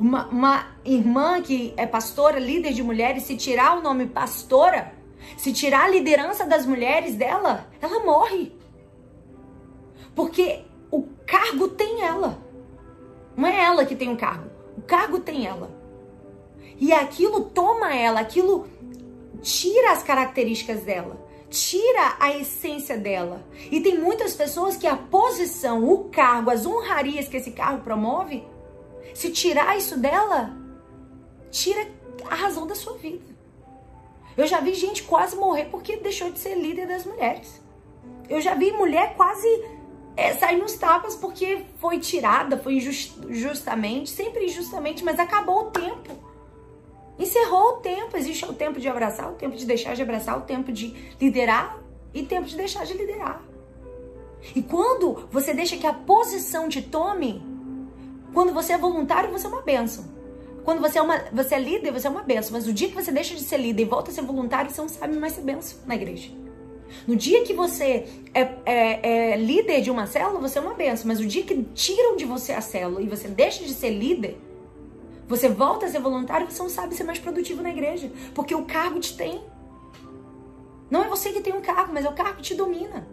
Uma, 0.00 0.26
uma 0.28 0.66
irmã 0.84 1.40
que 1.40 1.72
é 1.76 1.86
pastora, 1.86 2.38
líder 2.38 2.72
de 2.72 2.82
mulheres, 2.82 3.22
se 3.22 3.36
tirar 3.36 3.78
o 3.78 3.82
nome 3.82 4.06
pastora, 4.06 4.92
se 5.36 5.52
tirar 5.52 5.84
a 5.84 5.88
liderança 5.88 6.44
das 6.44 6.66
mulheres 6.66 7.14
dela, 7.14 7.70
ela 7.80 8.04
morre. 8.04 8.52
Porque 10.14 10.62
o 10.90 11.02
cargo 11.26 11.68
tem 11.68 12.02
ela. 12.02 12.38
Não 13.36 13.48
é 13.48 13.64
ela 13.64 13.84
que 13.84 13.96
tem 13.96 14.12
o 14.12 14.16
cargo. 14.16 14.50
O 14.76 14.82
cargo 14.82 15.20
tem 15.20 15.46
ela. 15.46 15.70
E 16.78 16.92
aquilo 16.92 17.44
toma 17.44 17.94
ela, 17.94 18.20
aquilo 18.20 18.66
tira 19.40 19.92
as 19.92 20.02
características 20.02 20.82
dela, 20.82 21.16
tira 21.50 22.16
a 22.18 22.36
essência 22.36 22.96
dela. 22.96 23.44
E 23.70 23.80
tem 23.80 23.98
muitas 23.98 24.34
pessoas 24.34 24.76
que 24.76 24.86
a 24.86 24.96
posição, 24.96 25.84
o 25.84 26.04
cargo, 26.04 26.50
as 26.50 26.66
honrarias 26.66 27.28
que 27.28 27.36
esse 27.36 27.52
cargo 27.52 27.82
promove, 27.82 28.44
se 29.14 29.30
tirar 29.30 29.76
isso 29.76 29.98
dela, 29.98 30.56
tira 31.50 31.88
a 32.28 32.34
razão 32.34 32.66
da 32.66 32.74
sua 32.74 32.94
vida. 32.94 33.31
Eu 34.36 34.46
já 34.46 34.60
vi 34.60 34.74
gente 34.74 35.02
quase 35.02 35.36
morrer 35.36 35.66
porque 35.66 35.96
deixou 35.96 36.30
de 36.30 36.38
ser 36.38 36.54
líder 36.54 36.86
das 36.86 37.04
mulheres. 37.04 37.60
Eu 38.28 38.40
já 38.40 38.54
vi 38.54 38.72
mulher 38.72 39.14
quase 39.14 39.46
é, 40.16 40.32
sair 40.34 40.56
nos 40.56 40.74
tapas 40.74 41.14
porque 41.16 41.64
foi 41.78 41.98
tirada, 41.98 42.56
foi 42.56 42.74
injustamente, 42.74 44.10
sempre 44.10 44.46
injustamente, 44.46 45.04
mas 45.04 45.18
acabou 45.18 45.66
o 45.66 45.70
tempo. 45.70 46.12
Encerrou 47.18 47.74
o 47.74 47.76
tempo. 47.80 48.16
Existe 48.16 48.44
o 48.44 48.54
tempo 48.54 48.80
de 48.80 48.88
abraçar, 48.88 49.30
o 49.30 49.34
tempo 49.34 49.56
de 49.56 49.66
deixar 49.66 49.94
de 49.94 50.02
abraçar, 50.02 50.38
o 50.38 50.42
tempo 50.42 50.72
de 50.72 51.14
liderar 51.20 51.78
e 52.14 52.22
tempo 52.22 52.46
de 52.46 52.56
deixar 52.56 52.84
de 52.84 52.94
liderar. 52.94 53.42
E 54.56 54.62
quando 54.62 55.28
você 55.30 55.54
deixa 55.54 55.76
que 55.76 55.86
a 55.86 55.92
posição 55.92 56.68
te 56.68 56.82
tome, 56.82 57.42
quando 58.34 58.52
você 58.52 58.72
é 58.72 58.78
voluntário, 58.78 59.30
você 59.30 59.46
é 59.46 59.50
uma 59.50 59.62
benção. 59.62 60.04
Quando 60.64 60.80
você 60.80 60.98
é, 60.98 61.02
uma, 61.02 61.18
você 61.32 61.54
é 61.56 61.58
líder, 61.58 61.92
você 61.92 62.06
é 62.06 62.10
uma 62.10 62.22
benção. 62.22 62.52
Mas 62.52 62.66
o 62.66 62.72
dia 62.72 62.88
que 62.88 62.94
você 62.94 63.10
deixa 63.10 63.34
de 63.34 63.40
ser 63.42 63.56
líder 63.56 63.82
e 63.82 63.86
volta 63.86 64.10
a 64.10 64.14
ser 64.14 64.22
voluntário, 64.22 64.70
você 64.70 64.80
não 64.80 64.88
sabe 64.88 65.16
mais 65.16 65.32
ser 65.34 65.42
benção 65.42 65.78
na 65.86 65.94
igreja. 65.94 66.30
No 67.06 67.16
dia 67.16 67.42
que 67.42 67.52
você 67.52 68.06
é, 68.34 68.40
é, 68.64 69.32
é, 69.32 69.36
líder 69.36 69.80
de 69.80 69.90
uma 69.90 70.06
célula, 70.06 70.38
você 70.38 70.58
é 70.58 70.62
uma 70.62 70.74
benção. 70.74 71.06
Mas 71.06 71.20
o 71.20 71.26
dia 71.26 71.42
que 71.42 71.62
tiram 71.74 72.16
de 72.16 72.24
você 72.24 72.52
a 72.52 72.60
célula 72.60 73.02
e 73.02 73.08
você 73.08 73.28
deixa 73.28 73.64
de 73.64 73.72
ser 73.72 73.90
líder, 73.90 74.38
você 75.26 75.48
volta 75.48 75.86
a 75.86 75.88
ser 75.88 76.00
voluntário, 76.00 76.48
você 76.48 76.62
não 76.62 76.68
sabe 76.68 76.94
ser 76.94 77.04
mais 77.04 77.18
produtivo 77.18 77.62
na 77.62 77.70
igreja. 77.70 78.10
Porque 78.34 78.54
o 78.54 78.64
cargo 78.64 79.00
te 79.00 79.16
tem. 79.16 79.42
Não 80.90 81.04
é 81.04 81.08
você 81.08 81.32
que 81.32 81.40
tem 81.40 81.54
um 81.54 81.62
cargo, 81.62 81.92
mas 81.92 82.04
é 82.04 82.08
o 82.08 82.12
cargo 82.12 82.36
que 82.36 82.42
te 82.42 82.54
domina. 82.54 83.08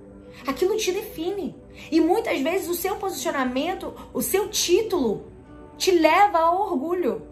Aquilo 0.46 0.78
te 0.78 0.92
define. 0.92 1.56
E 1.92 2.00
muitas 2.00 2.40
vezes 2.42 2.70
o 2.70 2.76
seu 2.76 2.98
posicionamento, 2.98 3.94
o 4.14 4.22
seu 4.22 4.50
título, 4.50 5.32
te 5.78 5.92
leva 5.92 6.40
ao 6.40 6.62
orgulho. 6.62 7.29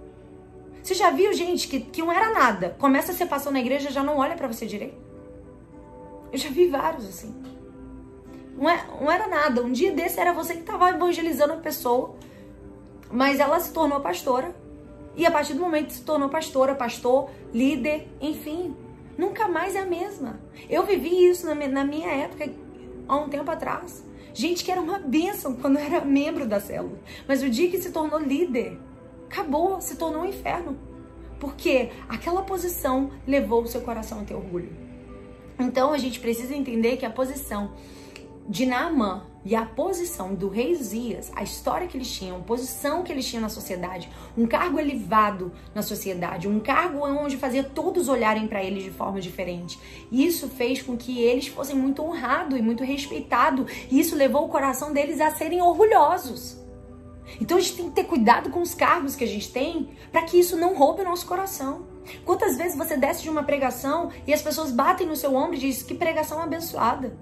Você 0.88 0.94
já 0.94 1.10
viu 1.10 1.34
gente 1.34 1.68
que, 1.68 1.82
que 1.82 2.02
não 2.02 2.10
era 2.10 2.32
nada, 2.32 2.74
começa 2.80 3.12
a 3.12 3.14
ser 3.14 3.26
passou 3.26 3.52
na 3.52 3.60
igreja 3.60 3.92
já 3.92 4.02
não 4.02 4.20
olha 4.20 4.38
para 4.38 4.48
você 4.48 4.66
direito? 4.66 4.96
Eu 6.32 6.38
já 6.38 6.50
vi 6.50 6.70
vários 6.70 7.06
assim. 7.06 7.36
Não, 8.58 8.70
é, 8.70 8.88
não 9.02 9.12
era 9.12 9.28
nada. 9.28 9.62
Um 9.62 9.70
dia 9.74 9.92
desse 9.92 10.18
era 10.18 10.32
você 10.32 10.54
que 10.54 10.62
estava 10.62 10.90
evangelizando 10.90 11.52
a 11.52 11.58
pessoa, 11.58 12.16
mas 13.12 13.42
ela 13.42 13.60
se 13.60 13.74
tornou 13.74 14.00
pastora. 14.00 14.56
E 15.14 15.26
a 15.26 15.32
partir 15.32 15.56
do 15.56 15.60
momento 15.60 15.88
que 15.88 15.94
se 15.96 16.04
tornou 16.04 16.30
pastora, 16.30 16.74
pastor, 16.74 17.32
líder, 17.54 18.08
enfim, 18.22 18.74
nunca 19.18 19.46
mais 19.50 19.76
é 19.76 19.82
a 19.82 19.86
mesma. 19.86 20.40
Eu 20.70 20.86
vivi 20.86 21.28
isso 21.28 21.46
na 21.48 21.68
na 21.68 21.84
minha 21.84 22.10
época, 22.10 22.50
há 23.10 23.18
um 23.18 23.28
tempo 23.28 23.52
atrás. 23.52 24.06
Gente 24.34 24.64
que 24.64 24.72
era 24.72 24.80
uma 24.80 25.00
bênção 25.00 25.54
quando 25.58 25.80
era 25.80 26.00
membro 26.00 26.46
da 26.48 26.62
célula. 26.62 26.98
Mas 27.28 27.44
o 27.44 27.50
dia 27.50 27.70
que 27.70 27.78
se 27.78 27.92
tornou 27.92 28.22
líder, 28.22 28.80
acabou, 29.30 29.80
se 29.82 29.96
tornou 29.96 30.24
um 30.24 30.26
inferno. 30.26 30.78
Porque 31.40 31.92
aquela 32.10 32.42
posição 32.42 33.12
levou 33.28 33.62
o 33.62 33.68
seu 33.68 33.82
coração 33.82 34.22
a 34.22 34.24
ter 34.24 34.34
orgulho. 34.34 34.70
Então 35.60 35.94
a 35.94 35.98
gente 35.98 36.20
precisa 36.20 36.56
entender 36.56 36.98
que 36.98 37.06
a 37.06 37.10
posição 37.10 37.74
de 38.48 38.66
Naamã 38.66 39.26
e 39.44 39.56
a 39.56 39.66
posição 39.66 40.34
do 40.34 40.48
rei 40.48 40.74
Zias, 40.76 41.32
a 41.36 41.44
história 41.44 41.88
que 41.88 41.98
eles 41.98 42.10
tinham, 42.10 42.38
a 42.38 42.42
posição 42.42 43.04
que 43.04 43.12
eles 43.12 43.26
tinham 43.28 43.42
na 43.42 43.50
sociedade, 43.50 44.10
um 44.38 44.46
cargo 44.46 44.80
elevado 44.80 45.52
na 45.76 45.82
sociedade, 45.82 46.48
um 46.48 46.60
cargo 46.60 47.06
onde 47.06 47.38
fazia 47.38 47.64
todos 47.64 48.10
olharem 48.10 48.48
para 48.48 48.64
eles 48.64 48.84
de 48.84 48.92
forma 48.92 49.20
diferente. 49.20 49.80
Isso 50.12 50.48
fez 50.50 50.82
com 50.82 50.98
que 50.98 51.20
eles 51.20 51.48
fossem 51.48 51.76
muito 51.76 52.02
honrados 52.02 52.58
e 52.58 52.62
muito 52.62 52.84
respeitados, 52.84 53.70
e 53.92 54.00
isso 54.00 54.16
levou 54.16 54.46
o 54.46 54.50
coração 54.50 54.94
deles 54.94 55.20
a 55.20 55.32
serem 55.32 55.62
orgulhosos. 55.62 56.67
Então 57.42 57.58
a 57.58 57.62
gente 57.62 57.76
tem 57.76 57.86
que 57.90 57.96
ter 57.96 58.04
cuidado 58.06 58.50
com 58.50 58.62
os 58.62 58.74
cargos 58.74 59.16
que 59.16 59.24
a 59.24 59.28
gente 59.28 59.52
tem 59.52 59.90
para 60.12 60.24
que 60.24 60.40
isso 60.40 60.56
não 60.56 60.76
roube 60.76 61.02
o 61.02 61.06
nosso 61.06 61.26
coração. 61.26 61.86
Quantas 62.26 62.58
vezes 62.58 62.78
você 62.78 62.96
desce 62.96 63.24
de 63.24 63.30
uma 63.30 63.44
pregação 63.44 64.12
e 64.26 64.34
as 64.34 64.42
pessoas 64.42 64.72
batem 64.72 65.06
no 65.06 65.16
seu 65.16 65.36
ombro 65.36 65.56
e 65.56 65.60
dizem 65.60 65.86
que 65.86 65.96
pregação 65.96 66.42
abençoada? 66.42 67.18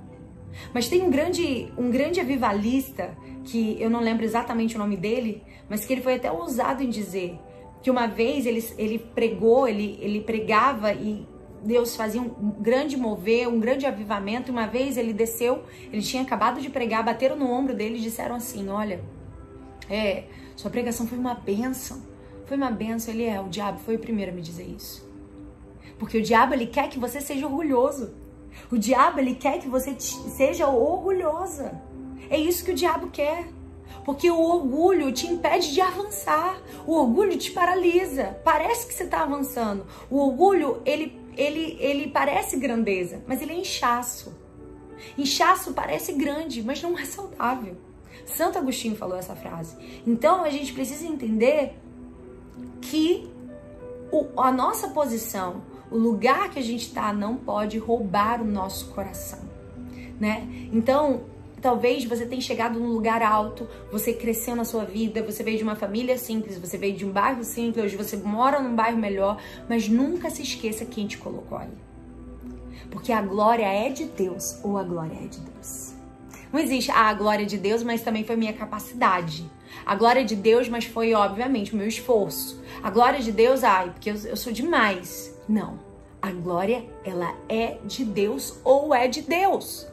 Mas 0.74 0.88
tem 0.88 1.02
um 1.02 1.10
grande, 1.10 1.72
um 1.78 1.90
grande 1.90 2.20
avivalista, 2.20 3.18
que 3.44 3.80
eu 3.80 3.90
não 3.90 4.00
lembro 4.00 4.24
exatamente 4.24 4.76
o 4.76 4.80
nome 4.80 4.96
dele, 4.96 5.44
mas 5.70 5.86
que 5.86 5.94
ele 5.94 6.02
foi 6.02 6.16
até 6.16 6.32
ousado 6.32 6.84
em 6.84 6.90
dizer 6.90 7.38
que 7.82 7.92
uma 7.92 8.08
vez 8.08 8.46
ele, 8.46 8.66
ele 8.78 9.00
pregou, 9.00 9.68
ele, 9.68 10.00
ele 10.02 10.22
pregava 10.22 10.92
e 10.94 11.28
Deus 11.64 11.96
fazia 11.96 12.22
um 12.22 12.30
grande 12.60 12.96
mover, 12.98 13.48
um 13.48 13.60
grande 13.60 13.86
avivamento. 13.86 14.52
Uma 14.52 14.66
vez 14.66 14.98
ele 14.98 15.14
desceu, 15.14 15.64
ele 15.92 16.02
tinha 16.02 16.24
acabado 16.24 16.62
de 16.62 16.70
pregar, 16.70 17.04
bateram 17.04 17.36
no 17.36 17.50
ombro 17.50 17.74
dele 17.74 17.98
e 17.98 18.02
disseram 18.02 18.36
assim: 18.36 18.70
Olha, 18.70 19.04
é, 19.90 20.26
sua 20.56 20.72
pregação 20.72 21.08
foi 21.08 21.18
uma 21.18 21.34
benção. 21.34 22.02
Foi 22.46 22.58
uma 22.58 22.72
benção. 22.72 23.14
Ele 23.14 23.26
é, 23.26 23.40
o 23.40 23.50
diabo 23.50 23.80
foi 23.80 23.96
o 23.96 24.00
primeiro 24.00 24.32
a 24.32 24.36
me 24.36 24.42
dizer 24.42 24.68
isso. 24.68 25.06
Porque 25.98 26.18
o 26.18 26.22
diabo 26.22 26.54
ele 26.54 26.68
quer 26.68 26.90
que 26.90 27.00
você 27.00 27.22
seja 27.22 27.46
orgulhoso. 27.46 28.14
O 28.72 28.78
diabo, 28.78 29.20
ele 29.20 29.36
quer 29.36 29.60
que 29.60 29.68
você 29.68 29.96
seja 30.00 30.68
orgulhosa. 30.68 31.82
É 32.30 32.38
isso 32.38 32.64
que 32.64 32.72
o 32.72 32.76
diabo 32.76 33.10
quer. 33.10 33.48
Porque 34.04 34.30
o 34.30 34.40
orgulho 34.40 35.12
te 35.12 35.28
impede 35.28 35.74
de 35.74 35.82
avançar. 35.82 36.60
O 36.86 36.94
orgulho 36.94 37.38
te 37.38 37.52
paralisa. 37.52 38.40
Parece 38.44 38.88
que 38.88 38.94
você 38.94 39.04
está 39.04 39.22
avançando. 39.22 39.86
O 40.10 40.18
orgulho, 40.20 40.82
ele, 40.86 41.20
ele, 41.38 41.78
ele 41.80 42.08
parece 42.10 42.58
grandeza, 42.58 43.24
mas 43.28 43.42
ele 43.42 43.54
é 43.54 43.60
inchaço. 43.60 44.34
Inchaço 45.18 45.74
parece 45.74 46.14
grande, 46.14 46.64
mas 46.64 46.82
não 46.82 46.98
é 46.98 47.06
saudável. 47.06 47.78
Santo 48.26 48.58
Agostinho 48.58 48.96
falou 48.96 49.18
essa 49.18 49.36
frase. 49.36 49.76
Então 50.06 50.44
a 50.44 50.50
gente 50.50 50.74
precisa 50.74 51.06
entender 51.06 51.74
que 52.82 53.30
o, 54.12 54.28
a 54.40 54.52
nossa 54.52 54.90
posição, 54.90 55.64
o 55.92 55.98
lugar 55.98 56.50
que 56.50 56.60
a 56.60 56.64
gente 56.64 56.88
está 56.88 57.12
não 57.12 57.36
pode 57.36 57.78
roubar 57.78 58.42
o 58.42 58.46
nosso 58.46 58.88
coração, 58.90 59.40
né? 60.20 60.48
Então, 60.72 61.24
talvez 61.62 62.06
você 62.06 62.26
tenha 62.26 62.42
chegado 62.42 62.80
num 62.80 62.90
lugar 62.90 63.22
alto, 63.22 63.68
você 63.92 64.14
cresceu 64.14 64.56
na 64.56 64.64
sua 64.64 64.86
vida, 64.86 65.24
você 65.24 65.44
veio 65.44 65.58
de 65.58 65.64
uma 65.64 65.76
família 65.76 66.18
simples, 66.18 66.58
você 66.58 66.78
veio 66.78 66.96
de 66.96 67.06
um 67.06 67.12
bairro 67.12 67.44
simples, 67.44 67.94
você 67.94 68.16
mora 68.18 68.62
num 68.62 68.76
bairro 68.76 68.98
melhor, 68.98 69.42
mas 69.68 69.90
nunca 69.90 70.30
se 70.30 70.44
esqueça 70.44 70.86
quem 70.86 71.08
te 71.08 71.18
colocou 71.18 71.58
ali. 71.58 71.78
Porque 72.92 73.12
a 73.12 73.22
glória 73.22 73.66
é 73.66 73.90
de 73.90 74.06
Deus 74.06 74.60
ou 74.64 74.78
a 74.78 74.84
glória 74.84 75.16
é 75.16 75.28
de 75.28 75.40
Deus. 75.40 75.95
Não 76.56 76.62
existe 76.62 76.90
ah, 76.90 77.10
a 77.10 77.14
glória 77.14 77.46
de 77.46 77.58
Deus, 77.58 77.84
mas 77.84 78.02
também 78.02 78.24
foi 78.24 78.38
minha 78.38 78.54
capacidade. 78.54 79.46
A 79.86 79.94
glória 79.94 80.24
de 80.24 80.38
Deus, 80.38 80.70
mas 80.70 80.86
foi, 80.86 81.14
obviamente, 81.14 81.74
o 81.74 81.76
meu 81.76 81.86
esforço. 81.86 82.64
A 82.82 82.90
glória 82.90 83.20
de 83.20 83.30
Deus, 83.30 83.62
ai, 83.62 83.90
porque 83.90 84.10
eu, 84.10 84.16
eu 84.16 84.38
sou 84.38 84.54
demais. 84.54 85.38
Não. 85.50 85.78
A 86.22 86.32
glória, 86.32 86.86
ela 87.04 87.36
é 87.50 87.78
de 87.84 88.06
Deus 88.06 88.58
ou 88.64 88.96
é 88.96 89.06
de 89.06 89.22
Deus. 89.22 89.86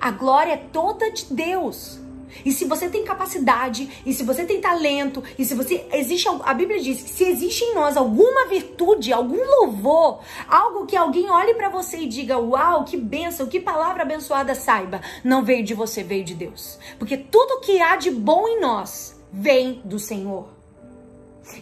A 0.00 0.12
glória 0.12 0.52
é 0.52 0.56
toda 0.72 1.10
de 1.10 1.24
Deus. 1.34 1.98
E 2.44 2.52
se 2.52 2.64
você 2.64 2.88
tem 2.88 3.04
capacidade, 3.04 4.02
e 4.04 4.12
se 4.12 4.22
você 4.22 4.44
tem 4.44 4.60
talento, 4.60 5.22
e 5.38 5.44
se 5.44 5.54
você 5.54 5.86
existe 5.92 6.28
a 6.44 6.54
Bíblia 6.54 6.80
diz 6.80 7.02
que 7.02 7.10
se 7.10 7.24
existe 7.24 7.64
em 7.64 7.74
nós 7.74 7.96
alguma 7.96 8.46
virtude, 8.48 9.12
algum 9.12 9.42
louvor, 9.60 10.20
algo 10.48 10.86
que 10.86 10.96
alguém 10.96 11.30
olhe 11.30 11.54
para 11.54 11.68
você 11.68 11.98
e 11.98 12.06
diga: 12.06 12.38
"Uau, 12.38 12.84
que 12.84 12.96
bênção, 12.96 13.46
que 13.46 13.60
palavra 13.60 14.02
abençoada", 14.02 14.54
saiba, 14.54 15.00
não 15.24 15.44
veio 15.44 15.64
de 15.64 15.74
você, 15.74 16.02
veio 16.02 16.24
de 16.24 16.34
Deus. 16.34 16.78
Porque 16.98 17.16
tudo 17.16 17.60
que 17.60 17.80
há 17.80 17.96
de 17.96 18.10
bom 18.10 18.48
em 18.48 18.60
nós 18.60 19.16
vem 19.32 19.80
do 19.84 19.98
Senhor. 19.98 20.56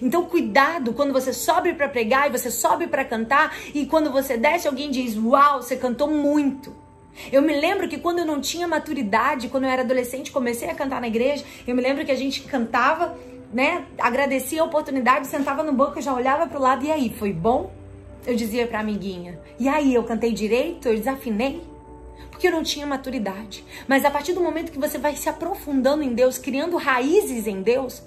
Então, 0.00 0.24
cuidado 0.24 0.92
quando 0.94 1.12
você 1.12 1.32
sobe 1.32 1.74
para 1.74 1.88
pregar 1.88 2.28
e 2.28 2.32
você 2.32 2.50
sobe 2.50 2.86
para 2.86 3.04
cantar 3.04 3.54
e 3.74 3.86
quando 3.86 4.10
você 4.10 4.36
desce, 4.36 4.66
alguém 4.66 4.90
diz: 4.90 5.16
Uau, 5.16 5.62
você 5.62 5.76
cantou 5.76 6.08
muito. 6.08 6.83
Eu 7.32 7.42
me 7.42 7.54
lembro 7.54 7.88
que 7.88 7.98
quando 7.98 8.20
eu 8.20 8.26
não 8.26 8.40
tinha 8.40 8.66
maturidade, 8.66 9.48
quando 9.48 9.64
eu 9.64 9.70
era 9.70 9.82
adolescente, 9.82 10.30
comecei 10.30 10.68
a 10.68 10.74
cantar 10.74 11.00
na 11.00 11.06
igreja. 11.06 11.44
Eu 11.66 11.74
me 11.74 11.82
lembro 11.82 12.04
que 12.04 12.10
a 12.10 12.16
gente 12.16 12.42
cantava, 12.42 13.16
né? 13.52 13.84
Agradecia 13.98 14.62
a 14.62 14.64
oportunidade, 14.64 15.26
sentava 15.26 15.62
no 15.62 15.72
banco, 15.72 16.00
já 16.00 16.12
olhava 16.12 16.46
para 16.46 16.58
o 16.58 16.62
lado 16.62 16.84
e 16.84 16.90
aí, 16.90 17.14
foi 17.16 17.32
bom? 17.32 17.72
Eu 18.26 18.34
dizia 18.34 18.66
para 18.66 18.80
amiguinha. 18.80 19.38
E 19.58 19.68
aí, 19.68 19.94
eu 19.94 20.02
cantei 20.02 20.32
direito? 20.32 20.88
Eu 20.88 20.96
desafinei? 20.96 21.62
Porque 22.30 22.48
eu 22.48 22.52
não 22.52 22.62
tinha 22.62 22.86
maturidade. 22.86 23.64
Mas 23.86 24.04
a 24.04 24.10
partir 24.10 24.32
do 24.32 24.40
momento 24.40 24.72
que 24.72 24.78
você 24.78 24.98
vai 24.98 25.14
se 25.14 25.28
aprofundando 25.28 26.02
em 26.02 26.14
Deus, 26.14 26.36
criando 26.36 26.76
raízes 26.76 27.46
em 27.46 27.62
Deus, 27.62 28.02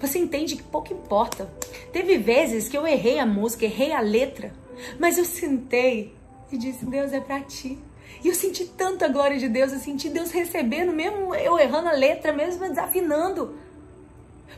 você 0.00 0.18
entende 0.18 0.56
que 0.56 0.62
pouco 0.62 0.92
importa. 0.92 1.48
Teve 1.92 2.18
vezes 2.18 2.68
que 2.68 2.76
eu 2.76 2.86
errei 2.86 3.18
a 3.18 3.26
música, 3.26 3.64
errei 3.64 3.92
a 3.92 4.00
letra, 4.00 4.52
mas 4.98 5.16
eu 5.16 5.24
sentei 5.24 6.14
e 6.50 6.58
disse: 6.58 6.84
Deus 6.84 7.12
é 7.12 7.20
para 7.20 7.40
ti. 7.40 7.78
E 8.22 8.28
eu 8.28 8.34
senti 8.34 8.64
tanta 8.64 9.08
glória 9.08 9.38
de 9.38 9.48
Deus, 9.48 9.72
eu 9.72 9.78
senti 9.78 10.08
Deus 10.08 10.30
recebendo, 10.30 10.92
mesmo 10.92 11.34
eu 11.34 11.58
errando 11.58 11.88
a 11.88 11.92
letra, 11.92 12.32
mesmo 12.32 12.68
desafinando. 12.68 13.56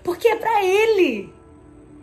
Porque 0.02 0.28
é 0.28 0.36
para 0.36 0.64
Ele. 0.64 1.32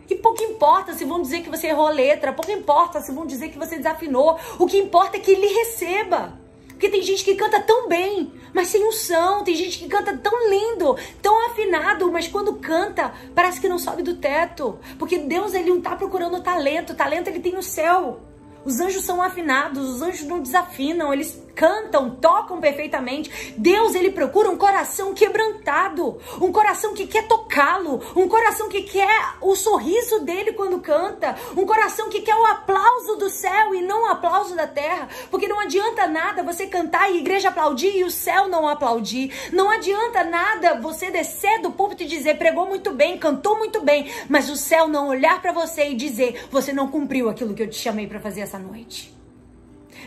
E 0.08 0.14
pouco 0.14 0.42
importa 0.42 0.94
se 0.94 1.04
vão 1.04 1.20
dizer 1.20 1.42
que 1.42 1.50
você 1.50 1.66
errou 1.66 1.88
a 1.88 1.90
letra, 1.90 2.32
pouco 2.32 2.50
importa 2.50 3.00
se 3.00 3.12
vão 3.12 3.26
dizer 3.26 3.50
que 3.50 3.58
você 3.58 3.76
desafinou. 3.76 4.38
O 4.58 4.66
que 4.66 4.78
importa 4.78 5.16
é 5.16 5.20
que 5.20 5.30
Ele 5.30 5.46
receba. 5.46 6.38
Porque 6.68 6.88
tem 6.88 7.02
gente 7.02 7.24
que 7.24 7.34
canta 7.34 7.60
tão 7.60 7.88
bem, 7.88 8.32
mas 8.54 8.68
sem 8.68 8.86
unção. 8.86 9.42
Tem 9.42 9.54
gente 9.56 9.80
que 9.80 9.88
canta 9.88 10.16
tão 10.16 10.48
lindo, 10.48 10.96
tão 11.20 11.46
afinado, 11.50 12.10
mas 12.12 12.28
quando 12.28 12.54
canta, 12.54 13.12
parece 13.34 13.60
que 13.60 13.68
não 13.68 13.78
sobe 13.78 14.02
do 14.02 14.14
teto. 14.14 14.78
Porque 14.96 15.18
Deus, 15.18 15.54
ele 15.54 15.70
não 15.70 15.80
tá 15.80 15.96
procurando 15.96 16.40
talento. 16.40 16.94
Talento 16.94 17.28
ele 17.28 17.40
tem 17.40 17.52
no 17.52 17.64
céu. 17.64 18.20
Os 18.64 18.80
anjos 18.80 19.04
são 19.04 19.20
afinados, 19.20 19.88
os 19.88 20.02
anjos 20.02 20.26
não 20.26 20.40
desafinam, 20.40 21.12
eles 21.12 21.42
cantam, 21.58 22.08
tocam 22.08 22.60
perfeitamente. 22.60 23.52
Deus, 23.58 23.96
ele 23.96 24.12
procura 24.12 24.48
um 24.48 24.56
coração 24.56 25.12
quebrantado, 25.12 26.16
um 26.40 26.52
coração 26.52 26.94
que 26.94 27.04
quer 27.04 27.26
tocá-lo, 27.26 28.00
um 28.14 28.28
coração 28.28 28.68
que 28.68 28.82
quer 28.82 29.34
o 29.40 29.56
sorriso 29.56 30.20
dele 30.20 30.52
quando 30.52 30.78
canta, 30.78 31.34
um 31.56 31.66
coração 31.66 32.08
que 32.08 32.20
quer 32.20 32.36
o 32.36 32.46
aplauso 32.46 33.16
do 33.16 33.28
céu 33.28 33.74
e 33.74 33.82
não 33.82 34.04
o 34.04 34.06
aplauso 34.06 34.54
da 34.54 34.68
terra, 34.68 35.08
porque 35.32 35.48
não 35.48 35.58
adianta 35.58 36.06
nada 36.06 36.44
você 36.44 36.68
cantar 36.68 37.10
e 37.10 37.14
a 37.14 37.16
igreja 37.16 37.48
aplaudir 37.48 37.96
e 37.96 38.04
o 38.04 38.10
céu 38.10 38.46
não 38.46 38.68
aplaudir. 38.68 39.50
Não 39.52 39.68
adianta 39.68 40.22
nada 40.22 40.80
você 40.80 41.10
descer 41.10 41.60
do 41.60 41.72
púlpito 41.72 42.04
e 42.04 42.06
dizer 42.06 42.38
pregou 42.38 42.66
muito 42.66 42.92
bem, 42.92 43.18
cantou 43.18 43.58
muito 43.58 43.80
bem, 43.80 44.08
mas 44.28 44.48
o 44.48 44.54
céu 44.54 44.86
não 44.86 45.08
olhar 45.08 45.42
para 45.42 45.50
você 45.50 45.88
e 45.88 45.96
dizer 45.96 46.46
você 46.52 46.72
não 46.72 46.86
cumpriu 46.86 47.28
aquilo 47.28 47.52
que 47.52 47.64
eu 47.64 47.68
te 47.68 47.76
chamei 47.76 48.06
para 48.06 48.20
fazer 48.20 48.42
essa 48.42 48.60
noite. 48.60 49.17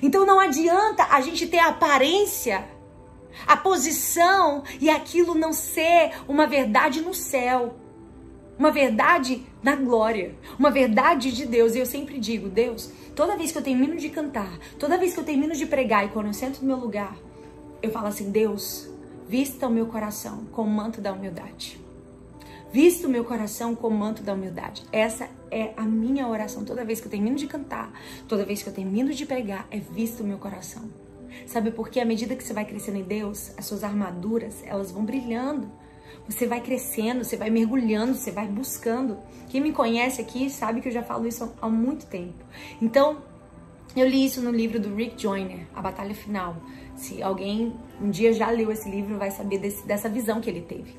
Então 0.02 0.26
não 0.26 0.39
adianta 0.39 1.06
a 1.10 1.22
gente 1.22 1.47
ter 1.47 1.60
a 1.60 1.68
aparência, 1.68 2.66
a 3.47 3.56
posição 3.56 4.64
e 4.80 4.89
aquilo 4.89 5.36
não 5.36 5.54
ser 5.54 6.12
uma 6.28 6.47
verdade 6.47 7.02
no 7.02 7.14
céu. 7.14 7.76
Uma 8.58 8.70
verdade 8.70 9.43
na 9.64 9.76
glória, 9.76 10.36
uma 10.60 10.70
verdade 10.70 11.32
de 11.32 11.47
Deus. 11.47 11.74
E 11.74 11.80
eu 11.80 11.86
sempre 11.86 12.20
digo, 12.20 12.47
Deus, 12.47 12.91
toda 13.16 13.36
vez 13.36 13.52
que 13.52 13.58
eu 13.58 13.64
termino 13.64 13.97
de 13.97 14.10
cantar, 14.10 14.60
toda 14.78 14.97
vez 14.97 15.14
que 15.14 15.20
eu 15.20 15.24
termino 15.24 15.56
de 15.56 15.66
pregar 15.66 16.06
e 16.06 16.10
quando 16.10 16.28
eu 16.28 16.34
sento 16.34 16.62
no 16.62 16.68
meu 16.68 16.78
lugar, 16.78 17.16
eu 17.82 17.89
falo 17.89 18.08
assim: 18.08 18.30
Deus, 18.30 18.88
vista 19.28 19.68
o 19.68 19.72
meu 19.72 19.88
coração 19.88 20.45
com 20.52 20.62
o 20.62 20.70
manto 20.70 21.02
da 21.02 21.12
humildade. 21.12 21.82
Visto 22.72 23.09
meu 23.09 23.26
coração 23.26 23.76
com 23.76 23.88
o 23.88 23.91
manto 23.91 24.24
da 24.24 24.34
humildade. 24.34 24.84
Essa 24.93 25.28
é 25.51 25.74
a 25.76 25.84
minha 25.84 26.26
oração 26.28 26.63
toda 26.63 26.86
vez 26.86 27.01
que 27.01 27.07
eu 27.07 27.11
termino 27.11 27.36
de 27.36 27.45
cantar, 27.45 27.91
toda 28.30 28.45
vez 28.45 28.63
que 28.63 28.69
eu 28.69 28.74
termino 28.74 29.13
de 29.13 29.26
pregar, 29.26 29.67
é 29.69 29.78
visto 29.78 30.24
meu 30.24 30.38
coração. 30.38 30.84
Sabe 31.45 31.72
por 31.72 31.89
quê? 31.89 31.99
À 31.99 32.05
medida 32.05 32.34
que 32.34 32.43
você 32.43 32.53
vai 32.53 32.63
crescendo 32.63 32.97
em 32.97 33.03
Deus, 33.03 33.51
as 33.57 33.65
suas 33.65 33.84
armaduras, 33.84 34.63
elas 34.65 34.89
vão 34.89 35.03
brilhando. 35.03 35.69
Você 36.30 36.47
vai 36.47 36.61
crescendo, 36.61 37.26
você 37.26 37.36
vai 37.36 37.49
mergulhando, 37.49 38.13
você 38.13 38.32
vai 38.32 38.47
buscando. 38.47 39.17
Quem 39.49 39.59
me 39.59 39.74
conhece 39.74 40.22
aqui 40.22 40.49
sabe 40.49 40.80
que 40.80 40.88
eu 40.88 40.93
já 40.93 41.03
falo 41.03 41.28
isso 41.28 41.51
há 41.61 41.67
muito 41.67 42.05
tempo. 42.05 42.45
Então, 42.82 43.17
eu 43.95 44.07
li 44.07 44.24
isso 44.24 44.41
no 44.41 44.51
livro 44.51 44.80
do 44.80 44.95
Rick 44.95 45.22
Joyner, 45.22 45.67
A 45.76 45.82
Batalha 45.82 46.15
Final. 46.15 46.55
Se 47.02 47.20
alguém 47.24 47.74
um 47.99 48.12
dia 48.12 48.32
já 48.32 48.52
leu 48.52 48.72
esse 48.72 48.88
livro, 48.88 49.18
vai 49.18 49.32
saber 49.32 49.58
desse, 49.58 49.84
dessa 49.88 50.08
visão 50.08 50.39
que 50.39 50.47
ele 50.47 50.62
teve. 50.62 50.95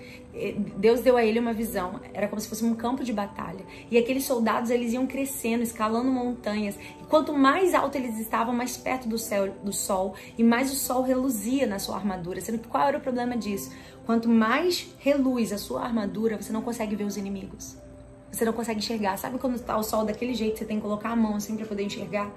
Deus 0.77 1.01
deu 1.01 1.17
a 1.17 1.25
ele 1.25 1.39
uma 1.39 1.53
visão, 1.53 2.01
era 2.13 2.27
como 2.27 2.41
se 2.41 2.49
fosse 2.49 2.65
um 2.65 2.75
campo 2.75 3.05
de 3.05 3.13
batalha. 3.13 3.65
E 3.89 3.97
aqueles 3.97 4.25
soldados, 4.25 4.71
eles 4.71 4.93
iam 4.93 5.07
crescendo, 5.07 5.63
escalando 5.63 6.11
montanhas. 6.11 6.75
E 7.01 7.05
quanto 7.09 7.33
mais 7.33 7.73
alto 7.73 7.95
eles 7.95 8.19
estavam, 8.19 8.53
mais 8.53 8.77
perto 8.77 9.09
do 9.09 9.17
céu, 9.17 9.55
do 9.63 9.73
sol, 9.73 10.15
e 10.37 10.43
mais 10.43 10.73
o 10.73 10.75
sol 10.75 11.03
reluzia 11.03 11.69
na 11.69 11.79
sua 11.79 11.95
armadura. 11.95 12.41
Sendo 12.41 12.59
que 12.59 12.67
qual 12.67 12.89
era 12.89 12.99
o 12.99 13.01
problema 13.01 13.37
disso? 13.37 13.71
Quanto 14.05 14.29
mais 14.29 14.93
reluz 14.99 15.53
a 15.53 15.59
sua 15.59 15.85
armadura, 15.85 16.37
você 16.37 16.53
não 16.53 16.63
consegue 16.63 16.97
ver 16.97 17.05
os 17.05 17.17
inimigos. 17.17 17.77
Você 18.33 18.45
não 18.45 18.53
consegue 18.53 18.81
enxergar. 18.81 19.17
Sabe 19.19 19.39
quando 19.39 19.55
está 19.55 19.77
o 19.77 19.85
sol 19.85 20.05
daquele 20.05 20.35
jeito, 20.35 20.59
você 20.59 20.65
tem 20.65 20.79
que 20.79 20.83
colocar 20.83 21.11
a 21.11 21.17
mão 21.17 21.37
assim 21.37 21.57
para 21.57 21.65
poder 21.65 21.85
enxergar? 21.85 22.29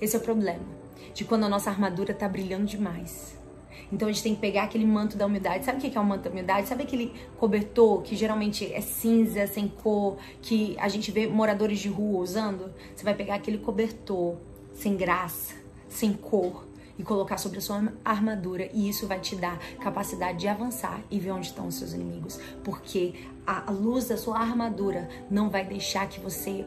Esse 0.00 0.16
é 0.16 0.18
o 0.18 0.22
problema. 0.22 0.83
De 1.14 1.24
quando 1.24 1.44
a 1.44 1.48
nossa 1.48 1.70
armadura 1.70 2.12
está 2.12 2.28
brilhando 2.28 2.66
demais. 2.66 3.38
Então 3.92 4.08
a 4.08 4.12
gente 4.12 4.22
tem 4.22 4.34
que 4.34 4.40
pegar 4.40 4.64
aquele 4.64 4.84
manto 4.84 5.16
da 5.16 5.24
humildade. 5.24 5.64
Sabe 5.64 5.78
o 5.78 5.80
que 5.80 5.96
é 5.96 6.00
o 6.00 6.04
manto 6.04 6.24
da 6.24 6.30
humildade? 6.30 6.68
Sabe 6.68 6.82
aquele 6.82 7.12
cobertor 7.38 8.02
que 8.02 8.16
geralmente 8.16 8.72
é 8.72 8.80
cinza, 8.80 9.46
sem 9.46 9.68
cor, 9.68 10.16
que 10.42 10.76
a 10.78 10.88
gente 10.88 11.10
vê 11.12 11.26
moradores 11.26 11.78
de 11.78 11.88
rua 11.88 12.20
usando? 12.20 12.72
Você 12.94 13.04
vai 13.04 13.14
pegar 13.14 13.36
aquele 13.36 13.58
cobertor 13.58 14.36
sem 14.74 14.96
graça, 14.96 15.54
sem 15.88 16.12
cor 16.12 16.66
e 16.98 17.02
colocar 17.02 17.38
sobre 17.38 17.58
a 17.58 17.60
sua 17.60 17.92
armadura 18.04 18.68
e 18.72 18.88
isso 18.88 19.06
vai 19.06 19.20
te 19.20 19.36
dar 19.36 19.58
capacidade 19.80 20.38
de 20.38 20.48
avançar 20.48 21.00
e 21.10 21.18
ver 21.18 21.32
onde 21.32 21.46
estão 21.46 21.66
os 21.66 21.74
seus 21.74 21.92
inimigos, 21.92 22.38
porque 22.62 23.14
a 23.46 23.70
luz 23.70 24.08
da 24.08 24.16
sua 24.16 24.38
armadura 24.38 25.08
não 25.30 25.50
vai 25.50 25.64
deixar 25.64 26.08
que 26.08 26.20
você 26.20 26.64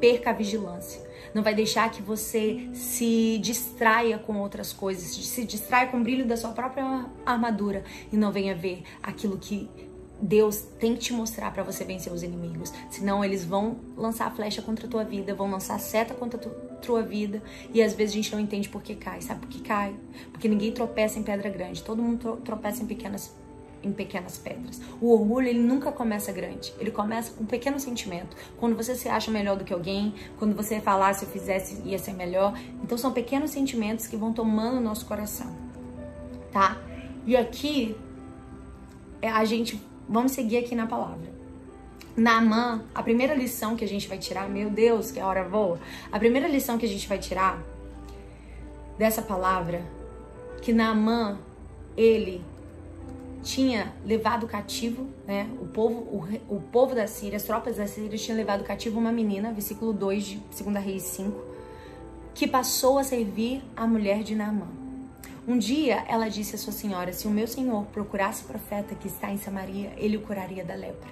perca 0.00 0.30
a 0.30 0.32
vigilância 0.32 1.06
não 1.36 1.42
vai 1.42 1.54
deixar 1.54 1.90
que 1.90 2.00
você 2.00 2.70
se 2.72 3.38
distraia 3.42 4.18
com 4.18 4.38
outras 4.38 4.72
coisas, 4.72 5.14
se 5.14 5.44
distraia 5.44 5.86
com 5.88 5.98
o 5.98 6.02
brilho 6.02 6.24
da 6.24 6.34
sua 6.34 6.50
própria 6.52 7.04
armadura 7.26 7.84
e 8.10 8.16
não 8.16 8.32
venha 8.32 8.54
ver 8.54 8.82
aquilo 9.02 9.36
que 9.36 9.68
Deus 10.18 10.62
tem 10.80 10.94
que 10.94 11.00
te 11.00 11.12
mostrar 11.12 11.52
para 11.52 11.62
você 11.62 11.84
vencer 11.84 12.10
os 12.10 12.22
inimigos. 12.22 12.72
Senão 12.88 13.22
eles 13.22 13.44
vão 13.44 13.76
lançar 13.94 14.34
flecha 14.34 14.62
contra 14.62 14.86
a 14.86 14.90
tua 14.90 15.04
vida, 15.04 15.34
vão 15.34 15.50
lançar 15.50 15.78
seta 15.78 16.14
contra 16.14 16.40
a 16.40 16.76
tua 16.76 17.02
vida. 17.02 17.42
E 17.72 17.82
às 17.82 17.92
vezes 17.92 18.14
a 18.14 18.16
gente 18.16 18.32
não 18.32 18.40
entende 18.40 18.68
por 18.70 18.82
que 18.82 18.94
cai. 18.94 19.20
Sabe 19.20 19.40
por 19.40 19.50
que 19.50 19.60
cai? 19.60 19.94
Porque 20.32 20.48
ninguém 20.48 20.72
tropeça 20.72 21.18
em 21.18 21.22
pedra 21.22 21.50
grande. 21.50 21.82
Todo 21.82 22.02
mundo 22.02 22.40
tropeça 22.42 22.82
em 22.82 22.86
pequenas 22.86 23.36
em 23.86 23.92
pequenas 23.92 24.36
pedras. 24.38 24.80
O 25.00 25.12
orgulho, 25.12 25.48
ele 25.48 25.60
nunca 25.60 25.92
começa 25.92 26.32
grande. 26.32 26.72
Ele 26.78 26.90
começa 26.90 27.32
com 27.32 27.44
um 27.44 27.46
pequeno 27.46 27.78
sentimento. 27.78 28.36
Quando 28.58 28.76
você 28.76 28.94
se 28.94 29.08
acha 29.08 29.30
melhor 29.30 29.56
do 29.56 29.64
que 29.64 29.72
alguém, 29.72 30.14
quando 30.38 30.54
você 30.54 30.80
falar 30.80 31.14
se 31.14 31.24
eu 31.24 31.28
fizesse 31.28 31.80
ia 31.84 31.98
ser 31.98 32.14
melhor. 32.14 32.58
Então 32.82 32.96
são 32.98 33.12
pequenos 33.12 33.50
sentimentos 33.50 34.06
que 34.06 34.16
vão 34.16 34.32
tomando 34.32 34.78
o 34.78 34.80
nosso 34.80 35.06
coração. 35.06 35.54
Tá? 36.52 36.76
E 37.26 37.36
aqui 37.36 37.96
é, 39.22 39.30
a 39.30 39.44
gente 39.44 39.80
vamos 40.08 40.32
seguir 40.32 40.58
aqui 40.58 40.74
na 40.74 40.86
palavra. 40.86 41.34
Naamã, 42.16 42.82
a 42.94 43.02
primeira 43.02 43.34
lição 43.34 43.76
que 43.76 43.84
a 43.84 43.88
gente 43.88 44.08
vai 44.08 44.16
tirar, 44.16 44.48
meu 44.48 44.70
Deus, 44.70 45.10
que 45.10 45.20
hora 45.20 45.44
voa. 45.44 45.78
A 46.10 46.18
primeira 46.18 46.48
lição 46.48 46.78
que 46.78 46.86
a 46.86 46.88
gente 46.88 47.06
vai 47.06 47.18
tirar 47.18 47.62
dessa 48.96 49.20
palavra 49.20 49.84
que 50.62 50.72
Naamã, 50.72 51.38
ele 51.96 52.42
tinha 53.46 53.94
levado 54.04 54.44
cativo, 54.48 55.06
né? 55.24 55.48
O 55.60 55.66
povo, 55.66 56.00
o, 56.00 56.56
o 56.56 56.60
povo 56.60 56.96
da 56.96 57.06
Síria, 57.06 57.36
as 57.36 57.44
tropas 57.44 57.76
da 57.76 57.86
Síria 57.86 58.18
tinham 58.18 58.36
levado 58.36 58.64
cativo 58.64 58.98
uma 58.98 59.12
menina, 59.12 59.52
versículo 59.52 59.92
2 59.92 60.24
de 60.24 60.42
2 60.64 60.84
Reis 60.84 61.04
5, 61.04 61.40
que 62.34 62.48
passou 62.48 62.98
a 62.98 63.04
servir 63.04 63.62
a 63.76 63.86
mulher 63.86 64.24
de 64.24 64.34
Naamã. 64.34 64.66
Um 65.46 65.56
dia 65.56 66.04
ela 66.08 66.28
disse 66.28 66.56
à 66.56 66.58
sua 66.58 66.72
senhora: 66.72 67.12
Se 67.12 67.28
o 67.28 67.30
meu 67.30 67.46
senhor 67.46 67.84
procurasse 67.86 68.42
o 68.42 68.48
profeta 68.48 68.96
que 68.96 69.06
está 69.06 69.30
em 69.30 69.38
Samaria, 69.38 69.92
ele 69.96 70.16
o 70.16 70.22
curaria 70.22 70.64
da 70.64 70.74
lepra. 70.74 71.08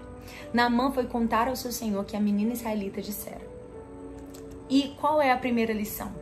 Naamã 0.53 0.91
foi 0.91 1.07
contar 1.07 1.47
ao 1.47 1.55
seu 1.55 1.70
senhor 1.70 2.05
que 2.05 2.16
a 2.16 2.20
menina 2.20 2.53
israelita 2.53 3.01
dissera. 3.01 3.47
E 4.68 4.93
qual 5.01 5.22
é 5.22 5.30
a 5.30 5.37
primeira 5.37 5.72
lição? 5.72 6.12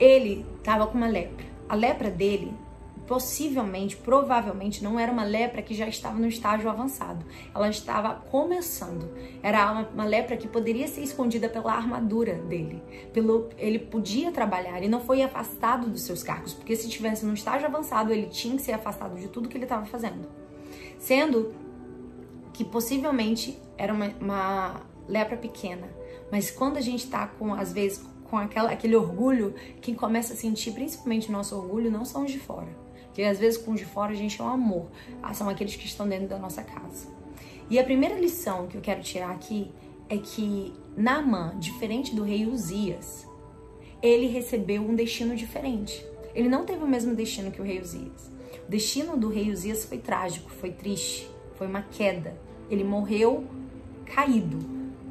Ele 0.00 0.44
estava 0.58 0.88
com 0.88 0.98
uma 0.98 1.06
lepra. 1.06 1.46
A 1.68 1.76
lepra 1.76 2.10
dele 2.10 2.52
possivelmente, 3.10 3.96
provavelmente, 3.96 4.84
não 4.84 4.96
era 4.96 5.10
uma 5.10 5.24
lepra 5.24 5.60
que 5.62 5.74
já 5.74 5.88
estava 5.88 6.16
no 6.16 6.28
estágio 6.28 6.70
avançado. 6.70 7.26
Ela 7.52 7.68
estava 7.68 8.14
começando. 8.14 9.10
Era 9.42 9.72
uma, 9.72 9.88
uma 9.88 10.04
lepra 10.04 10.36
que 10.36 10.46
poderia 10.46 10.86
ser 10.86 11.00
escondida 11.00 11.48
pela 11.48 11.72
armadura 11.72 12.34
dele. 12.34 12.80
Pelo, 13.12 13.48
ele 13.58 13.80
podia 13.80 14.30
trabalhar 14.30 14.80
e 14.84 14.88
não 14.88 15.00
foi 15.00 15.22
afastado 15.22 15.90
dos 15.90 16.02
seus 16.02 16.22
cargos, 16.22 16.54
porque 16.54 16.76
se 16.76 16.86
estivesse 16.86 17.26
no 17.26 17.34
estágio 17.34 17.66
avançado, 17.66 18.12
ele 18.12 18.28
tinha 18.28 18.54
que 18.54 18.62
ser 18.62 18.74
afastado 18.74 19.16
de 19.16 19.26
tudo 19.26 19.48
que 19.48 19.56
ele 19.56 19.64
estava 19.64 19.84
fazendo. 19.86 20.28
Sendo 20.96 21.52
que 22.52 22.64
possivelmente 22.64 23.58
era 23.76 23.92
uma, 23.92 24.06
uma 24.20 24.82
lepra 25.08 25.36
pequena. 25.36 25.88
Mas 26.30 26.48
quando 26.48 26.76
a 26.76 26.80
gente 26.80 27.06
está 27.06 27.26
com, 27.26 27.52
às 27.54 27.72
vezes, 27.72 28.06
com 28.30 28.38
aquela, 28.38 28.70
aquele 28.70 28.94
orgulho, 28.94 29.52
quem 29.80 29.96
começa 29.96 30.32
a 30.32 30.36
sentir 30.36 30.70
principalmente 30.70 31.32
nosso 31.32 31.56
orgulho 31.56 31.90
não 31.90 32.04
são 32.04 32.24
os 32.24 32.30
de 32.30 32.38
fora 32.38 32.79
que 33.12 33.22
às 33.22 33.38
vezes 33.38 33.58
com 33.58 33.72
os 33.72 33.80
de 33.80 33.86
fora 33.86 34.12
a 34.12 34.14
gente 34.14 34.40
é 34.40 34.44
o 34.44 34.48
amor, 34.48 34.86
ah, 35.22 35.34
são 35.34 35.48
aqueles 35.48 35.76
que 35.76 35.86
estão 35.86 36.08
dentro 36.08 36.28
da 36.28 36.38
nossa 36.38 36.62
casa. 36.62 37.08
E 37.68 37.78
a 37.78 37.84
primeira 37.84 38.18
lição 38.18 38.66
que 38.66 38.76
eu 38.76 38.80
quero 38.80 39.02
tirar 39.02 39.30
aqui 39.30 39.70
é 40.08 40.16
que 40.16 40.72
Naamã, 40.96 41.54
diferente 41.58 42.14
do 42.14 42.22
rei 42.22 42.46
Uzias, 42.46 43.26
ele 44.02 44.26
recebeu 44.26 44.82
um 44.82 44.94
destino 44.94 45.36
diferente. 45.36 46.04
Ele 46.34 46.48
não 46.48 46.64
teve 46.64 46.82
o 46.82 46.88
mesmo 46.88 47.14
destino 47.14 47.50
que 47.50 47.60
o 47.60 47.64
rei 47.64 47.80
Uzias. 47.80 48.30
O 48.66 48.70
destino 48.70 49.16
do 49.16 49.28
rei 49.28 49.50
Uzias 49.50 49.84
foi 49.84 49.98
trágico, 49.98 50.50
foi 50.50 50.72
triste, 50.72 51.30
foi 51.54 51.66
uma 51.66 51.82
queda. 51.82 52.36
Ele 52.68 52.82
morreu 52.82 53.44
caído 54.04 54.58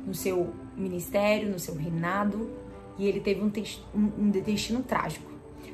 no 0.05 0.13
seu 0.13 0.53
ministério, 0.75 1.49
no 1.49 1.59
seu 1.59 1.75
reinado, 1.75 2.49
e 2.97 3.07
ele 3.07 3.19
teve 3.19 3.41
um, 3.41 3.51
um, 3.95 4.23
um 4.25 4.29
destino 4.29 4.83
trágico. 4.83 5.28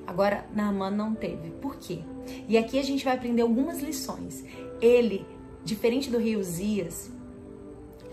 Agora, 0.07 0.45
Naaman 0.53 0.91
não 0.91 1.13
teve. 1.13 1.49
Por 1.61 1.77
quê? 1.77 1.99
E 2.47 2.57
aqui 2.57 2.79
a 2.79 2.83
gente 2.83 3.03
vai 3.03 3.15
aprender 3.15 3.41
algumas 3.41 3.79
lições. 3.79 4.43
Ele, 4.81 5.25
diferente 5.63 6.09
do 6.09 6.17
rei 6.17 6.35
Uzias, 6.35 7.11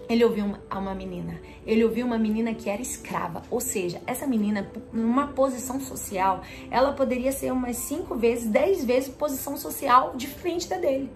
ele 0.09 0.25
ouviu 0.25 0.45
uma, 0.45 0.61
uma 0.71 0.95
menina. 0.95 1.41
Ele 1.67 1.85
ouviu 1.85 2.05
uma 2.05 2.19
menina 2.19 2.55
que 2.55 2.69
era 2.69 2.83
escrava. 2.83 3.43
Ou 3.51 3.61
seja, 3.61 4.01
essa 4.07 4.27
menina, 4.27 4.71
numa 4.93 5.29
posição 5.29 5.81
social, 5.81 6.43
ela 6.71 6.93
poderia 6.93 7.33
ser 7.33 7.53
umas 7.53 7.77
cinco 7.77 8.15
vezes, 8.15 8.51
dez 8.51 8.85
vezes 8.85 9.09
posição 9.09 9.57
social 9.57 10.15
diferente 10.17 10.69
da 10.69 10.77
dele. 10.77 11.11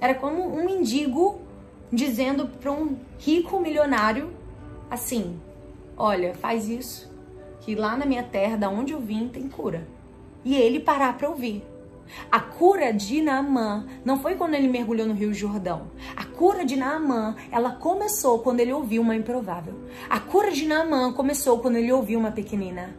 Era 0.00 0.14
como 0.14 0.46
um 0.46 0.64
mendigo 0.64 1.40
dizendo 1.92 2.46
para 2.46 2.70
um 2.70 2.96
rico 3.18 3.58
milionário 3.60 4.30
assim: 4.90 5.40
Olha, 5.96 6.34
faz 6.34 6.68
isso, 6.68 7.10
que 7.66 7.74
lá 7.74 7.96
na 7.96 8.06
minha 8.06 8.22
terra, 8.22 8.56
da 8.56 8.70
onde 8.70 8.92
eu 8.92 9.00
vim, 9.00 9.26
tem 9.26 9.48
cura. 9.48 9.88
E 10.44 10.54
ele 10.54 10.78
parar 10.78 11.18
para 11.18 11.28
ouvir. 11.28 11.64
A 12.30 12.38
cura 12.38 12.92
de 12.92 13.20
Naamã 13.20 13.84
não 14.04 14.20
foi 14.20 14.36
quando 14.36 14.54
ele 14.54 14.68
mergulhou 14.68 15.04
no 15.04 15.14
Rio 15.14 15.34
Jordão. 15.34 15.90
A 16.16 16.24
cura 16.24 16.64
de 16.64 16.76
Naamã, 16.76 17.34
ela 17.50 17.72
começou 17.72 18.38
quando 18.38 18.60
ele 18.60 18.72
ouviu 18.72 19.02
uma 19.02 19.16
improvável. 19.16 19.74
A 20.08 20.20
cura 20.20 20.52
de 20.52 20.64
Naamã 20.64 21.12
começou 21.12 21.58
quando 21.58 21.74
ele 21.74 21.92
ouviu 21.92 22.20
uma 22.20 22.30
pequenina. 22.30 22.94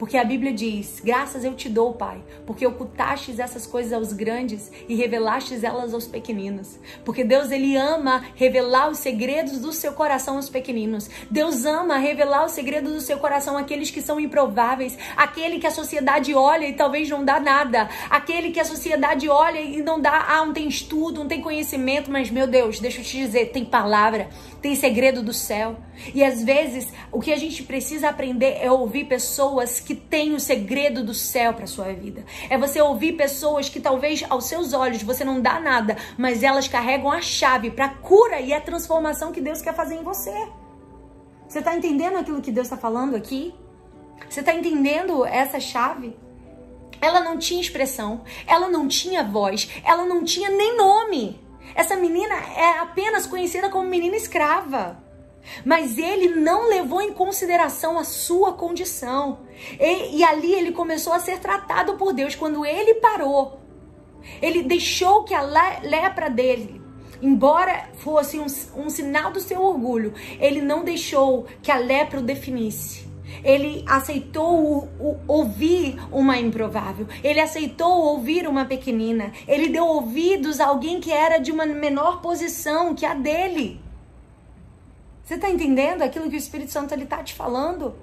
Porque 0.00 0.16
a 0.16 0.24
Bíblia 0.24 0.50
diz: 0.50 0.98
Graças 1.04 1.44
eu 1.44 1.52
te 1.54 1.68
dou, 1.68 1.92
Pai, 1.92 2.22
porque 2.46 2.66
ocultastes 2.66 3.38
essas 3.38 3.66
coisas 3.66 3.92
aos 3.92 4.14
grandes 4.14 4.72
e 4.88 4.94
revelastes 4.94 5.62
elas 5.62 5.92
aos 5.92 6.06
pequeninos. 6.06 6.78
Porque 7.04 7.22
Deus, 7.22 7.50
Ele 7.50 7.76
ama 7.76 8.24
revelar 8.34 8.88
os 8.88 8.96
segredos 8.96 9.58
do 9.58 9.74
seu 9.74 9.92
coração 9.92 10.36
aos 10.36 10.48
pequeninos. 10.48 11.10
Deus 11.30 11.66
ama 11.66 11.98
revelar 11.98 12.46
os 12.46 12.52
segredos 12.52 12.94
do 12.94 13.00
seu 13.02 13.18
coração 13.18 13.58
àqueles 13.58 13.90
que 13.90 14.00
são 14.00 14.18
improváveis, 14.18 14.96
aquele 15.14 15.58
que 15.58 15.66
a 15.66 15.70
sociedade 15.70 16.34
olha 16.34 16.66
e 16.66 16.72
talvez 16.72 17.06
não 17.10 17.22
dá 17.22 17.38
nada, 17.38 17.86
aquele 18.08 18.52
que 18.52 18.60
a 18.60 18.64
sociedade 18.64 19.28
olha 19.28 19.60
e 19.60 19.82
não 19.82 20.00
dá, 20.00 20.24
ah, 20.30 20.46
não 20.46 20.54
tem 20.54 20.66
estudo, 20.66 21.20
não 21.20 21.28
tem 21.28 21.42
conhecimento, 21.42 22.10
mas 22.10 22.30
meu 22.30 22.46
Deus, 22.46 22.80
deixa 22.80 23.02
eu 23.02 23.04
te 23.04 23.18
dizer, 23.18 23.50
tem 23.50 23.66
palavra, 23.66 24.30
tem 24.62 24.74
segredo 24.74 25.22
do 25.22 25.34
céu. 25.34 25.76
E 26.14 26.24
às 26.24 26.42
vezes 26.42 26.90
o 27.12 27.20
que 27.20 27.32
a 27.32 27.36
gente 27.36 27.62
precisa 27.64 28.08
aprender 28.08 28.56
é 28.60 28.70
ouvir 28.70 29.04
pessoas 29.04 29.78
que 29.80 29.89
têm 29.94 30.34
o 30.34 30.40
segredo 30.40 31.02
do 31.02 31.14
céu 31.14 31.54
para 31.54 31.66
sua 31.66 31.92
vida. 31.92 32.24
É 32.48 32.58
você 32.58 32.80
ouvir 32.80 33.12
pessoas 33.12 33.68
que 33.68 33.80
talvez 33.80 34.24
aos 34.28 34.44
seus 34.44 34.72
olhos 34.72 35.02
você 35.02 35.24
não 35.24 35.40
dá 35.40 35.60
nada, 35.60 35.96
mas 36.16 36.42
elas 36.42 36.68
carregam 36.68 37.10
a 37.10 37.20
chave 37.20 37.70
para 37.70 37.86
a 37.86 37.94
cura 37.94 38.40
e 38.40 38.52
a 38.52 38.60
transformação 38.60 39.32
que 39.32 39.40
Deus 39.40 39.62
quer 39.62 39.74
fazer 39.74 39.96
em 39.96 40.02
você. 40.02 40.32
Você 41.48 41.58
está 41.58 41.74
entendendo 41.74 42.16
aquilo 42.16 42.40
que 42.40 42.52
Deus 42.52 42.66
está 42.66 42.76
falando 42.76 43.16
aqui? 43.16 43.54
Você 44.28 44.40
está 44.40 44.54
entendendo 44.54 45.24
essa 45.24 45.58
chave? 45.58 46.16
Ela 47.00 47.20
não 47.20 47.38
tinha 47.38 47.60
expressão, 47.60 48.22
ela 48.46 48.68
não 48.68 48.86
tinha 48.86 49.24
voz, 49.24 49.68
ela 49.84 50.04
não 50.04 50.22
tinha 50.22 50.50
nem 50.50 50.76
nome. 50.76 51.40
Essa 51.74 51.96
menina 51.96 52.34
é 52.34 52.78
apenas 52.78 53.26
conhecida 53.26 53.68
como 53.68 53.88
menina 53.88 54.16
escrava. 54.16 55.02
Mas 55.64 55.98
ele 55.98 56.34
não 56.34 56.68
levou 56.68 57.00
em 57.00 57.12
consideração 57.12 57.98
a 57.98 58.04
sua 58.04 58.52
condição. 58.52 59.40
E, 59.78 60.18
e, 60.18 60.24
ali 60.24 60.52
ele 60.52 60.72
começou 60.72 61.12
a 61.12 61.18
ser 61.18 61.38
tratado 61.38 61.94
por 61.94 62.12
Deus. 62.12 62.34
Quando 62.34 62.64
ele 62.64 62.94
parou, 62.94 63.60
ele 64.40 64.62
deixou 64.62 65.24
que 65.24 65.34
a 65.34 65.42
lepra 65.82 66.28
dele, 66.28 66.80
embora 67.20 67.90
fosse 67.98 68.38
um, 68.38 68.46
um 68.76 68.88
sinal 68.90 69.32
do 69.32 69.40
seu 69.40 69.62
orgulho, 69.62 70.14
ele 70.38 70.60
não 70.60 70.84
deixou 70.84 71.46
que 71.62 71.70
a 71.70 71.76
lepra 71.76 72.20
o 72.20 72.22
definisse. 72.22 73.10
Ele 73.44 73.84
aceitou 73.86 74.60
o, 74.60 74.88
o, 74.98 75.16
ouvir 75.26 75.96
uma 76.10 76.38
improvável. 76.38 77.06
Ele 77.22 77.40
aceitou 77.40 78.02
ouvir 78.02 78.46
uma 78.46 78.64
pequenina. 78.64 79.32
Ele 79.46 79.68
deu 79.68 79.86
ouvidos 79.86 80.60
a 80.60 80.66
alguém 80.66 81.00
que 81.00 81.12
era 81.12 81.38
de 81.38 81.50
uma 81.50 81.64
menor 81.64 82.20
posição 82.20 82.94
que 82.94 83.06
a 83.06 83.14
dele. 83.14 83.80
Você 85.30 85.36
está 85.36 85.48
entendendo 85.48 86.02
aquilo 86.02 86.28
que 86.28 86.34
o 86.34 86.36
Espírito 86.36 86.72
Santo 86.72 86.92
está 86.92 87.22
te 87.22 87.34
falando? 87.34 87.94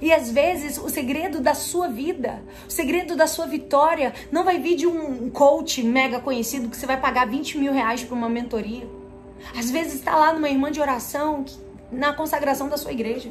E 0.00 0.12
às 0.12 0.30
vezes 0.30 0.78
o 0.78 0.88
segredo 0.88 1.40
da 1.40 1.52
sua 1.52 1.88
vida, 1.88 2.40
o 2.68 2.70
segredo 2.70 3.16
da 3.16 3.26
sua 3.26 3.48
vitória, 3.48 4.14
não 4.30 4.44
vai 4.44 4.60
vir 4.60 4.76
de 4.76 4.86
um 4.86 5.28
coach 5.28 5.82
mega 5.82 6.20
conhecido 6.20 6.68
que 6.68 6.76
você 6.76 6.86
vai 6.86 6.96
pagar 6.96 7.26
20 7.26 7.58
mil 7.58 7.72
reais 7.72 8.04
para 8.04 8.14
uma 8.14 8.28
mentoria. 8.28 8.88
Às 9.58 9.72
vezes 9.72 9.94
está 9.94 10.14
lá 10.14 10.32
numa 10.32 10.48
irmã 10.48 10.70
de 10.70 10.80
oração, 10.80 11.44
na 11.90 12.12
consagração 12.12 12.68
da 12.68 12.76
sua 12.76 12.92
igreja. 12.92 13.28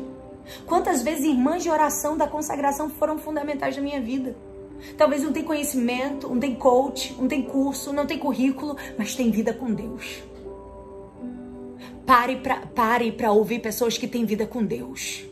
Quantas 0.65 1.01
vezes 1.01 1.23
irmãs 1.23 1.63
de 1.63 1.69
oração 1.69 2.17
da 2.17 2.27
consagração 2.27 2.89
foram 2.89 3.17
fundamentais 3.17 3.77
na 3.77 3.81
minha 3.81 4.01
vida? 4.01 4.35
Talvez 4.97 5.23
não 5.23 5.31
tem 5.31 5.45
conhecimento, 5.45 6.27
não 6.27 6.37
tem 6.37 6.53
coach, 6.53 7.15
não 7.17 7.29
tem 7.29 7.43
curso, 7.43 7.93
não 7.93 8.05
tem 8.05 8.19
currículo, 8.19 8.75
mas 8.97 9.15
tem 9.15 9.31
vida 9.31 9.53
com 9.53 9.73
Deus. 9.73 10.21
Pare 12.07 12.37
para 12.37 12.55
pare 12.67 13.11
para 13.11 13.31
ouvir 13.31 13.59
pessoas 13.59 13.97
que 13.97 14.07
têm 14.07 14.25
vida 14.25 14.47
com 14.47 14.63
Deus. 14.63 15.25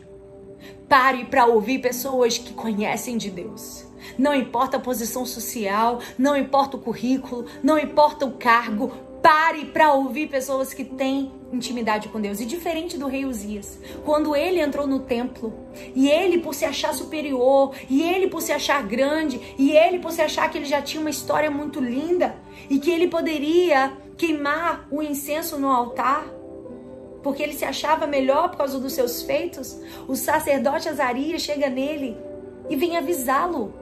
Pare 0.88 1.24
para 1.24 1.46
ouvir 1.46 1.80
pessoas 1.80 2.38
que 2.38 2.52
conhecem 2.52 3.16
de 3.16 3.30
Deus. 3.30 3.84
Não 4.16 4.34
importa 4.34 4.76
a 4.76 4.80
posição 4.80 5.26
social, 5.26 6.00
não 6.16 6.36
importa 6.36 6.76
o 6.76 6.80
currículo, 6.80 7.46
não 7.62 7.78
importa 7.78 8.24
o 8.24 8.32
cargo, 8.32 8.92
Pare 9.26 9.64
para 9.64 9.92
ouvir 9.92 10.28
pessoas 10.28 10.72
que 10.72 10.84
têm 10.84 11.32
intimidade 11.52 12.08
com 12.10 12.20
Deus. 12.20 12.38
E 12.40 12.46
diferente 12.46 12.96
do 12.96 13.08
rei 13.08 13.24
Uzias, 13.24 13.76
quando 14.04 14.36
ele 14.36 14.60
entrou 14.60 14.86
no 14.86 15.00
templo, 15.00 15.52
e 15.96 16.08
ele 16.08 16.38
por 16.38 16.54
se 16.54 16.64
achar 16.64 16.94
superior, 16.94 17.74
e 17.90 18.04
ele 18.04 18.28
por 18.28 18.40
se 18.40 18.52
achar 18.52 18.80
grande, 18.84 19.40
e 19.58 19.72
ele 19.72 19.98
por 19.98 20.12
se 20.12 20.22
achar 20.22 20.48
que 20.48 20.58
ele 20.58 20.64
já 20.64 20.80
tinha 20.80 21.00
uma 21.00 21.10
história 21.10 21.50
muito 21.50 21.80
linda, 21.80 22.36
e 22.70 22.78
que 22.78 22.88
ele 22.88 23.08
poderia 23.08 23.92
queimar 24.16 24.86
o 24.92 25.02
incenso 25.02 25.58
no 25.58 25.68
altar, 25.68 26.24
porque 27.26 27.42
ele 27.42 27.54
se 27.54 27.64
achava 27.64 28.06
melhor 28.06 28.50
por 28.50 28.58
causa 28.58 28.78
dos 28.78 28.92
seus 28.92 29.20
feitos, 29.22 29.76
o 30.06 30.14
sacerdote 30.14 30.88
Azarias 30.88 31.42
chega 31.42 31.68
nele 31.68 32.16
e 32.70 32.76
vem 32.76 32.96
avisá-lo 32.96 33.74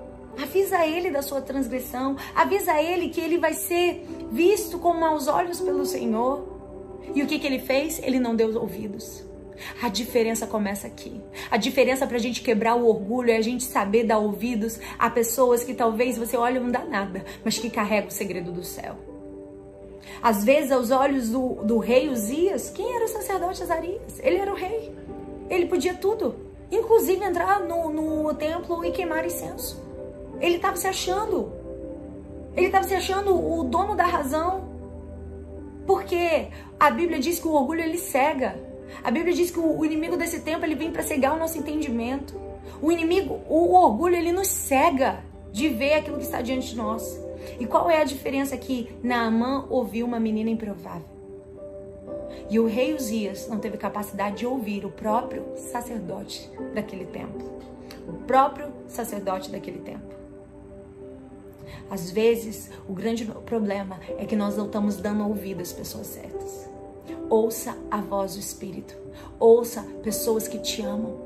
Avisa 0.43 0.87
ele 0.87 1.11
da 1.11 1.21
sua 1.21 1.43
transgressão. 1.43 2.17
Avisa 2.35 2.81
ele 2.83 3.11
que 3.11 3.21
ele 3.21 3.37
vai 3.37 3.53
ser 3.53 4.07
visto 4.33 4.79
com 4.79 4.95
maus 4.95 5.29
olhos 5.29 5.61
pelo 5.61 5.85
Senhor. 5.85 7.03
E 7.15 7.23
o 7.23 7.27
que, 7.27 7.39
que 7.39 7.47
ele 7.47 7.59
fez? 7.59 8.01
Ele 8.03 8.19
não 8.19 8.35
deu 8.35 8.59
ouvidos. 8.59 9.23
A 9.83 9.91
diferença 9.91 10.47
começa 10.47 10.87
aqui. 10.87 11.21
A 11.51 11.59
diferença 11.59 12.07
para 12.07 12.17
a 12.17 12.21
gente 12.21 12.41
quebrar 12.41 12.77
o 12.77 12.89
orgulho 12.89 13.31
é 13.31 13.37
a 13.37 13.43
gente 13.43 13.63
saber 13.63 14.05
dar 14.05 14.19
ouvidos 14.19 14.81
a 14.99 15.11
pessoas 15.11 15.63
que 15.63 15.75
talvez 15.75 16.17
você 16.17 16.35
olhe 16.35 16.59
não 16.59 16.71
dá 16.71 16.83
nada, 16.85 17.23
mas 17.45 17.59
que 17.59 17.69
carregam 17.69 18.09
o 18.09 18.11
segredo 18.11 18.51
do 18.51 18.65
céu. 18.65 19.14
Às 20.23 20.45
vezes, 20.45 20.73
aos 20.73 20.91
olhos 20.91 21.31
do, 21.31 21.57
do 21.65 21.79
rei 21.79 22.09
Uzias, 22.09 22.71
quem 22.71 22.95
era 22.95 23.05
o 23.05 23.09
sacerdote 23.09 23.63
Azarias? 23.63 24.19
Ele 24.21 24.39
era 24.39 24.53
o 24.53 24.57
rei. 24.57 24.95
Ele 25.51 25.67
podia 25.67 25.95
tudo, 25.95 26.35
inclusive 26.71 27.25
entrar 27.25 27.61
no, 27.61 27.91
no 27.91 28.35
templo 28.35 28.85
e 28.85 28.91
queimar 28.91 29.25
incenso. 29.25 29.83
Ele 30.41 30.57
estava 30.57 30.77
se 30.77 30.87
achando. 30.87 31.53
Ele 32.57 32.67
estava 32.67 32.85
se 32.85 32.95
achando 32.95 33.35
o 33.35 33.65
dono 33.65 33.95
da 33.95 34.05
razão. 34.05 34.65
Porque 35.87 36.49
a 36.79 36.91
Bíblia 36.91 37.19
diz 37.19 37.39
que 37.39 37.47
o 37.47 37.53
orgulho 37.53 37.83
ele 37.83 37.99
cega. 37.99 38.57
A 39.03 39.11
Bíblia 39.11 39.35
diz 39.35 39.51
que 39.51 39.59
o 39.59 39.85
inimigo 39.85 40.17
desse 40.17 40.41
tempo 40.41 40.65
ele 40.65 40.75
vem 40.75 40.91
para 40.91 41.03
cegar 41.03 41.35
o 41.35 41.39
nosso 41.39 41.59
entendimento. 41.59 42.41
O 42.81 42.91
inimigo, 42.91 43.41
o 43.49 43.75
orgulho, 43.75 44.17
ele 44.17 44.33
nos 44.33 44.49
cega 44.49 45.23
de 45.53 45.69
ver 45.69 45.95
aquilo 45.95 46.19
que 46.19 46.25
está 46.25 46.41
diante 46.41 46.69
de 46.69 46.77
nós. 46.77 47.21
E 47.59 47.67
qual 47.67 47.91
é 47.91 48.01
a 48.01 48.05
diferença 48.05 48.55
aqui? 48.55 48.95
Naamã 49.03 49.67
ouviu 49.69 50.07
uma 50.07 50.21
menina 50.21 50.51
improvável. 50.51 51.15
E 52.51 52.59
o 52.59 52.67
rei 52.67 52.95
Uzias 52.95 53.49
não 53.49 53.59
teve 53.59 53.77
capacidade 53.77 54.39
de 54.39 54.47
ouvir 54.47 54.85
o 54.85 54.91
próprio 54.91 55.45
sacerdote 55.57 56.51
daquele 56.75 57.07
templo. 57.07 57.59
O 58.07 58.13
próprio 58.27 58.73
sacerdote 58.87 59.51
daquele 59.51 59.79
templo. 59.79 60.15
Às 61.91 62.11
vezes, 62.11 62.71
o 62.89 62.93
grande 62.93 63.25
problema 63.47 63.99
é 64.19 64.25
que 64.25 64.37
nós 64.37 64.57
não 64.57 64.67
estamos 64.67 64.97
dando 64.97 65.27
ouvido 65.27 65.63
às 65.63 65.73
pessoas 65.73 66.07
certas. 66.07 66.69
Ouça 67.31 67.77
a 67.91 68.01
voz 68.01 68.35
do 68.35 68.41
Espírito. 68.41 68.97
Ouça 69.39 69.83
pessoas 70.03 70.49
que 70.49 70.59
te 70.59 70.83
amam. 70.83 71.19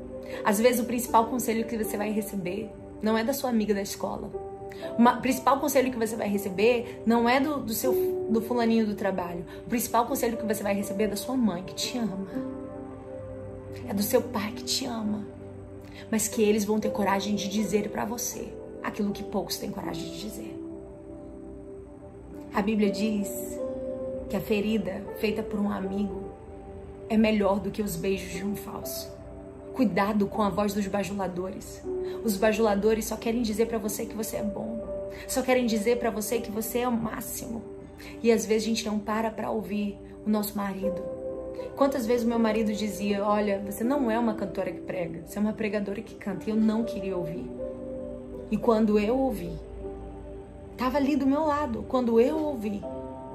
Às 0.43 0.59
vezes, 0.59 0.79
o 0.79 0.85
principal 0.85 1.25
conselho 1.25 1.65
que 1.65 1.77
você 1.77 1.97
vai 1.97 2.11
receber 2.11 2.69
não 3.01 3.17
é 3.17 3.23
da 3.23 3.33
sua 3.33 3.49
amiga 3.49 3.73
da 3.73 3.81
escola. 3.81 4.48
O 4.97 5.21
principal 5.21 5.59
conselho 5.59 5.91
que 5.91 5.97
você 5.97 6.15
vai 6.15 6.27
receber 6.27 7.01
não 7.05 7.27
é 7.27 7.39
do, 7.39 7.59
do 7.59 7.73
seu 7.73 8.19
do 8.29 8.41
fulaninho 8.41 8.85
do 8.85 8.95
trabalho. 8.95 9.45
O 9.65 9.69
principal 9.69 10.05
conselho 10.05 10.37
que 10.37 10.45
você 10.45 10.61
vai 10.61 10.73
receber 10.73 11.05
é 11.05 11.07
da 11.07 11.15
sua 11.15 11.35
mãe 11.35 11.63
que 11.63 11.73
te 11.73 11.97
ama. 11.97 12.27
É 13.87 13.93
do 13.93 14.03
seu 14.03 14.21
pai 14.21 14.51
que 14.51 14.63
te 14.63 14.85
ama. 14.85 15.25
Mas 16.11 16.27
que 16.27 16.41
eles 16.41 16.63
vão 16.63 16.79
ter 16.79 16.91
coragem 16.91 17.35
de 17.35 17.49
dizer 17.49 17.89
para 17.89 18.05
você 18.05 18.53
aquilo 18.83 19.11
que 19.11 19.23
poucos 19.23 19.57
têm 19.57 19.71
coragem 19.71 20.11
de 20.11 20.19
dizer. 20.19 20.55
A 22.53 22.61
Bíblia 22.61 22.91
diz 22.91 23.59
que 24.29 24.35
a 24.35 24.39
ferida 24.39 25.03
feita 25.19 25.41
por 25.41 25.59
um 25.59 25.71
amigo 25.71 26.31
é 27.09 27.17
melhor 27.17 27.59
do 27.59 27.71
que 27.71 27.81
os 27.81 27.95
beijos 27.95 28.31
de 28.31 28.45
um 28.45 28.55
falso. 28.55 29.18
Cuidado 29.79 30.27
com 30.27 30.41
a 30.41 30.49
voz 30.49 30.73
dos 30.73 30.85
bajuladores. 30.87 31.81
Os 32.21 32.35
bajuladores 32.35 33.05
só 33.05 33.15
querem 33.15 33.41
dizer 33.41 33.67
para 33.67 33.77
você 33.77 34.05
que 34.05 34.13
você 34.13 34.35
é 34.35 34.43
bom. 34.43 34.85
Só 35.25 35.41
querem 35.41 35.65
dizer 35.65 35.99
para 35.99 36.09
você 36.09 36.41
que 36.41 36.51
você 36.51 36.79
é 36.79 36.87
o 36.89 36.91
máximo. 36.91 37.63
E 38.21 38.29
às 38.29 38.45
vezes 38.45 38.65
a 38.65 38.67
gente 38.67 38.85
não 38.85 38.99
para 38.99 39.31
para 39.31 39.49
ouvir 39.49 39.97
o 40.27 40.29
nosso 40.29 40.57
marido. 40.57 41.01
Quantas 41.77 42.05
vezes 42.05 42.25
meu 42.25 42.37
marido 42.37 42.73
dizia: 42.73 43.23
Olha, 43.23 43.63
você 43.65 43.81
não 43.81 44.11
é 44.11 44.19
uma 44.19 44.33
cantora 44.33 44.69
que 44.69 44.81
prega, 44.81 45.21
você 45.25 45.37
é 45.37 45.41
uma 45.41 45.53
pregadora 45.53 46.01
que 46.01 46.15
canta. 46.15 46.49
E 46.49 46.49
eu 46.49 46.57
não 46.57 46.83
queria 46.83 47.15
ouvir. 47.15 47.49
E 48.51 48.57
quando 48.57 48.99
eu 48.99 49.17
ouvi, 49.17 49.53
estava 50.73 50.97
ali 50.97 51.15
do 51.15 51.25
meu 51.25 51.45
lado. 51.45 51.85
Quando 51.87 52.19
eu 52.19 52.37
ouvi, 52.37 52.83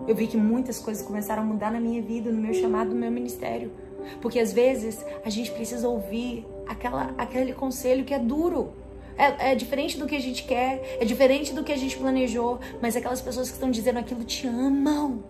eu 0.07 0.15
vi 0.15 0.27
que 0.27 0.37
muitas 0.37 0.79
coisas 0.79 1.07
começaram 1.07 1.43
a 1.43 1.47
mudar 1.47 1.73
na 1.73 1.81
minha 1.81 2.03
vida, 2.03 2.31
no 2.31 2.39
meu 2.39 2.53
chamado, 2.53 2.91
no 2.91 2.97
meu 2.97 3.11
ministério. 3.11 3.73
Porque 4.21 4.39
às 4.39 4.53
vezes 4.53 5.05
a 5.25 5.31
gente 5.31 5.51
precisa 5.51 5.89
ouvir 5.89 6.47
aquela, 6.67 7.15
aquele 7.19 7.53
conselho 7.53 8.05
que 8.05 8.15
é 8.15 8.19
duro. 8.19 8.73
É, 9.17 9.53
é, 9.53 9.55
diferente 9.55 9.97
do 9.97 10.07
que 10.07 10.17
a 10.17 10.21
gente 10.21 10.43
quer, 10.43 10.99
é 11.01 11.05
diferente 11.05 11.53
do 11.53 11.63
que 11.63 11.73
a 11.73 11.77
gente 11.77 11.97
planejou, 11.97 12.59
mas 12.83 12.97
aquelas 12.97 13.21
pessoas 13.21 13.49
que 13.49 13.55
estão 13.55 13.71
dizendo 13.71 14.01
aquilo 14.01 14.25
te 14.25 14.49
amam. 14.49 15.23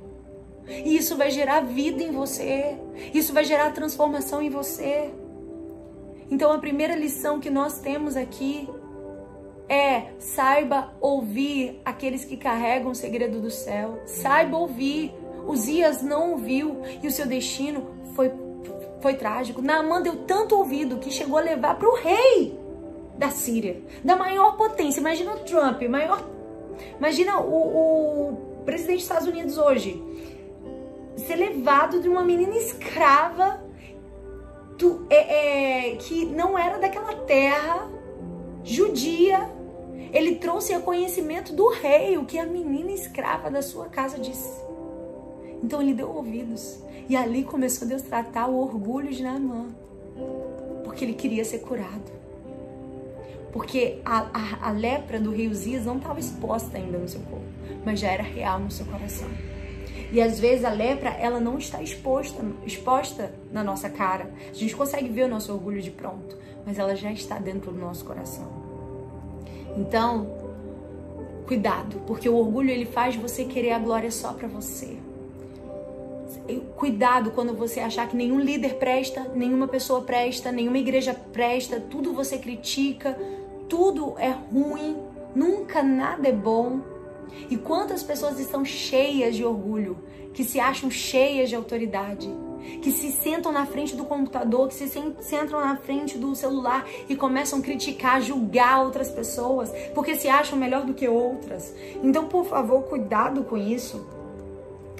E 0.66 0.96
isso 0.96 1.16
vai 1.16 1.30
gerar 1.30 1.60
vida 1.60 2.02
em 2.02 2.10
você, 2.10 2.78
isso 3.12 3.34
vai 3.34 3.44
gerar 3.44 3.70
transformação 3.72 4.40
em 4.40 4.48
você. 4.48 5.10
Então 6.30 6.50
a 6.50 6.58
primeira 6.58 6.96
lição 6.96 7.38
que 7.38 7.50
nós 7.50 7.80
temos 7.80 8.16
aqui 8.16 8.68
é 9.68 10.12
saiba 10.18 10.94
ouvir 11.00 11.80
aqueles 11.84 12.24
que 12.24 12.36
carregam 12.36 12.90
o 12.90 12.94
segredo 12.94 13.40
do 13.40 13.50
céu. 13.50 14.02
Saiba 14.06 14.56
ouvir. 14.56 15.12
Uzias 15.46 16.02
não 16.02 16.32
ouviu 16.32 16.80
e 17.02 17.06
o 17.06 17.10
seu 17.10 17.26
destino 17.26 17.86
foi, 18.14 18.32
foi 19.04 19.14
trágico. 19.16 19.60
Naamã 19.60 20.00
deu 20.00 20.24
tanto 20.24 20.56
ouvido 20.56 20.96
que 20.96 21.10
chegou 21.10 21.36
a 21.36 21.42
levar 21.42 21.78
para 21.78 21.86
o 21.86 21.94
rei 21.94 22.58
da 23.18 23.28
Síria, 23.28 23.82
da 24.02 24.16
maior 24.16 24.56
potência. 24.56 24.98
Imagina 24.98 25.34
o 25.34 25.40
Trump, 25.40 25.82
maior. 25.82 26.26
Imagina 26.98 27.38
o, 27.38 28.30
o 28.30 28.62
presidente 28.64 28.96
dos 28.96 29.02
Estados 29.02 29.28
Unidos 29.28 29.58
hoje 29.58 30.02
ser 31.18 31.36
levado 31.36 32.00
de 32.00 32.08
uma 32.08 32.24
menina 32.24 32.56
escrava 32.56 33.62
do, 34.78 35.06
é, 35.10 35.90
é, 35.90 35.96
que 35.96 36.24
não 36.24 36.58
era 36.58 36.78
daquela 36.78 37.14
terra 37.26 37.86
judia. 38.64 39.50
Ele 40.14 40.36
trouxe 40.36 40.72
a 40.72 40.80
conhecimento 40.80 41.52
do 41.52 41.68
rei, 41.68 42.16
o 42.16 42.24
que 42.24 42.38
a 42.38 42.46
menina 42.46 42.90
escrava 42.90 43.50
da 43.50 43.60
sua 43.60 43.86
casa 43.86 44.18
disse. 44.18 44.64
Então 45.64 45.80
ele 45.80 45.94
deu 45.94 46.10
ouvidos. 46.14 46.78
E 47.08 47.16
ali 47.16 47.42
começou 47.42 47.88
Deus 47.88 48.02
a 48.02 48.06
tratar 48.06 48.48
o 48.48 48.60
orgulho 48.60 49.10
de 49.10 49.22
Naamã. 49.22 49.68
Porque 50.84 51.06
ele 51.06 51.14
queria 51.14 51.42
ser 51.42 51.60
curado. 51.60 52.12
Porque 53.50 53.98
a, 54.04 54.26
a, 54.34 54.68
a 54.68 54.72
lepra 54.72 55.18
do 55.18 55.32
rio 55.32 55.54
Zias 55.54 55.86
não 55.86 55.96
estava 55.96 56.20
exposta 56.20 56.76
ainda 56.76 56.98
no 56.98 57.08
seu 57.08 57.20
corpo, 57.22 57.46
mas 57.84 58.00
já 58.00 58.10
era 58.10 58.22
real 58.22 58.58
no 58.58 58.70
seu 58.70 58.84
coração. 58.84 59.28
E 60.12 60.20
às 60.20 60.38
vezes 60.38 60.64
a 60.66 60.70
lepra, 60.70 61.10
ela 61.10 61.40
não 61.40 61.56
está 61.56 61.82
exposta, 61.82 62.44
exposta 62.66 63.32
na 63.50 63.64
nossa 63.64 63.88
cara. 63.88 64.30
A 64.50 64.54
gente 64.54 64.76
consegue 64.76 65.08
ver 65.08 65.24
o 65.24 65.28
nosso 65.28 65.52
orgulho 65.52 65.80
de 65.80 65.90
pronto, 65.90 66.36
mas 66.66 66.78
ela 66.78 66.94
já 66.94 67.10
está 67.10 67.38
dentro 67.38 67.72
do 67.72 67.78
nosso 67.78 68.04
coração. 68.04 68.48
Então, 69.76 70.26
cuidado, 71.46 72.02
porque 72.06 72.28
o 72.28 72.36
orgulho 72.36 72.70
ele 72.70 72.84
faz 72.84 73.16
você 73.16 73.44
querer 73.44 73.70
a 73.70 73.78
glória 73.78 74.10
só 74.10 74.32
para 74.32 74.46
você. 74.46 74.98
Cuidado 76.76 77.30
quando 77.30 77.54
você 77.54 77.80
achar 77.80 78.06
que 78.06 78.16
nenhum 78.16 78.38
líder 78.38 78.74
presta, 78.74 79.30
nenhuma 79.34 79.66
pessoa 79.66 80.02
presta, 80.02 80.52
nenhuma 80.52 80.78
igreja 80.78 81.14
presta, 81.14 81.80
tudo 81.80 82.12
você 82.12 82.36
critica, 82.36 83.18
tudo 83.68 84.14
é 84.18 84.30
ruim, 84.30 84.96
nunca 85.34 85.82
nada 85.82 86.28
é 86.28 86.32
bom. 86.32 86.80
E 87.48 87.56
quantas 87.56 88.02
pessoas 88.02 88.38
estão 88.38 88.64
cheias 88.64 89.34
de 89.34 89.44
orgulho, 89.44 89.98
que 90.34 90.44
se 90.44 90.60
acham 90.60 90.90
cheias 90.90 91.48
de 91.48 91.56
autoridade, 91.56 92.28
que 92.82 92.90
se 92.90 93.10
sentam 93.10 93.50
na 93.50 93.64
frente 93.64 93.96
do 93.96 94.04
computador, 94.04 94.68
que 94.68 94.74
se 94.74 94.88
sentam 95.20 95.60
na 95.60 95.76
frente 95.76 96.18
do 96.18 96.34
celular 96.34 96.86
e 97.08 97.16
começam 97.16 97.58
a 97.58 97.62
criticar, 97.62 98.20
julgar 98.20 98.84
outras 98.84 99.10
pessoas, 99.10 99.70
porque 99.94 100.14
se 100.14 100.28
acham 100.28 100.58
melhor 100.58 100.84
do 100.84 100.94
que 100.94 101.08
outras. 101.08 101.74
Então, 102.02 102.26
por 102.26 102.44
favor, 102.44 102.82
cuidado 102.82 103.44
com 103.44 103.56
isso. 103.56 104.06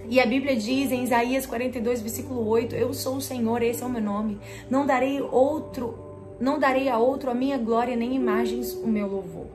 E 0.09 0.21
a 0.21 0.27
Bíblia 0.27 0.55
diz 0.57 0.93
em 0.93 1.05
Isaías 1.05 1.47
42, 1.47 2.01
versículo 2.01 2.47
8: 2.47 2.75
Eu 2.75 2.93
sou 2.93 3.17
o 3.17 3.21
Senhor, 3.21 3.63
esse 3.63 3.83
é 3.83 3.87
o 3.87 3.91
meu 3.91 4.03
nome. 4.03 4.39
Não 4.71 4.87
darei 4.87 5.21
outro, 5.21 5.99
não 6.39 6.59
darei 6.59 6.89
a 6.89 6.99
outro 6.99 7.31
a 7.31 7.35
minha 7.35 7.57
glória 7.59 7.97
nem 7.97 8.15
imagens 8.15 8.73
o 8.73 8.87
meu 8.87 9.07
louvor. 9.07 9.47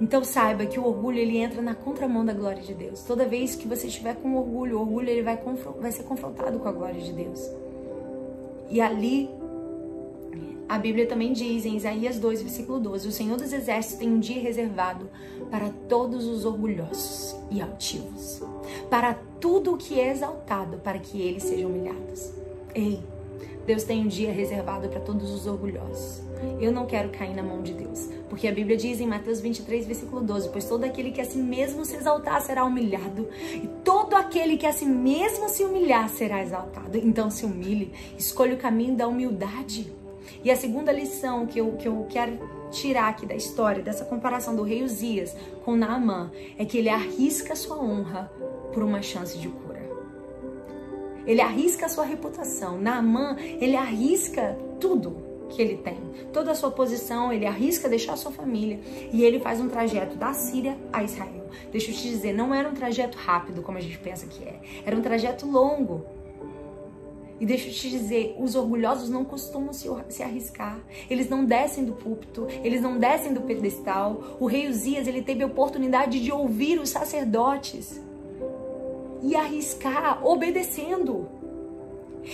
Então 0.00 0.22
saiba 0.22 0.66
que 0.66 0.78
o 0.78 0.86
orgulho 0.86 1.18
ele 1.18 1.38
entra 1.38 1.62
na 1.62 1.74
contramão 1.74 2.24
da 2.24 2.34
glória 2.34 2.62
de 2.62 2.74
Deus. 2.74 3.02
Toda 3.02 3.24
vez 3.24 3.56
que 3.56 3.66
você 3.66 3.86
estiver 3.86 4.14
com 4.16 4.36
orgulho, 4.36 4.76
o 4.76 4.80
orgulho 4.80 5.08
ele 5.08 5.22
vai, 5.22 5.38
vai 5.80 5.90
ser 5.90 6.02
confrontado 6.02 6.58
com 6.58 6.68
a 6.68 6.72
glória 6.72 7.00
de 7.00 7.12
Deus. 7.12 7.50
E 8.68 8.80
ali 8.80 9.30
a 10.68 10.78
Bíblia 10.78 11.06
também 11.06 11.32
diz 11.32 11.64
em 11.64 11.76
Isaías 11.76 12.18
2, 12.18 12.42
versículo 12.42 12.80
12: 12.80 13.08
O 13.08 13.12
Senhor 13.12 13.38
dos 13.38 13.52
Exércitos 13.52 13.98
tem 13.98 14.08
um 14.08 14.18
dia 14.18 14.40
reservado 14.40 15.08
para 15.46 15.70
todos 15.88 16.26
os 16.26 16.44
orgulhosos 16.44 17.36
e 17.50 17.60
altivos, 17.60 18.42
para 18.90 19.14
tudo 19.40 19.74
o 19.74 19.76
que 19.76 20.00
é 20.00 20.10
exaltado, 20.10 20.78
para 20.78 20.98
que 20.98 21.20
eles 21.20 21.42
sejam 21.42 21.70
humilhados. 21.70 22.32
Ei, 22.74 23.02
Deus 23.66 23.82
tem 23.82 24.00
um 24.00 24.06
dia 24.06 24.30
reservado 24.30 24.88
para 24.88 25.00
todos 25.00 25.30
os 25.30 25.46
orgulhosos. 25.46 26.22
Eu 26.60 26.70
não 26.70 26.86
quero 26.86 27.08
cair 27.08 27.34
na 27.34 27.42
mão 27.42 27.62
de 27.62 27.72
Deus. 27.72 28.08
Porque 28.28 28.46
a 28.46 28.52
Bíblia 28.52 28.76
diz 28.76 29.00
em 29.00 29.06
Mateus 29.06 29.40
23, 29.40 29.86
versículo 29.86 30.22
12: 30.22 30.50
Pois 30.50 30.64
todo 30.66 30.84
aquele 30.84 31.10
que 31.10 31.20
a 31.20 31.24
si 31.24 31.38
mesmo 31.38 31.84
se 31.84 31.96
exaltar 31.96 32.40
será 32.42 32.64
humilhado, 32.64 33.28
e 33.54 33.66
todo 33.84 34.14
aquele 34.14 34.56
que 34.56 34.66
a 34.66 34.72
si 34.72 34.84
mesmo 34.86 35.48
se 35.48 35.64
humilhar 35.64 36.08
será 36.08 36.42
exaltado. 36.42 36.96
Então 36.98 37.30
se 37.30 37.44
humilhe, 37.44 37.92
escolha 38.16 38.54
o 38.54 38.58
caminho 38.58 38.94
da 38.94 39.08
humildade. 39.08 39.92
E 40.44 40.50
a 40.50 40.56
segunda 40.56 40.92
lição 40.92 41.46
que 41.46 41.60
eu, 41.60 41.72
que 41.72 41.88
eu 41.88 42.06
quero 42.08 42.38
tirar 42.70 43.08
aqui 43.08 43.26
da 43.26 43.34
história, 43.34 43.82
dessa 43.82 44.04
comparação 44.04 44.54
do 44.54 44.62
rei 44.62 44.82
Uzias 44.82 45.34
com 45.64 45.76
Naamã, 45.76 46.30
é 46.58 46.64
que 46.64 46.78
ele 46.78 46.88
arrisca 46.88 47.54
sua 47.56 47.78
honra 47.78 48.30
por 48.72 48.82
uma 48.82 49.02
chance 49.02 49.38
de 49.38 49.48
cura. 49.48 49.82
Ele 51.26 51.40
arrisca 51.40 51.86
a 51.86 51.88
sua 51.88 52.04
reputação. 52.04 52.78
Naamã, 52.78 53.36
ele 53.38 53.74
arrisca 53.74 54.56
tudo 54.78 55.26
que 55.48 55.62
ele 55.62 55.76
tem, 55.76 55.98
toda 56.32 56.50
a 56.50 56.54
sua 56.54 56.70
posição, 56.70 57.32
ele 57.32 57.46
arrisca 57.46 57.88
deixar 57.88 58.14
a 58.14 58.16
sua 58.16 58.32
família 58.32 58.80
e 59.12 59.24
ele 59.24 59.38
faz 59.38 59.60
um 59.60 59.68
trajeto 59.68 60.16
da 60.16 60.32
Síria 60.32 60.76
a 60.92 61.02
Israel. 61.02 61.48
Deixa 61.70 61.90
eu 61.90 61.94
te 61.94 62.02
dizer, 62.02 62.32
não 62.32 62.54
era 62.54 62.68
um 62.68 62.74
trajeto 62.74 63.16
rápido 63.16 63.62
como 63.62 63.78
a 63.78 63.80
gente 63.80 63.98
pensa 63.98 64.26
que 64.26 64.42
é, 64.44 64.60
era 64.84 64.96
um 64.96 65.02
trajeto 65.02 65.46
longo. 65.46 66.04
E 67.38 67.44
deixa 67.44 67.68
eu 67.68 67.72
te 67.72 67.90
dizer, 67.90 68.34
os 68.38 68.54
orgulhosos 68.54 69.10
não 69.10 69.24
costumam 69.24 69.72
se, 69.72 69.88
arriscar. 70.22 70.78
Eles 71.10 71.28
não 71.28 71.44
descem 71.44 71.84
do 71.84 71.92
púlpito, 71.92 72.46
eles 72.64 72.80
não 72.80 72.98
descem 72.98 73.34
do 73.34 73.42
pedestal. 73.42 74.36
O 74.40 74.46
rei 74.46 74.68
Uzias, 74.68 75.06
ele 75.06 75.20
teve 75.20 75.42
a 75.42 75.46
oportunidade 75.46 76.22
de 76.22 76.32
ouvir 76.32 76.80
os 76.80 76.88
sacerdotes 76.88 78.00
e 79.22 79.36
arriscar 79.36 80.26
obedecendo. 80.26 81.28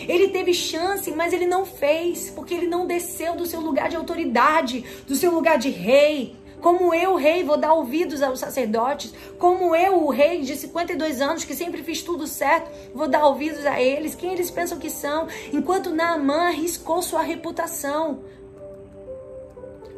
Ele 0.08 0.28
teve 0.28 0.54
chance, 0.54 1.10
mas 1.10 1.32
ele 1.32 1.46
não 1.46 1.66
fez, 1.66 2.30
porque 2.30 2.54
ele 2.54 2.66
não 2.66 2.86
desceu 2.86 3.36
do 3.36 3.44
seu 3.44 3.60
lugar 3.60 3.88
de 3.90 3.96
autoridade, 3.96 4.84
do 5.06 5.14
seu 5.14 5.32
lugar 5.32 5.58
de 5.58 5.68
rei. 5.68 6.36
Como 6.62 6.94
eu, 6.94 7.16
rei, 7.16 7.42
vou 7.42 7.56
dar 7.56 7.74
ouvidos 7.74 8.22
aos 8.22 8.38
sacerdotes. 8.38 9.12
Como 9.36 9.74
eu, 9.74 10.04
o 10.04 10.10
rei 10.10 10.42
de 10.42 10.54
52 10.54 11.20
anos, 11.20 11.44
que 11.44 11.56
sempre 11.56 11.82
fiz 11.82 12.02
tudo 12.02 12.24
certo, 12.24 12.70
vou 12.94 13.08
dar 13.08 13.26
ouvidos 13.26 13.66
a 13.66 13.82
eles. 13.82 14.14
Quem 14.14 14.32
eles 14.32 14.48
pensam 14.48 14.78
que 14.78 14.88
são? 14.88 15.26
Enquanto 15.52 15.90
Naamã 15.90 16.48
arriscou 16.48 17.02
sua 17.02 17.20
reputação 17.20 18.22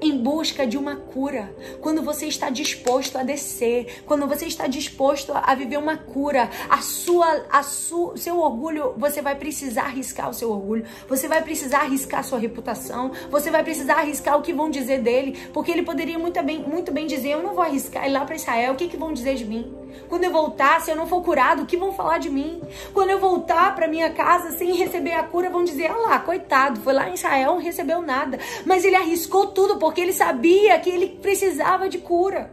em 0.04 0.18
busca 0.18 0.66
de 0.66 0.76
uma 0.76 0.96
cura. 0.96 1.54
Quando 1.80 2.02
você 2.02 2.26
está 2.26 2.50
disposto 2.50 3.16
a 3.16 3.22
descer, 3.22 4.02
quando 4.06 4.26
você 4.26 4.46
está 4.46 4.66
disposto 4.66 5.32
a 5.34 5.54
viver 5.54 5.78
uma 5.78 5.96
cura, 5.96 6.50
a 6.68 6.78
sua, 6.82 7.46
a 7.50 7.62
seu 7.62 8.38
orgulho, 8.38 8.94
você 8.96 9.22
vai 9.22 9.34
precisar 9.34 9.84
arriscar 9.84 10.28
o 10.28 10.34
seu 10.34 10.50
orgulho, 10.50 10.84
você 11.08 11.26
vai 11.26 11.42
precisar 11.42 11.80
arriscar 11.80 12.20
a 12.20 12.22
sua 12.22 12.38
reputação, 12.38 13.12
você 13.30 13.50
vai 13.50 13.64
precisar 13.64 13.96
arriscar 13.96 14.38
o 14.38 14.42
que 14.42 14.52
vão 14.52 14.68
dizer 14.70 15.00
dele, 15.00 15.38
porque 15.52 15.70
ele 15.70 15.82
poderia 15.82 16.18
muito 16.18 16.42
bem, 16.42 16.58
muito 16.60 16.92
bem 16.92 17.06
dizer: 17.06 17.30
Eu 17.30 17.42
não 17.42 17.54
vou 17.54 17.64
arriscar 17.64 18.06
ir 18.06 18.12
lá 18.12 18.24
para 18.24 18.36
Israel, 18.36 18.74
o 18.74 18.76
que, 18.76 18.88
que 18.88 18.96
vão 18.96 19.12
dizer 19.12 19.36
de 19.36 19.44
mim? 19.44 19.83
Quando 20.08 20.24
eu 20.24 20.30
voltar, 20.30 20.80
se 20.80 20.90
eu 20.90 20.96
não 20.96 21.06
for 21.06 21.22
curado, 21.22 21.62
o 21.62 21.66
que 21.66 21.76
vão 21.76 21.92
falar 21.92 22.18
de 22.18 22.30
mim? 22.30 22.60
Quando 22.92 23.10
eu 23.10 23.18
voltar 23.18 23.74
para 23.74 23.88
minha 23.88 24.10
casa 24.10 24.50
sem 24.56 24.74
receber 24.74 25.12
a 25.12 25.22
cura, 25.22 25.50
vão 25.50 25.64
dizer: 25.64 25.90
olha 25.90 26.08
lá, 26.08 26.18
coitado, 26.18 26.80
foi 26.80 26.92
lá 26.92 27.08
em 27.08 27.14
Israel, 27.14 27.54
não 27.54 27.58
recebeu 27.58 28.02
nada. 28.02 28.38
Mas 28.64 28.84
ele 28.84 28.96
arriscou 28.96 29.48
tudo 29.48 29.78
porque 29.78 30.00
ele 30.00 30.12
sabia 30.12 30.78
que 30.78 30.90
ele 30.90 31.08
precisava 31.08 31.88
de 31.88 31.98
cura. 31.98 32.50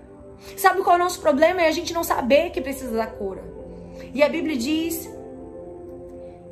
Sabe 0.58 0.82
qual 0.82 0.96
é 0.96 1.00
o 1.00 1.04
nosso 1.04 1.22
problema? 1.22 1.62
É 1.62 1.68
a 1.68 1.72
gente 1.72 1.94
não 1.94 2.04
saber 2.04 2.50
que 2.52 2.62
precisa 2.62 2.96
da 2.96 3.08
cura. 3.08 3.44
E 4.14 4.24
a 4.24 4.30
Bíblia 4.30 4.58
diz 4.58 5.10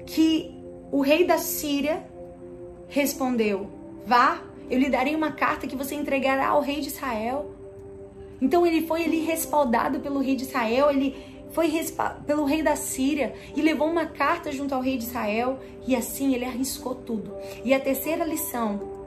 que 0.05 0.55
o 0.91 1.01
rei 1.01 1.25
da 1.25 1.37
Síria 1.37 2.03
respondeu: 2.87 3.69
Vá, 4.05 4.41
eu 4.69 4.79
lhe 4.79 4.89
darei 4.89 5.15
uma 5.15 5.31
carta 5.31 5.67
que 5.67 5.75
você 5.75 5.95
entregará 5.95 6.49
ao 6.49 6.61
rei 6.61 6.79
de 6.81 6.87
Israel. 6.87 7.51
Então 8.41 8.65
ele 8.65 8.85
foi 8.85 9.03
ali 9.03 9.19
respaldado 9.19 9.99
pelo 9.99 10.19
rei 10.19 10.35
de 10.35 10.43
Israel, 10.43 10.89
ele 10.89 11.15
foi 11.51 11.69
pelo 12.25 12.45
rei 12.45 12.61
da 12.61 12.75
Síria 12.75 13.33
e 13.55 13.61
levou 13.61 13.87
uma 13.87 14.05
carta 14.05 14.51
junto 14.51 14.73
ao 14.73 14.81
rei 14.81 14.97
de 14.97 15.05
Israel 15.05 15.59
e 15.87 15.95
assim 15.95 16.33
ele 16.33 16.45
arriscou 16.45 16.95
tudo. 16.95 17.33
E 17.63 17.73
a 17.73 17.79
terceira 17.79 18.23
lição 18.23 18.99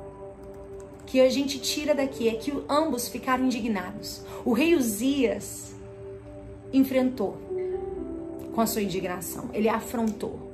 que 1.07 1.21
a 1.21 1.29
gente 1.29 1.59
tira 1.59 1.95
daqui 1.95 2.29
é 2.29 2.35
que 2.35 2.53
ambos 2.69 3.09
ficaram 3.09 3.45
indignados. 3.45 4.23
O 4.45 4.53
rei 4.53 4.75
Uzias 4.75 5.75
enfrentou 6.73 7.37
com 8.55 8.61
a 8.61 8.67
sua 8.67 8.83
indignação, 8.83 9.49
ele 9.53 9.69
afrontou. 9.69 10.51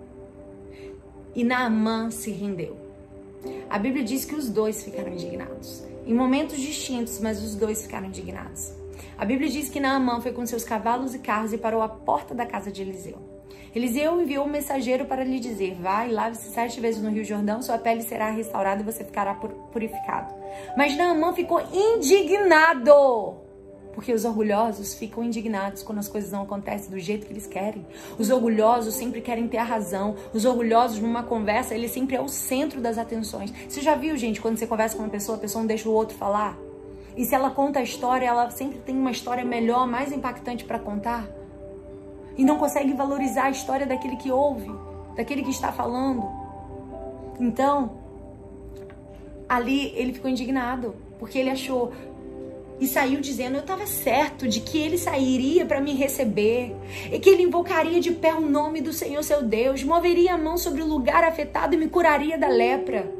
E 1.35 1.45
Naamã 1.45 2.11
se 2.11 2.31
rendeu. 2.31 2.77
A 3.71 3.79
Bíblia 3.79 4.03
diz 4.03 4.25
que 4.25 4.35
os 4.35 4.49
dois 4.49 4.83
ficaram 4.83 5.13
indignados. 5.13 5.85
Em 6.09 6.15
momentos 6.15 6.59
distintos, 6.59 7.21
mas 7.21 7.43
os 7.43 7.55
dois 7.55 7.83
ficaram 7.83 8.07
indignados. 8.07 8.73
A 9.19 9.27
Bíblia 9.27 9.51
diz 9.51 9.69
que 9.69 9.79
Naamã 9.79 10.23
foi 10.23 10.33
com 10.33 10.47
seus 10.47 10.65
cavalos 10.65 11.15
e 11.15 11.19
carros 11.19 11.53
e 11.53 11.59
parou 11.59 11.83
à 11.83 11.89
porta 11.89 12.35
da 12.35 12.47
casa 12.47 12.73
de 12.73 12.81
Eliseu. 12.81 13.19
Eliseu 13.75 14.19
enviou 14.19 14.47
um 14.47 14.49
mensageiro 14.49 15.05
para 15.05 15.23
lhe 15.23 15.39
dizer: 15.39 15.75
Vai, 15.75 16.11
lave-se 16.11 16.51
sete 16.51 16.81
vezes 16.81 17.03
no 17.03 17.11
Rio 17.11 17.27
Jordão, 17.27 17.61
sua 17.61 17.77
pele 17.77 18.01
será 18.01 18.31
restaurada 18.31 18.81
e 18.81 18.85
você 18.87 19.05
ficará 19.05 19.35
purificado. 19.35 20.35
Mas 20.79 20.97
Naamã 20.97 21.35
ficou 21.35 21.61
indignado. 21.71 23.48
Porque 23.93 24.13
os 24.13 24.25
orgulhosos 24.25 24.95
ficam 24.95 25.25
indignados 25.25 25.83
quando 25.83 25.99
as 25.99 26.09
coisas 26.09 26.31
não 26.31 26.43
acontecem 26.43 26.91
do 26.91 26.99
jeito 26.99 27.27
que 27.27 27.33
eles 27.33 27.47
querem. 27.47 27.85
Os 28.19 28.31
orgulhosos 28.31 28.95
sempre 28.95 29.21
querem 29.21 29.49
ter 29.49 29.59
a 29.59 29.65
razão. 29.65 30.15
Os 30.33 30.45
orgulhosos, 30.45 31.01
numa 31.01 31.23
conversa, 31.23 31.75
ele 31.75 31.89
sempre 31.89 32.15
é 32.15 32.21
o 32.21 32.29
centro 32.29 32.81
das 32.81 32.97
atenções. 32.97 33.53
Você 33.69 33.81
já 33.81 33.95
viu, 33.95 34.17
gente, 34.17 34.41
quando 34.41 34.57
você 34.57 34.67
conversa 34.67 34.97
com 34.97 35.03
uma 35.03 35.11
pessoa, 35.11 35.37
a 35.37 35.41
pessoa 35.41 35.63
não 35.63 35.67
deixa 35.67 35.89
o 35.89 35.93
outro 35.93 36.17
falar? 36.17 36.57
E 37.17 37.25
se 37.25 37.35
ela 37.35 37.51
conta 37.51 37.81
a 37.81 37.83
história, 37.83 38.27
ela 38.27 38.49
sempre 38.51 38.79
tem 38.79 38.97
uma 38.97 39.11
história 39.11 39.45
melhor, 39.45 39.89
mais 39.89 40.13
impactante 40.13 40.65
para 40.65 40.79
contar? 40.79 41.29
E 42.37 42.45
não 42.45 42.57
consegue 42.57 42.93
valorizar 42.93 43.47
a 43.47 43.51
história 43.51 43.85
daquele 43.85 44.15
que 44.15 44.31
ouve, 44.31 44.71
daquele 45.17 45.43
que 45.43 45.51
está 45.51 45.73
falando. 45.73 46.25
Então, 47.41 47.99
ali 49.49 49.93
ele 49.97 50.13
ficou 50.13 50.31
indignado, 50.31 50.95
porque 51.19 51.39
ele 51.39 51.51
achou, 51.51 51.93
e 52.81 52.87
saiu 52.87 53.21
dizendo: 53.21 53.57
Eu 53.57 53.61
estava 53.61 53.87
certo 53.87 54.47
de 54.47 54.61
que 54.61 54.79
ele 54.79 54.99
sairia 54.99 55.67
para 55.67 55.81
me 55.81 55.95
receber, 55.95 56.75
e 57.13 57.19
que 57.19 57.31
ele 57.31 57.43
invocaria 57.43 58.01
de 58.01 58.13
pé 58.13 58.35
o 58.35 58.41
nome 58.41 58.81
do 58.81 58.93
Senhor 58.93 59.23
seu 59.23 59.43
Deus, 59.43 59.83
moveria 59.83 60.35
a 60.35 60.39
mão 60.39 60.57
sobre 60.57 60.83
o 60.83 60.87
lugar 60.87 61.25
afetado 61.25 61.75
e 61.75 61.79
me 61.79 61.89
curaria 61.89 62.39
da 62.39 62.49
lepra. 62.49 63.13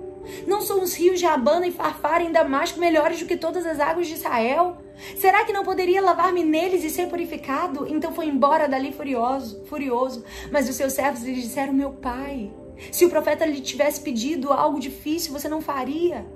Não 0.47 0.61
são 0.61 0.83
os 0.83 0.95
rios 0.95 1.19
de 1.19 1.27
Abana 1.27 1.67
e 1.67 1.73
Farfar 1.73 2.21
em 2.21 2.31
Damasco 2.31 2.79
melhores 2.79 3.19
do 3.19 3.27
que 3.27 3.37
todas 3.37 3.65
as 3.65 3.81
águas 3.81 4.07
de 4.07 4.15
Israel? 4.15 4.77
Será 5.17 5.45
que 5.45 5.53
não 5.53 5.65
poderia 5.65 6.03
lavar-me 6.03 6.45
neles 6.45 6.85
e 6.85 6.91
ser 6.91 7.09
purificado? 7.09 7.87
Então 7.89 8.13
foi 8.13 8.27
embora 8.27 8.69
dali 8.69 8.93
furioso, 8.93 9.65
furioso. 9.67 10.25
Mas 10.51 10.69
os 10.69 10.77
seus 10.77 10.93
servos 10.93 11.23
lhe 11.23 11.35
disseram: 11.35 11.73
Meu 11.73 11.93
pai, 11.93 12.53
se 12.93 13.05
o 13.05 13.11
profeta 13.11 13.47
lhe 13.47 13.61
tivesse 13.61 14.01
pedido 14.01 14.53
algo 14.53 14.79
difícil, 14.79 15.33
você 15.33 15.49
não 15.49 15.61
faria. 15.61 16.27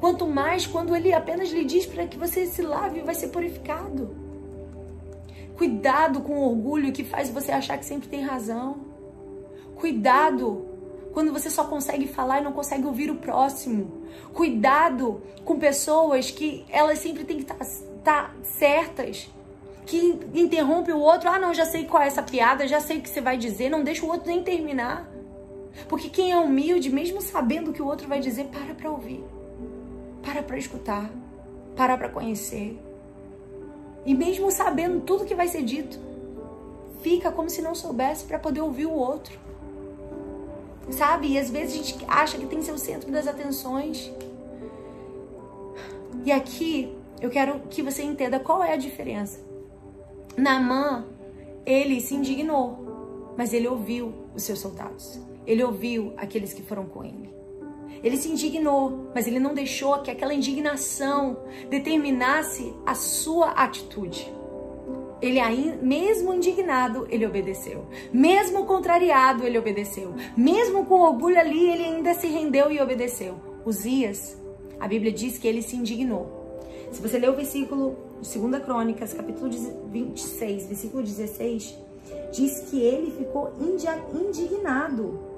Quanto 0.00 0.26
mais 0.26 0.66
quando 0.66 0.94
ele 0.94 1.12
apenas 1.12 1.50
lhe 1.50 1.64
diz 1.64 1.86
para 1.86 2.06
que 2.06 2.18
você 2.18 2.46
se 2.46 2.62
lave 2.62 3.00
e 3.00 3.02
vai 3.02 3.14
ser 3.14 3.28
purificado. 3.28 4.16
Cuidado 5.56 6.20
com 6.20 6.34
o 6.34 6.50
orgulho 6.50 6.92
que 6.92 7.02
faz 7.02 7.30
você 7.30 7.50
achar 7.50 7.78
que 7.78 7.84
sempre 7.84 8.08
tem 8.08 8.22
razão. 8.22 8.76
Cuidado 9.76 10.66
quando 11.12 11.32
você 11.32 11.48
só 11.48 11.64
consegue 11.64 12.06
falar 12.06 12.40
e 12.40 12.44
não 12.44 12.52
consegue 12.52 12.86
ouvir 12.86 13.10
o 13.10 13.16
próximo. 13.16 14.02
Cuidado 14.34 15.22
com 15.46 15.58
pessoas 15.58 16.30
que 16.30 16.66
elas 16.68 16.98
sempre 16.98 17.24
têm 17.24 17.38
que 17.38 17.44
estar 17.44 17.54
tá, 17.54 17.64
tá 18.04 18.34
certas. 18.42 19.30
Que 19.86 20.18
interrompe 20.34 20.92
o 20.92 20.98
outro. 20.98 21.30
Ah, 21.30 21.38
não, 21.38 21.54
já 21.54 21.64
sei 21.64 21.86
qual 21.86 22.02
é 22.02 22.06
essa 22.06 22.22
piada, 22.22 22.68
já 22.68 22.80
sei 22.80 22.98
o 22.98 23.00
que 23.00 23.08
você 23.08 23.22
vai 23.22 23.38
dizer. 23.38 23.70
Não 23.70 23.82
deixa 23.82 24.04
o 24.04 24.08
outro 24.10 24.26
nem 24.26 24.42
terminar. 24.42 25.08
Porque 25.88 26.10
quem 26.10 26.32
é 26.32 26.36
humilde, 26.36 26.90
mesmo 26.90 27.22
sabendo 27.22 27.70
o 27.70 27.72
que 27.72 27.80
o 27.80 27.86
outro 27.86 28.08
vai 28.08 28.20
dizer, 28.20 28.46
para 28.46 28.74
para 28.74 28.90
ouvir. 28.90 29.24
Para 30.26 30.42
para 30.42 30.58
escutar. 30.58 31.08
Para 31.76 31.96
para 31.96 32.08
conhecer. 32.08 32.76
E 34.04 34.12
mesmo 34.12 34.50
sabendo 34.50 35.00
tudo 35.02 35.24
que 35.24 35.36
vai 35.36 35.46
ser 35.46 35.62
dito, 35.62 36.00
fica 37.00 37.30
como 37.30 37.48
se 37.48 37.62
não 37.62 37.76
soubesse 37.76 38.24
para 38.24 38.36
poder 38.36 38.60
ouvir 38.60 38.86
o 38.86 38.92
outro. 38.92 39.38
Sabe? 40.90 41.28
E 41.28 41.38
às 41.38 41.48
vezes 41.48 41.74
a 41.74 41.76
gente 41.76 42.04
acha 42.08 42.36
que 42.36 42.46
tem 42.46 42.58
que 42.58 42.64
ser 42.64 42.72
o 42.72 42.78
centro 42.78 43.10
das 43.12 43.28
atenções. 43.28 44.12
E 46.24 46.32
aqui 46.32 46.92
eu 47.20 47.30
quero 47.30 47.60
que 47.70 47.80
você 47.80 48.02
entenda 48.02 48.40
qual 48.40 48.64
é 48.64 48.72
a 48.72 48.76
diferença. 48.76 49.38
Naamã, 50.36 51.06
ele 51.64 52.00
se 52.00 52.16
indignou, 52.16 53.32
mas 53.36 53.52
ele 53.52 53.68
ouviu 53.68 54.12
os 54.34 54.42
seus 54.42 54.58
soldados. 54.58 55.20
Ele 55.46 55.62
ouviu 55.62 56.14
aqueles 56.16 56.52
que 56.52 56.62
foram 56.62 56.86
com 56.86 57.04
ele. 57.04 57.35
Ele 58.06 58.16
se 58.16 58.28
indignou, 58.28 59.10
mas 59.12 59.26
ele 59.26 59.40
não 59.40 59.52
deixou 59.52 59.98
que 59.98 60.12
aquela 60.12 60.32
indignação 60.32 61.38
determinasse 61.68 62.72
a 62.86 62.94
sua 62.94 63.50
atitude. 63.50 64.32
Ele 65.20 65.40
mesmo 65.82 66.32
indignado, 66.32 67.08
ele 67.10 67.26
obedeceu. 67.26 67.84
Mesmo 68.12 68.64
contrariado, 68.64 69.42
ele 69.42 69.58
obedeceu. 69.58 70.14
Mesmo 70.36 70.86
com 70.86 71.00
orgulho 71.00 71.36
ali, 71.36 71.68
ele 71.68 71.82
ainda 71.82 72.14
se 72.14 72.28
rendeu 72.28 72.70
e 72.70 72.80
obedeceu. 72.80 73.34
Uzias, 73.64 74.40
a 74.78 74.86
Bíblia 74.86 75.10
diz 75.10 75.36
que 75.36 75.48
ele 75.48 75.60
se 75.60 75.74
indignou. 75.74 76.62
Se 76.92 77.02
você 77.02 77.18
ler 77.18 77.30
o 77.30 77.34
versículo 77.34 77.96
de 78.22 78.38
2 78.38 78.62
Crônicas, 78.62 79.14
capítulo 79.14 79.50
26, 79.90 80.66
versículo 80.66 81.02
16, 81.02 81.76
diz 82.32 82.60
que 82.70 82.80
ele 82.80 83.10
ficou 83.10 83.52
indignado 83.60 85.34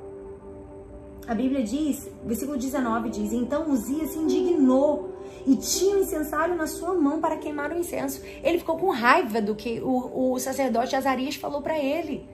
a 1.28 1.34
Bíblia 1.34 1.62
diz, 1.62 2.08
versículo 2.24 2.56
19 2.56 3.10
diz: 3.10 3.34
Então 3.34 3.70
Uzias 3.70 4.10
se 4.10 4.18
indignou 4.18 5.14
e 5.46 5.54
tinha 5.56 5.94
o 5.94 5.98
um 5.98 6.02
incensário 6.02 6.56
na 6.56 6.66
sua 6.66 6.94
mão 6.94 7.20
para 7.20 7.36
queimar 7.36 7.70
o 7.70 7.78
incenso. 7.78 8.22
Ele 8.42 8.58
ficou 8.58 8.78
com 8.78 8.88
raiva 8.88 9.42
do 9.42 9.54
que 9.54 9.78
o, 9.80 10.32
o 10.32 10.38
sacerdote 10.38 10.96
Azarias 10.96 11.36
falou 11.36 11.60
para 11.60 11.78
ele. 11.78 12.26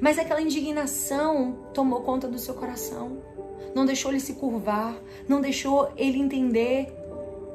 Mas 0.00 0.16
aquela 0.16 0.40
indignação 0.40 1.58
tomou 1.74 2.02
conta 2.02 2.28
do 2.28 2.38
seu 2.38 2.54
coração. 2.54 3.18
Não 3.74 3.84
deixou 3.84 4.12
ele 4.12 4.20
se 4.20 4.34
curvar, 4.34 4.96
não 5.28 5.40
deixou 5.40 5.90
ele 5.96 6.18
entender 6.18 6.94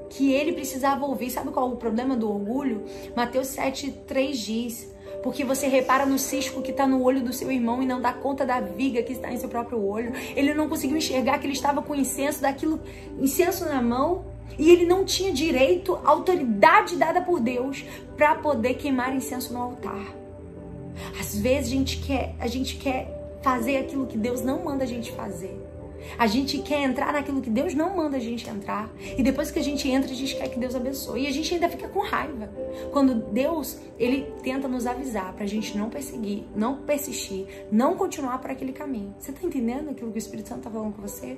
que 0.10 0.34
ele 0.34 0.52
precisava 0.52 1.06
ouvir. 1.06 1.30
Sabe 1.30 1.52
qual 1.52 1.70
é 1.70 1.74
o 1.74 1.78
problema 1.78 2.18
do 2.18 2.30
orgulho? 2.30 2.84
Mateus 3.16 3.48
7,3 3.48 4.32
diz: 4.34 4.94
porque 5.24 5.44
você 5.44 5.68
repara 5.68 6.06
no 6.06 6.18
cisco 6.18 6.62
que 6.62 6.72
está 6.72 6.88
no 6.88 7.02
olho 7.02 7.22
do 7.22 7.32
seu 7.32 7.52
irmão 7.52 7.82
e 7.82 7.86
não 7.86 8.02
dá 8.02 8.12
conta 8.12 8.46
da 8.46 8.60
viga 8.60 9.04
que 9.04 9.14
está 9.14 9.32
em 9.32 9.38
seu 9.38 9.50
próprio 9.50 9.84
olho. 9.84 10.14
Ele 10.36 10.54
não 10.54 10.68
conseguiu 10.68 10.98
enxergar 10.98 11.40
que 11.40 11.46
ele 11.46 11.54
estava 11.54 11.82
com 11.82 11.94
incenso, 11.96 12.42
daquilo, 12.42 12.80
incenso 13.20 13.66
na 13.66 13.82
mão, 13.82 14.26
e 14.58 14.70
ele 14.70 14.86
não 14.86 15.06
tinha 15.06 15.32
direito, 15.32 16.00
autoridade 16.04 16.96
dada 16.96 17.22
por 17.22 17.40
Deus 17.40 17.84
para 18.18 18.36
poder 18.36 18.76
queimar 18.76 19.16
incenso 19.16 19.54
no 19.54 19.62
altar. 19.62 20.06
Às 21.20 21.36
vezes 21.36 21.72
a 21.72 21.76
gente 21.76 21.98
quer, 21.98 22.36
a 22.40 22.48
gente 22.48 22.76
quer 22.76 23.40
fazer 23.42 23.78
aquilo 23.78 24.06
que 24.06 24.18
Deus 24.18 24.42
não 24.42 24.64
manda 24.64 24.84
a 24.84 24.88
gente 24.88 25.12
fazer. 25.12 25.71
A 26.18 26.28
gente 26.28 26.60
quer 26.60 26.84
entrar 26.84 27.14
naquilo 27.14 27.42
que 27.42 27.50
Deus 27.50 27.74
não 27.74 27.96
manda 27.96 28.18
a 28.18 28.20
gente 28.20 28.50
entrar. 28.50 28.90
E 29.18 29.24
depois 29.24 29.52
que 29.52 29.60
a 29.60 29.64
gente 29.64 29.90
entra, 29.90 30.12
a 30.12 30.16
gente 30.16 30.36
quer 30.36 30.48
que 30.50 30.60
Deus 30.60 30.76
abençoe. 30.76 31.24
E 31.24 31.28
a 31.28 31.32
gente 31.32 31.54
ainda 31.54 31.70
fica 31.70 31.88
com 31.88 32.00
raiva. 32.00 32.50
Quando 32.92 33.16
Deus, 33.32 33.80
ele 33.98 34.32
tenta 34.44 34.68
nos 34.68 34.86
avisar 34.86 35.34
pra 35.34 35.46
gente 35.46 35.78
não 35.78 35.90
perseguir, 35.90 36.44
não 36.56 36.78
persistir, 36.78 37.46
não 37.72 37.96
continuar 37.96 38.40
por 38.40 38.52
aquele 38.52 38.74
caminho. 38.74 39.14
Você 39.20 39.32
tá 39.32 39.40
entendendo 39.44 39.90
aquilo 39.90 40.12
que 40.12 40.18
o 40.18 40.20
Espírito 40.20 40.50
Santo 40.50 40.62
tá 40.62 40.70
falando 40.70 40.94
com 40.94 41.02
você? 41.02 41.38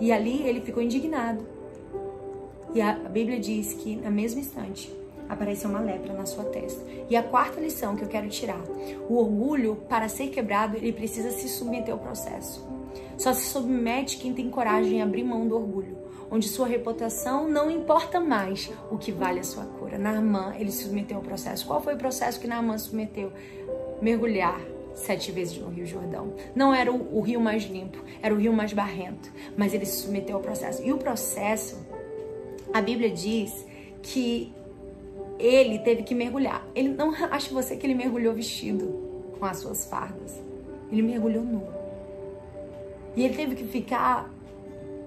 E 0.00 0.12
ali 0.12 0.42
ele 0.42 0.60
ficou 0.60 0.82
indignado. 0.82 1.46
E 2.74 2.80
a 2.80 2.94
Bíblia 2.94 3.38
diz 3.38 3.74
que, 3.74 3.96
na 3.96 4.10
mesma 4.10 4.40
instante, 4.40 4.90
apareceu 5.28 5.68
uma 5.68 5.80
lepra 5.80 6.12
na 6.14 6.26
sua 6.26 6.44
testa. 6.44 6.82
E 7.08 7.16
a 7.16 7.22
quarta 7.22 7.60
lição 7.60 7.96
que 7.96 8.02
eu 8.02 8.08
quero 8.08 8.28
tirar: 8.28 8.62
o 9.08 9.16
orgulho, 9.16 9.76
para 9.88 10.08
ser 10.08 10.28
quebrado, 10.28 10.76
ele 10.76 10.92
precisa 10.92 11.30
se 11.30 11.48
submeter 11.48 11.92
ao 11.92 12.00
processo. 12.00 12.71
Só 13.16 13.32
se 13.32 13.50
submete 13.50 14.18
quem 14.18 14.32
tem 14.32 14.50
coragem 14.50 14.98
em 14.98 15.02
abrir 15.02 15.24
mão 15.24 15.46
do 15.46 15.54
orgulho, 15.54 15.96
onde 16.30 16.48
sua 16.48 16.66
reputação 16.66 17.48
não 17.48 17.70
importa 17.70 18.18
mais 18.18 18.70
o 18.90 18.98
que 18.98 19.12
vale 19.12 19.40
a 19.40 19.44
sua 19.44 19.64
cura. 19.64 19.98
Naamã, 19.98 20.54
ele 20.58 20.72
submeteu 20.72 21.18
ao 21.18 21.22
processo. 21.22 21.66
Qual 21.66 21.80
foi 21.80 21.94
o 21.94 21.98
processo 21.98 22.40
que 22.40 22.46
Naamã 22.46 22.78
submeteu? 22.78 23.32
Mergulhar 24.00 24.60
sete 24.94 25.30
vezes 25.30 25.58
no 25.58 25.68
Rio 25.68 25.86
Jordão. 25.86 26.34
Não 26.54 26.74
era 26.74 26.92
o, 26.92 27.18
o 27.18 27.20
rio 27.20 27.40
mais 27.40 27.64
limpo, 27.64 27.98
era 28.20 28.34
o 28.34 28.38
rio 28.38 28.52
mais 28.52 28.72
barrento, 28.72 29.32
mas 29.56 29.74
ele 29.74 29.86
se 29.86 30.02
submeteu 30.02 30.36
ao 30.36 30.42
processo. 30.42 30.82
E 30.82 30.92
o 30.92 30.98
processo, 30.98 31.78
a 32.72 32.80
Bíblia 32.80 33.10
diz 33.10 33.66
que 34.02 34.52
ele 35.38 35.78
teve 35.80 36.02
que 36.02 36.14
mergulhar. 36.14 36.66
Ele 36.74 36.88
não 36.88 37.12
acha 37.30 37.52
você 37.52 37.76
que 37.76 37.86
ele 37.86 37.94
mergulhou 37.94 38.34
vestido 38.34 39.32
com 39.38 39.44
as 39.44 39.58
suas 39.58 39.84
fardas. 39.86 40.40
Ele 40.90 41.02
mergulhou 41.02 41.42
nu. 41.42 41.81
E 43.16 43.24
ele 43.24 43.34
teve 43.34 43.54
que 43.54 43.64
ficar 43.64 44.30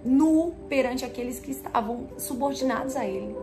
nu 0.04 0.54
perante 0.70 1.04
aqueles 1.04 1.40
que 1.40 1.52
estavam 1.52 2.08
subordinados 2.18 2.96
a 2.96 3.06
ele. 3.06 3.36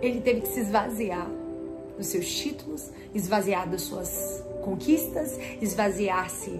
Ele 0.00 0.20
teve 0.20 0.40
que 0.40 0.48
se 0.48 0.60
esvaziar 0.60 1.30
dos 1.96 2.06
seus 2.06 2.32
títulos, 2.32 2.90
esvaziar 3.14 3.68
das 3.68 3.82
suas 3.82 4.42
conquistas, 4.64 5.38
esvaziar-se 5.60 6.58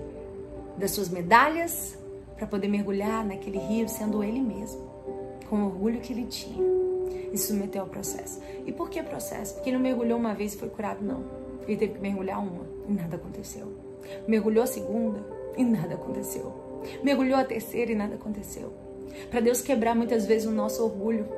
das 0.77 0.91
suas 0.91 1.09
medalhas, 1.09 1.99
para 2.37 2.47
poder 2.47 2.69
mergulhar 2.69 3.25
naquele 3.25 3.59
rio 3.59 3.87
sendo 3.87 4.25
ele 4.25 4.41
mesmo, 4.41 4.81
com 5.49 5.57
o 5.57 5.67
orgulho 5.67 6.01
que 6.01 6.13
ele 6.13 6.25
tinha, 6.25 6.65
e 7.33 7.37
submeteu 7.37 7.83
ao 7.83 7.89
processo. 7.89 8.41
E 8.67 8.73
por 8.73 8.89
que 8.89 9.03
processo? 9.03 9.55
Porque 9.55 9.69
ele 9.69 9.77
não 9.77 9.83
mergulhou 9.83 10.19
uma 10.19 10.35
vez 10.35 10.55
e 10.55 10.57
foi 10.57 10.69
curado, 10.71 11.05
não. 11.05 11.23
Ele 11.67 11.77
teve 11.77 11.95
que 11.95 12.01
mergulhar 12.01 12.39
uma 12.39 12.65
e 12.89 12.93
nada 12.93 13.17
aconteceu. 13.17 13.67
Mergulhou 14.27 14.65
a 14.65 14.67
segunda 14.67 15.23
e 15.57 15.63
nada 15.63 15.95
aconteceu. 15.95 16.70
Mergulhou 17.03 17.39
a 17.39 17.45
terceira 17.45 17.93
e 17.93 17.95
nada 17.95 18.15
aconteceu. 18.15 18.73
Para 19.31 19.41
Deus 19.41 19.61
quebrar 19.61 19.95
muitas 19.95 20.27
vezes 20.27 20.47
o 20.47 20.53
nosso 20.53 20.83
orgulho, 20.85 21.29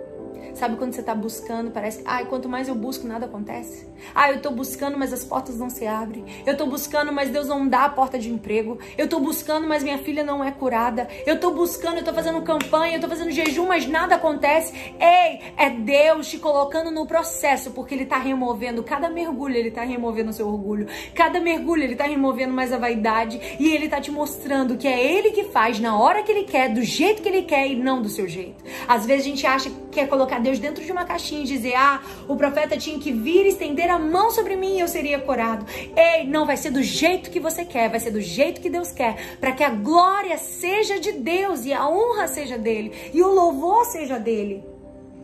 Sabe 0.55 0.76
quando 0.76 0.93
você 0.93 1.01
está 1.01 1.14
buscando, 1.14 1.70
parece 1.70 2.03
que, 2.03 2.05
ai, 2.07 2.26
quanto 2.26 2.49
mais 2.49 2.68
eu 2.68 2.74
busco, 2.74 3.07
nada 3.07 3.26
acontece. 3.26 3.87
Ah, 4.14 4.30
eu 4.30 4.37
estou 4.37 4.53
buscando, 4.53 4.99
mas 4.99 5.12
as 5.12 5.24
portas 5.24 5.59
não 5.59 5.70
se 5.70 5.87
abrem. 5.87 6.24
Eu 6.45 6.53
estou 6.53 6.66
buscando, 6.66 7.12
mas 7.12 7.30
Deus 7.30 7.49
não 7.49 7.66
dá 7.66 7.85
a 7.85 7.89
porta 7.89 8.18
de 8.18 8.30
emprego. 8.30 8.78
Eu 8.99 9.05
estou 9.05 9.20
buscando, 9.20 9.66
mas 9.66 9.83
minha 9.83 9.99
filha 9.99 10.22
não 10.22 10.43
é 10.43 10.51
curada. 10.51 11.09
Eu 11.26 11.35
estou 11.35 11.55
buscando, 11.55 11.95
eu 11.95 12.01
estou 12.01 12.14
fazendo 12.14 12.43
campanha, 12.43 12.95
eu 12.95 12.97
estou 12.97 13.09
fazendo 13.09 13.30
jejum, 13.30 13.66
mas 13.66 13.87
nada 13.87 14.16
acontece. 14.16 14.74
Ei, 15.01 15.41
é 15.57 15.70
Deus 15.70 16.28
te 16.28 16.39
colocando 16.39 16.91
no 16.91 17.07
processo, 17.07 17.70
porque 17.70 17.95
Ele 17.95 18.05
está 18.05 18.18
removendo, 18.18 18.83
cada 18.83 19.09
mergulho 19.09 19.57
Ele 19.57 19.68
está 19.68 19.83
removendo 19.83 20.30
o 20.30 20.33
seu 20.33 20.49
orgulho. 20.49 20.87
Cada 21.14 21.41
mergulho 21.41 21.83
Ele 21.83 21.93
está 21.93 22.05
removendo 22.05 22.53
mais 22.53 22.72
a 22.72 22.78
vaidade. 22.78 23.41
E 23.59 23.68
Ele 23.68 23.87
está 23.87 24.01
te 24.01 24.11
mostrando 24.11 24.76
que 24.76 24.89
é 24.89 25.05
Ele 25.05 25.30
que 25.30 25.45
faz 25.45 25.78
na 25.80 25.99
hora 25.99 26.22
que 26.22 26.33
Ele 26.33 26.45
quer, 26.45 26.68
do 26.68 26.83
jeito 26.83 27.22
que 27.22 27.28
Ele 27.28 27.43
quer 27.43 27.66
e 27.66 27.76
não 27.76 28.03
do 28.03 28.09
seu 28.09 28.28
jeito. 28.28 28.62
Às 28.87 29.07
vezes 29.07 29.26
a 29.26 29.28
gente 29.28 29.47
acha 29.47 29.70
que 29.91 30.01
é 30.01 30.07
colocar 30.07 30.22
Deus 30.39 30.59
dentro 30.59 30.85
de 30.85 30.91
uma 30.91 31.05
caixinha 31.05 31.43
e 31.43 31.47
dizer: 31.47 31.75
Ah, 31.75 32.03
o 32.29 32.37
profeta 32.37 32.77
tinha 32.77 32.99
que 32.99 33.12
vir 33.12 33.47
estender 33.47 33.91
a 33.91 33.99
mão 33.99 34.31
sobre 34.31 34.57
mim 34.57 34.77
e 34.77 34.81
eu 34.81 34.89
seria 34.89 35.18
curado. 35.18 35.66
Ei, 35.97 36.25
não 36.27 36.47
vai 36.47 36.57
ser 36.57 36.70
do 36.70 36.83
jeito 36.83 37.31
que 37.31 37.41
você 37.41 37.64
quer, 37.64 37.89
vai 37.91 38.01
ser 38.01 38.11
do 38.11 38.20
jeito 38.20 38.61
que 38.61 38.70
Deus 38.70 38.93
quer, 38.93 39.37
para 39.39 39.53
que 39.53 39.64
a 39.64 39.70
glória 39.70 40.39
seja 40.39 40.99
de 40.99 41.12
Deus 41.12 41.64
e 41.64 41.73
a 41.73 41.89
honra 41.89 42.27
seja 42.27 42.59
dele 42.59 42.93
e 43.12 43.23
o 43.23 43.29
louvor 43.29 43.85
seja 43.85 44.18
dele. 44.18 44.64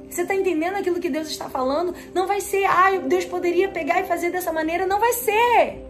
Você 0.09 0.23
está 0.23 0.35
entendendo 0.35 0.77
aquilo 0.77 1.01
que 1.01 1.11
Deus 1.11 1.29
está 1.29 1.51
falando? 1.51 1.95
Não 2.15 2.27
vai 2.27 2.41
ser, 2.41 2.65
ah, 2.65 2.99
Deus 3.07 3.25
poderia 3.25 3.69
pegar 3.69 4.01
e 4.01 4.05
fazer 4.05 4.31
dessa 4.31 4.53
maneira. 4.53 4.87
Não 4.87 4.99
vai 4.99 5.13
ser. 5.13 5.88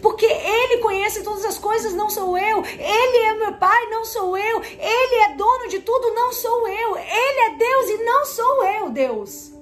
Porque 0.00 0.26
Ele 0.26 0.78
conhece 0.78 1.22
todas 1.22 1.44
as 1.44 1.58
coisas, 1.58 1.94
não 1.94 2.10
sou 2.10 2.36
eu. 2.36 2.64
Ele 2.64 3.18
é 3.18 3.34
meu 3.34 3.52
Pai, 3.54 3.86
não 3.90 4.04
sou 4.04 4.36
eu. 4.36 4.62
Ele 4.62 5.14
é 5.24 5.34
dono 5.34 5.68
de 5.68 5.80
tudo, 5.80 6.14
não 6.14 6.32
sou 6.32 6.68
eu. 6.68 6.96
Ele 6.96 7.40
é 7.40 7.56
Deus 7.56 7.90
e 7.90 8.04
não 8.04 8.24
sou 8.24 8.64
eu, 8.64 8.90
Deus. 8.90 9.52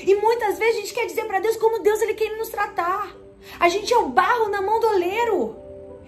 E 0.00 0.14
muitas 0.16 0.58
vezes 0.58 0.76
a 0.76 0.80
gente 0.80 0.94
quer 0.94 1.06
dizer 1.06 1.24
para 1.24 1.40
Deus 1.40 1.56
como 1.56 1.80
Deus 1.80 2.00
ele 2.00 2.14
quer 2.14 2.36
nos 2.36 2.48
tratar. 2.48 3.16
A 3.58 3.68
gente 3.68 3.92
é 3.92 3.98
o 3.98 4.08
barro 4.08 4.48
na 4.48 4.60
mão 4.60 4.78
do 4.80 4.86
oleiro. 4.88 5.56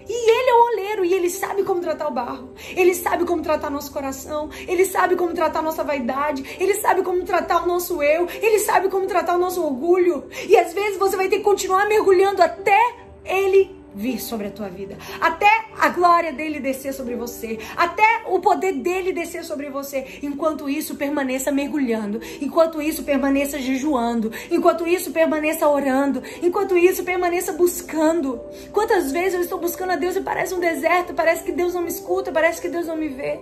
E 0.07 0.13
ele 0.13 0.49
é 0.49 0.53
o 0.53 0.65
oleiro 0.73 1.05
e 1.05 1.13
ele 1.13 1.29
sabe 1.29 1.63
como 1.63 1.81
tratar 1.81 2.07
o 2.07 2.11
barro. 2.11 2.53
Ele 2.75 2.93
sabe 2.93 3.25
como 3.25 3.41
tratar 3.41 3.69
nosso 3.69 3.91
coração. 3.91 4.49
Ele 4.67 4.85
sabe 4.85 5.15
como 5.15 5.33
tratar 5.33 5.61
nossa 5.61 5.83
vaidade. 5.83 6.57
Ele 6.59 6.73
sabe 6.75 7.01
como 7.01 7.23
tratar 7.23 7.63
o 7.63 7.67
nosso 7.67 8.01
eu. 8.01 8.27
Ele 8.41 8.59
sabe 8.59 8.89
como 8.89 9.07
tratar 9.07 9.35
o 9.35 9.39
nosso 9.39 9.63
orgulho. 9.63 10.27
E 10.47 10.57
às 10.57 10.73
vezes 10.73 10.97
você 10.97 11.15
vai 11.15 11.29
ter 11.29 11.37
que 11.37 11.43
continuar 11.43 11.87
mergulhando 11.87 12.41
até 12.41 13.00
ele 13.23 13.81
vir 13.93 14.21
sobre 14.21 14.47
a 14.47 14.51
tua 14.51 14.69
vida, 14.69 14.97
até 15.19 15.65
a 15.77 15.89
glória 15.89 16.31
dele 16.31 16.59
descer 16.59 16.93
sobre 16.93 17.15
você, 17.15 17.59
até 17.75 18.23
o 18.29 18.39
poder 18.39 18.73
dele 18.73 19.11
descer 19.11 19.43
sobre 19.43 19.69
você. 19.69 20.19
Enquanto 20.21 20.69
isso, 20.69 20.95
permaneça 20.95 21.51
mergulhando, 21.51 22.21
enquanto 22.39 22.81
isso, 22.81 23.03
permaneça 23.03 23.59
jejuando, 23.59 24.31
enquanto 24.49 24.87
isso, 24.87 25.11
permaneça 25.11 25.67
orando, 25.67 26.23
enquanto 26.41 26.77
isso, 26.77 27.03
permaneça 27.03 27.51
buscando. 27.53 28.39
Quantas 28.71 29.11
vezes 29.11 29.33
eu 29.33 29.41
estou 29.41 29.59
buscando 29.59 29.91
a 29.91 29.95
Deus 29.95 30.15
e 30.15 30.21
parece 30.21 30.53
um 30.53 30.59
deserto, 30.59 31.13
parece 31.13 31.43
que 31.43 31.51
Deus 31.51 31.73
não 31.73 31.81
me 31.81 31.89
escuta, 31.89 32.31
parece 32.31 32.61
que 32.61 32.69
Deus 32.69 32.87
não 32.87 32.95
me 32.95 33.09
vê. 33.09 33.39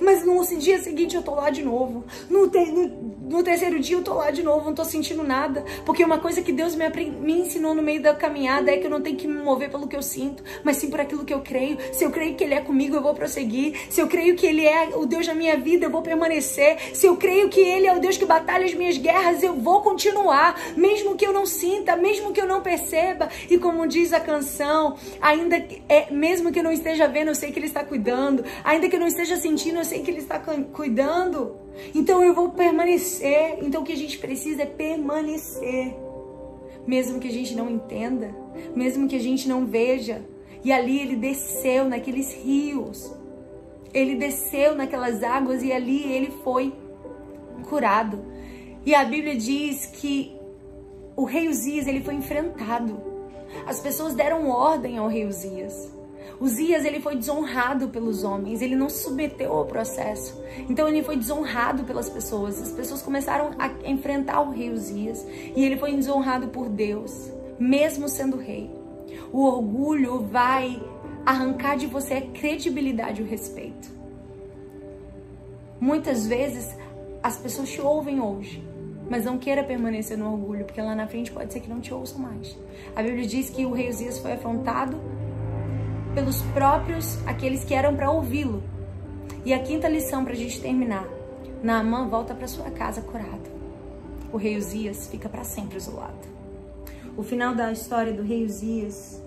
Mas 0.00 0.24
no 0.24 0.44
dia 0.58 0.78
seguinte 0.80 1.16
eu 1.16 1.22
tô 1.22 1.34
lá 1.34 1.50
de 1.50 1.62
novo. 1.62 2.04
No, 2.28 2.46
no, 2.46 3.17
no, 3.28 3.42
terceiro 3.42 3.78
dia 3.78 3.96
eu 3.96 4.02
tô 4.02 4.14
lá 4.14 4.30
de 4.30 4.42
novo, 4.42 4.64
não 4.64 4.74
tô 4.74 4.84
sentindo 4.84 5.22
nada. 5.22 5.64
Porque 5.84 6.04
uma 6.04 6.18
coisa 6.18 6.42
que 6.42 6.52
Deus 6.52 6.74
me, 6.74 6.88
me 6.88 7.40
ensinou 7.40 7.74
no 7.74 7.82
meio 7.82 8.02
da 8.02 8.14
caminhada 8.14 8.70
é 8.70 8.78
que 8.78 8.86
eu 8.86 8.90
não 8.90 9.00
tenho 9.00 9.16
que 9.16 9.26
me 9.26 9.42
mover 9.42 9.70
pelo 9.70 9.86
que 9.86 9.96
eu 9.96 10.02
sinto, 10.02 10.42
mas 10.64 10.76
sim 10.76 10.90
por 10.90 11.00
aquilo 11.00 11.24
que 11.24 11.34
eu 11.34 11.40
creio. 11.40 11.78
Se 11.92 12.04
eu 12.04 12.10
creio 12.10 12.34
que 12.34 12.44
Ele 12.44 12.54
é 12.54 12.60
comigo, 12.60 12.96
eu 12.96 13.02
vou 13.02 13.14
prosseguir. 13.14 13.86
Se 13.90 14.00
eu 14.00 14.08
creio 14.08 14.34
que 14.34 14.46
Ele 14.46 14.66
é 14.66 14.96
o 14.96 15.06
Deus 15.06 15.26
da 15.26 15.34
minha 15.34 15.56
vida, 15.56 15.86
eu 15.86 15.90
vou 15.90 16.02
permanecer. 16.02 16.78
Se 16.94 17.06
eu 17.06 17.16
creio 17.16 17.48
que 17.48 17.60
Ele 17.60 17.86
é 17.86 17.96
o 17.96 18.00
Deus 18.00 18.16
que 18.16 18.24
batalha 18.24 18.64
as 18.64 18.74
minhas 18.74 18.96
guerras, 18.96 19.42
eu 19.42 19.54
vou 19.54 19.82
continuar. 19.82 20.58
Mesmo 20.76 21.16
que 21.16 21.26
eu 21.26 21.32
não 21.32 21.46
sinta, 21.46 21.96
mesmo 21.96 22.32
que 22.32 22.40
eu 22.40 22.46
não 22.46 22.60
perceba. 22.60 23.28
E 23.50 23.58
como 23.58 23.86
diz 23.86 24.12
a 24.12 24.20
canção, 24.20 24.96
ainda 25.20 25.60
que, 25.60 25.82
é, 25.88 26.10
mesmo 26.10 26.50
que 26.52 26.58
eu 26.58 26.64
não 26.64 26.72
esteja 26.72 27.06
vendo, 27.06 27.28
eu 27.28 27.34
sei 27.34 27.52
que 27.52 27.58
Ele 27.58 27.66
está 27.66 27.84
cuidando. 27.84 28.44
Ainda 28.64 28.88
que 28.88 28.96
eu 28.96 29.00
não 29.00 29.06
esteja 29.06 29.36
sentindo, 29.36 29.78
eu 29.78 29.84
sei 29.84 30.02
que 30.02 30.10
Ele 30.10 30.20
está 30.20 30.38
cuidando. 30.38 31.67
Então 31.94 32.22
eu 32.22 32.34
vou 32.34 32.50
permanecer. 32.50 33.58
Então 33.62 33.82
o 33.82 33.84
que 33.84 33.92
a 33.92 33.96
gente 33.96 34.18
precisa 34.18 34.62
é 34.62 34.66
permanecer. 34.66 35.94
Mesmo 36.86 37.20
que 37.20 37.28
a 37.28 37.32
gente 37.32 37.54
não 37.54 37.68
entenda, 37.68 38.34
mesmo 38.74 39.08
que 39.08 39.16
a 39.16 39.20
gente 39.20 39.48
não 39.48 39.66
veja. 39.66 40.24
E 40.64 40.72
ali 40.72 41.00
ele 41.00 41.16
desceu 41.16 41.84
naqueles 41.84 42.32
rios. 42.32 43.14
Ele 43.92 44.16
desceu 44.16 44.74
naquelas 44.74 45.22
águas 45.22 45.62
e 45.62 45.72
ali 45.72 46.12
ele 46.12 46.30
foi 46.42 46.72
curado. 47.68 48.24
E 48.84 48.94
a 48.94 49.04
Bíblia 49.04 49.36
diz 49.36 49.86
que 49.86 50.36
o 51.16 51.24
rei 51.24 51.48
Uzias 51.48 51.86
ele 51.86 52.02
foi 52.02 52.14
enfrentado. 52.14 53.00
As 53.66 53.80
pessoas 53.80 54.14
deram 54.14 54.48
ordem 54.48 54.98
ao 54.98 55.08
rei 55.08 55.26
Uzias. 55.26 55.97
Uzias 56.40 56.84
ele 56.84 57.00
foi 57.00 57.16
desonrado 57.16 57.88
pelos 57.88 58.22
homens, 58.22 58.62
ele 58.62 58.76
não 58.76 58.88
se 58.88 59.02
submeteu 59.02 59.52
ao 59.52 59.66
processo. 59.66 60.40
Então 60.68 60.86
ele 60.88 61.02
foi 61.02 61.16
desonrado 61.16 61.82
pelas 61.84 62.08
pessoas. 62.08 62.62
As 62.62 62.70
pessoas 62.70 63.02
começaram 63.02 63.50
a 63.58 63.68
enfrentar 63.88 64.40
o 64.42 64.50
rei 64.50 64.70
Uzias 64.70 65.26
e 65.56 65.64
ele 65.64 65.76
foi 65.76 65.94
desonrado 65.94 66.48
por 66.48 66.68
Deus, 66.68 67.32
mesmo 67.58 68.08
sendo 68.08 68.36
rei. 68.36 68.70
O 69.32 69.42
orgulho 69.44 70.20
vai 70.20 70.80
arrancar 71.26 71.76
de 71.76 71.86
você 71.86 72.14
a 72.14 72.22
credibilidade 72.22 73.20
e 73.20 73.24
o 73.24 73.26
respeito. 73.26 73.90
Muitas 75.80 76.26
vezes 76.26 76.76
as 77.22 77.36
pessoas 77.36 77.68
te 77.68 77.80
ouvem 77.80 78.20
hoje, 78.20 78.62
mas 79.10 79.24
não 79.24 79.38
queira 79.38 79.64
permanecer 79.64 80.16
no 80.16 80.32
orgulho, 80.32 80.64
porque 80.64 80.80
lá 80.80 80.94
na 80.94 81.06
frente 81.06 81.32
pode 81.32 81.52
ser 81.52 81.60
que 81.60 81.68
não 81.68 81.80
te 81.80 81.92
ouçam 81.92 82.20
mais. 82.20 82.56
A 82.94 83.02
Bíblia 83.02 83.26
diz 83.26 83.50
que 83.50 83.66
o 83.66 83.72
rei 83.72 83.88
Uzias 83.88 84.18
foi 84.18 84.32
afrontado 84.32 85.00
pelos 86.18 86.42
próprios 86.52 87.16
aqueles 87.28 87.62
que 87.62 87.72
eram 87.72 87.94
para 87.94 88.10
ouvi-lo. 88.10 88.60
E 89.44 89.54
a 89.54 89.62
quinta 89.62 89.88
lição 89.88 90.24
para 90.24 90.32
a 90.32 90.36
gente 90.36 90.60
terminar: 90.60 91.08
Naamã 91.62 92.08
volta 92.08 92.34
para 92.34 92.48
sua 92.48 92.72
casa 92.72 93.00
curado. 93.00 93.48
O 94.32 94.36
rei 94.36 94.56
Uzias 94.56 95.06
fica 95.06 95.28
para 95.28 95.44
sempre 95.44 95.76
isolado. 95.76 96.26
O 97.16 97.22
final 97.22 97.54
da 97.54 97.70
história 97.70 98.12
do 98.12 98.24
rei 98.24 98.44
Uzias 98.44 99.22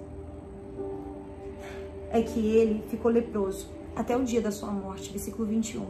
é 2.10 2.22
que 2.22 2.58
ele 2.58 2.84
ficou 2.90 3.10
leproso 3.10 3.70
até 3.96 4.18
o 4.18 4.26
dia 4.26 4.42
da 4.42 4.52
sua 4.52 4.70
morte, 4.70 5.12
versículo 5.12 5.48
21, 5.48 5.86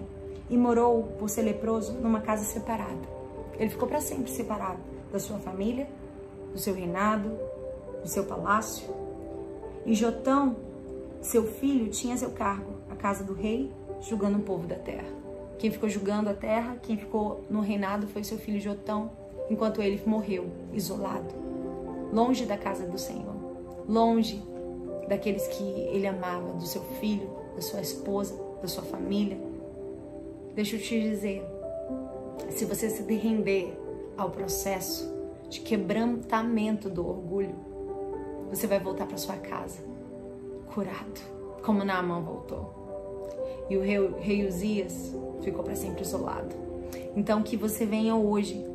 e 0.52 0.58
morou 0.58 1.16
por 1.18 1.32
ser 1.32 1.42
leproso 1.42 1.94
numa 1.94 2.22
casa 2.22 2.44
separada. 2.44 3.10
Ele 3.58 3.72
ficou 3.72 3.88
para 3.88 4.02
sempre 4.02 4.30
separado 4.30 4.80
da 5.12 5.18
sua 5.18 5.40
família, 5.40 5.90
do 6.54 6.60
seu 6.60 6.76
reinado, 6.76 7.32
do 8.04 8.08
seu 8.08 8.24
palácio. 8.24 8.88
E 9.84 9.96
Jotão 9.96 10.70
seu 11.22 11.46
filho 11.46 11.88
tinha 11.90 12.18
seu 12.18 12.32
cargo, 12.32 12.74
a 12.90 12.96
casa 12.96 13.24
do 13.24 13.34
rei, 13.34 13.72
julgando 14.02 14.40
o 14.40 14.42
povo 14.42 14.66
da 14.66 14.76
terra. 14.76 15.08
Quem 15.60 15.70
ficou 15.70 15.88
julgando 15.88 16.30
a 16.30 16.34
terra, 16.34 16.78
quem 16.82 16.98
ficou 16.98 17.46
no 17.48 17.62
reinado 17.62 18.08
foi 18.08 18.24
seu 18.24 18.40
filho 18.40 18.60
Jotão, 18.60 19.12
enquanto 19.48 19.82
ele 19.82 20.02
morreu, 20.04 20.50
isolado, 20.74 21.34
longe 22.12 22.46
da 22.48 22.58
casa 22.58 22.88
do 22.88 22.98
Senhor, 22.98 23.36
longe 23.88 24.42
daqueles 25.08 25.48
que 25.48 25.64
ele 25.64 26.08
amava, 26.08 26.54
do 26.54 26.66
seu 26.66 26.82
filho, 27.00 27.30
da 27.56 27.62
sua 27.62 27.82
esposa, 27.82 28.36
da 28.60 28.68
sua 28.68 28.84
família. 28.84 29.38
Deixa 30.56 30.76
eu 30.76 30.82
te 30.82 31.00
dizer, 31.00 31.46
se 32.50 32.66
você 32.66 32.90
se 32.90 33.04
render 33.14 33.78
ao 34.18 34.32
processo 34.32 35.08
de 35.48 35.62
quebrantamento 35.62 36.90
do 36.90 37.08
orgulho, 37.08 37.56
você 38.50 38.66
vai 38.66 38.80
voltar 38.80 39.06
para 39.06 39.18
sua 39.18 39.36
casa 39.38 39.91
curado, 40.74 41.22
como 41.64 41.84
Naamã 41.84 42.22
voltou. 42.22 42.82
E 43.70 43.78
o 43.78 43.82
rei, 43.82 43.98
rei 44.20 44.48
Uzias 44.48 45.14
ficou 45.42 45.64
para 45.64 45.76
sempre 45.76 46.02
isolado. 46.02 46.56
Então 47.16 47.44
que 47.44 47.56
você 47.56 47.86
venha 47.86 48.16
hoje 48.16 48.66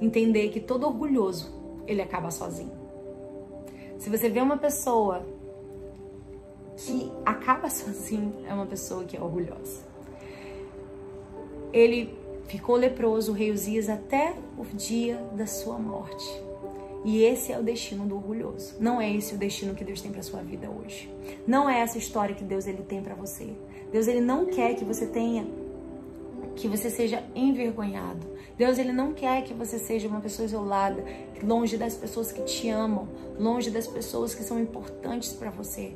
entender 0.00 0.48
que 0.48 0.60
todo 0.60 0.86
orgulhoso, 0.86 1.52
ele 1.86 2.00
acaba 2.02 2.30
sozinho. 2.30 2.78
Se 3.98 4.08
você 4.08 4.28
vê 4.28 4.40
uma 4.40 4.56
pessoa 4.56 5.26
que 6.76 7.12
acaba 7.24 7.68
sozinho, 7.68 8.44
é 8.46 8.54
uma 8.54 8.66
pessoa 8.66 9.04
que 9.04 9.16
é 9.16 9.20
orgulhosa. 9.20 9.82
ele 11.72 12.18
ficou 12.46 12.74
leproso, 12.74 13.30
o 13.30 13.34
rei 13.34 13.52
Uzias, 13.52 13.88
até 13.88 14.34
o 14.58 14.64
dia 14.76 15.16
da 15.34 15.46
sua 15.46 15.78
morte. 15.78 16.49
E 17.04 17.22
esse 17.24 17.50
é 17.52 17.58
o 17.58 17.62
destino 17.62 18.06
do 18.06 18.16
orgulhoso. 18.16 18.74
Não 18.78 19.00
é 19.00 19.10
esse 19.10 19.34
o 19.34 19.38
destino 19.38 19.74
que 19.74 19.84
Deus 19.84 20.02
tem 20.02 20.12
para 20.12 20.22
sua 20.22 20.42
vida 20.42 20.68
hoje. 20.70 21.10
Não 21.46 21.68
é 21.68 21.80
essa 21.80 21.96
história 21.96 22.34
que 22.34 22.44
Deus 22.44 22.66
ele 22.66 22.82
tem 22.82 23.02
para 23.02 23.14
você. 23.14 23.54
Deus 23.90 24.06
ele 24.06 24.20
não 24.20 24.46
quer 24.46 24.74
que 24.74 24.84
você 24.84 25.06
tenha 25.06 25.46
que 26.56 26.68
você 26.68 26.90
seja 26.90 27.24
envergonhado. 27.34 28.26
Deus 28.56 28.78
ele 28.78 28.92
não 28.92 29.14
quer 29.14 29.42
que 29.44 29.54
você 29.54 29.78
seja 29.78 30.08
uma 30.08 30.20
pessoa 30.20 30.44
isolada, 30.44 31.02
longe 31.42 31.76
das 31.78 31.94
pessoas 31.94 32.30
que 32.30 32.42
te 32.42 32.68
amam, 32.68 33.08
longe 33.38 33.70
das 33.70 33.86
pessoas 33.86 34.34
que 34.34 34.42
são 34.42 34.60
importantes 34.60 35.32
para 35.32 35.50
você. 35.50 35.94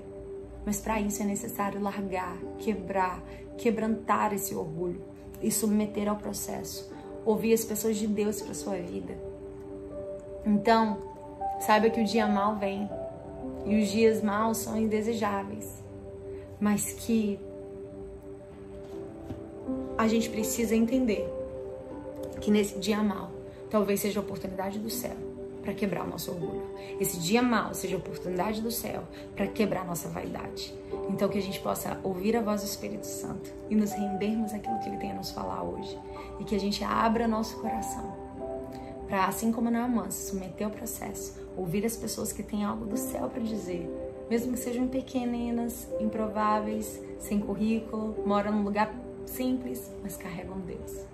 Mas 0.65 0.81
para 0.81 1.01
isso 1.01 1.23
é 1.23 1.27
necessário 1.27 1.81
largar, 1.83 2.39
quebrar, 2.59 3.23
quebrantar 3.59 4.33
esse 4.33 4.55
orgulho 4.55 5.03
e 5.43 5.51
submeter 5.51 6.09
ao 6.09 6.17
processo. 6.17 6.91
Ouvir 7.27 7.53
as 7.53 7.65
pessoas 7.65 7.97
de 7.97 8.07
Deus 8.07 8.41
para 8.41 8.55
sua 8.55 8.77
vida. 8.77 9.15
Então, 10.47 10.99
saiba 11.61 11.89
que 11.89 12.01
o 12.01 12.05
dia 12.05 12.27
mal 12.27 12.57
vem 12.57 12.89
e 13.65 13.83
os 13.83 13.89
dias 13.89 14.23
maus 14.23 14.59
são 14.59 14.77
indesejáveis, 14.77 15.83
mas 16.61 16.93
que 16.93 17.41
a 19.97 20.07
gente 20.07 20.29
precisa 20.29 20.75
entender 20.75 21.27
que 22.41 22.51
nesse 22.51 22.79
dia 22.79 23.03
mal 23.03 23.31
talvez 23.71 24.01
seja 24.01 24.21
a 24.21 24.23
oportunidade 24.23 24.79
do 24.79 24.91
céu 24.91 25.17
para 25.63 25.73
quebrar 25.73 26.05
o 26.05 26.11
nosso 26.11 26.31
orgulho. 26.31 26.63
Esse 27.01 27.19
dia 27.19 27.41
mal 27.41 27.73
seja 27.73 27.97
a 27.97 27.99
oportunidade 27.99 28.61
do 28.61 28.71
céu 28.71 29.03
para 29.35 29.47
quebrar 29.47 29.81
a 29.81 29.85
nossa 29.85 30.09
vaidade. 30.09 30.75
Então 31.09 31.29
que 31.29 31.39
a 31.39 31.43
gente 31.43 31.59
possa 31.61 31.99
ouvir 32.03 32.37
a 32.37 32.43
voz 32.43 32.61
do 32.61 32.67
Espírito 32.67 33.07
Santo 33.07 33.51
e 33.71 33.75
nos 33.75 33.93
rendermos 33.93 34.53
àquilo 34.53 34.79
que 34.81 34.91
ele 34.91 34.99
tem 34.99 35.13
a 35.13 35.15
nos 35.15 35.31
falar 35.31 35.63
hoje 35.63 35.99
e 36.39 36.45
que 36.45 36.55
a 36.55 36.61
gente 36.61 36.85
abra 36.85 37.27
nosso 37.27 37.57
coração 37.61 38.24
para 39.07 39.27
assim 39.27 39.53
como 39.53 39.71
Naaman 39.71 40.11
se 40.11 40.31
submeter 40.31 40.67
ao 40.67 40.73
processo, 40.73 41.39
ouvir 41.57 41.85
as 41.85 41.97
pessoas 41.97 42.33
que 42.33 42.43
têm 42.43 42.65
algo 42.65 42.85
do 42.87 42.97
céu 42.97 43.29
para 43.29 43.43
dizer, 43.43 43.89
mesmo 44.31 44.53
que 44.53 44.59
sejam 44.59 44.89
pequenas, 44.89 45.89
improváveis, 46.01 47.01
sem 47.19 47.39
currículo, 47.39 48.17
moram 48.27 48.53
num 48.53 48.65
lugar 48.65 48.95
simples, 49.27 49.91
mas 50.03 50.17
carregam 50.17 50.59
Deus. 50.61 51.05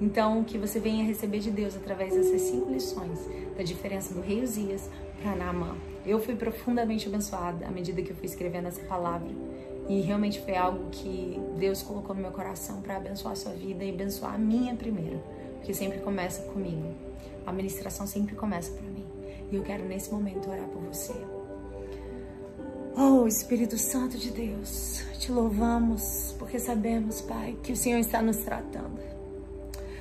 Então, 0.00 0.42
que 0.42 0.58
você 0.58 0.80
venha 0.80 1.04
receber 1.04 1.38
de 1.38 1.50
Deus 1.50 1.76
através 1.76 2.14
dessas 2.14 2.40
cinco 2.40 2.70
lições 2.72 3.20
da 3.56 3.62
diferença 3.62 4.12
do 4.12 4.20
rei 4.20 4.42
Uzias 4.42 4.90
para 5.22 5.36
Naamã. 5.36 5.76
Eu 6.04 6.18
fui 6.18 6.34
profundamente 6.34 7.06
abençoada 7.06 7.66
à 7.66 7.70
medida 7.70 8.02
que 8.02 8.10
eu 8.10 8.16
fui 8.16 8.26
escrevendo 8.26 8.66
essa 8.66 8.82
palavra. 8.82 9.30
E 9.88 10.00
realmente 10.00 10.40
foi 10.40 10.56
algo 10.56 10.90
que 10.90 11.40
Deus 11.56 11.82
colocou 11.82 12.16
no 12.16 12.22
meu 12.22 12.32
coração 12.32 12.80
para 12.80 12.96
abençoar 12.96 13.32
a 13.32 13.36
sua 13.36 13.52
vida 13.52 13.84
e 13.84 13.90
abençoar 13.90 14.34
a 14.34 14.38
minha 14.38 14.74
primeiro, 14.74 15.20
porque 15.56 15.72
sempre 15.72 16.00
começa 16.00 16.42
comigo. 16.50 17.11
A 17.46 17.52
ministração 17.52 18.06
sempre 18.06 18.34
começa 18.34 18.72
para 18.72 18.88
mim. 18.88 19.06
E 19.50 19.56
eu 19.56 19.62
quero 19.62 19.84
nesse 19.84 20.10
momento 20.12 20.48
orar 20.50 20.66
por 20.68 20.82
você. 20.82 21.14
Oh, 22.96 23.26
Espírito 23.26 23.78
Santo 23.78 24.18
de 24.18 24.30
Deus, 24.30 25.02
te 25.18 25.32
louvamos 25.32 26.34
porque 26.38 26.58
sabemos, 26.58 27.22
Pai, 27.22 27.56
que 27.62 27.72
o 27.72 27.76
Senhor 27.76 27.98
está 27.98 28.20
nos 28.20 28.38
tratando. 28.38 29.00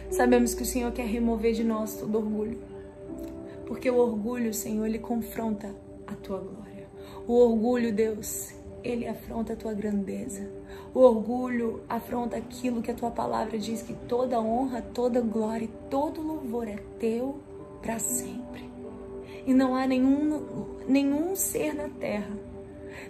Sabemos 0.09 0.53
que 0.53 0.63
o 0.63 0.65
Senhor 0.65 0.91
quer 0.91 1.05
remover 1.05 1.53
de 1.53 1.63
nós 1.63 1.95
todo 1.95 2.17
orgulho. 2.17 2.59
Porque 3.65 3.89
o 3.89 3.95
orgulho, 3.95 4.53
Senhor, 4.53 4.85
ele 4.85 4.99
confronta 4.99 5.73
a 6.05 6.13
tua 6.15 6.39
glória. 6.39 6.87
O 7.25 7.33
orgulho, 7.33 7.93
Deus, 7.93 8.53
ele 8.83 9.07
afronta 9.07 9.53
a 9.53 9.55
tua 9.55 9.73
grandeza. 9.73 10.51
O 10.93 10.99
orgulho 10.99 11.81
afronta 11.87 12.37
aquilo 12.37 12.81
que 12.81 12.91
a 12.91 12.95
tua 12.95 13.11
palavra 13.11 13.57
diz 13.57 13.81
que 13.81 13.93
toda 13.93 14.41
honra, 14.41 14.81
toda 14.81 15.21
glória 15.21 15.65
e 15.65 15.89
todo 15.89 16.21
louvor 16.21 16.67
é 16.67 16.77
teu 16.99 17.39
para 17.81 17.97
sempre. 17.97 18.69
E 19.45 19.53
não 19.53 19.75
há 19.75 19.87
nenhum, 19.87 20.67
nenhum 20.87 21.35
ser 21.35 21.73
na 21.73 21.87
terra 21.87 22.51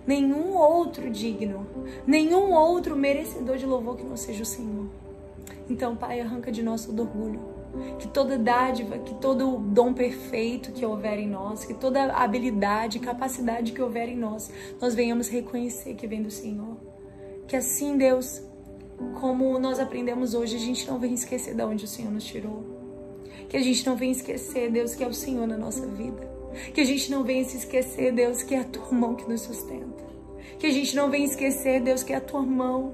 nenhum 0.05 0.55
outro 0.55 1.09
digno, 1.09 1.67
nenhum 2.05 2.53
outro 2.53 2.95
merecedor 2.95 3.57
de 3.57 3.65
louvor 3.65 3.97
que 3.97 4.03
não 4.03 4.17
seja 4.17 4.43
o 4.43 4.45
Senhor. 4.45 4.87
Então, 5.69 5.95
Pai, 5.95 6.19
arranca 6.19 6.51
de 6.51 6.61
nós 6.61 6.85
todo 6.85 7.01
orgulho. 7.01 7.39
Que 7.97 8.07
toda 8.07 8.37
dádiva, 8.37 8.97
que 8.97 9.13
todo 9.15 9.57
dom 9.57 9.93
perfeito 9.93 10.73
que 10.73 10.85
houver 10.85 11.17
em 11.17 11.27
nós, 11.29 11.63
que 11.63 11.73
toda 11.73 12.11
habilidade, 12.11 12.99
capacidade 12.99 13.71
que 13.71 13.81
houver 13.81 14.09
em 14.09 14.17
nós, 14.17 14.51
nós 14.81 14.93
venhamos 14.93 15.29
reconhecer 15.29 15.93
que 15.93 16.05
vem 16.05 16.21
do 16.21 16.29
Senhor. 16.29 16.90
Que 17.51 17.57
assim, 17.57 17.97
Deus, 17.97 18.41
como 19.19 19.59
nós 19.59 19.77
aprendemos 19.77 20.33
hoje, 20.33 20.55
a 20.55 20.59
gente 20.59 20.87
não 20.87 20.97
venha 20.97 21.15
esquecer 21.15 21.53
de 21.53 21.61
onde 21.61 21.83
o 21.83 21.87
Senhor 21.87 22.09
nos 22.09 22.23
tirou. 22.23 22.63
Que 23.49 23.57
a 23.57 23.61
gente 23.61 23.85
não 23.85 23.97
venha 23.97 24.13
esquecer, 24.13 24.71
Deus, 24.71 24.95
que 24.95 25.03
é 25.03 25.07
o 25.07 25.13
Senhor 25.13 25.45
na 25.45 25.57
nossa 25.57 25.85
vida. 25.85 26.25
Que 26.73 26.79
a 26.79 26.85
gente 26.85 27.11
não 27.11 27.25
venha 27.25 27.43
se 27.43 27.57
esquecer, 27.57 28.13
Deus, 28.13 28.41
que 28.41 28.55
é 28.55 28.59
a 28.59 28.63
tua 28.63 28.89
mão 28.93 29.15
que 29.15 29.27
nos 29.27 29.41
sustenta. 29.41 30.01
Que 30.57 30.67
a 30.67 30.71
gente 30.71 30.95
não 30.95 31.09
venha 31.09 31.25
esquecer, 31.25 31.81
Deus, 31.81 32.03
que 32.03 32.13
é 32.13 32.15
a 32.15 32.21
tua 32.21 32.41
mão 32.41 32.93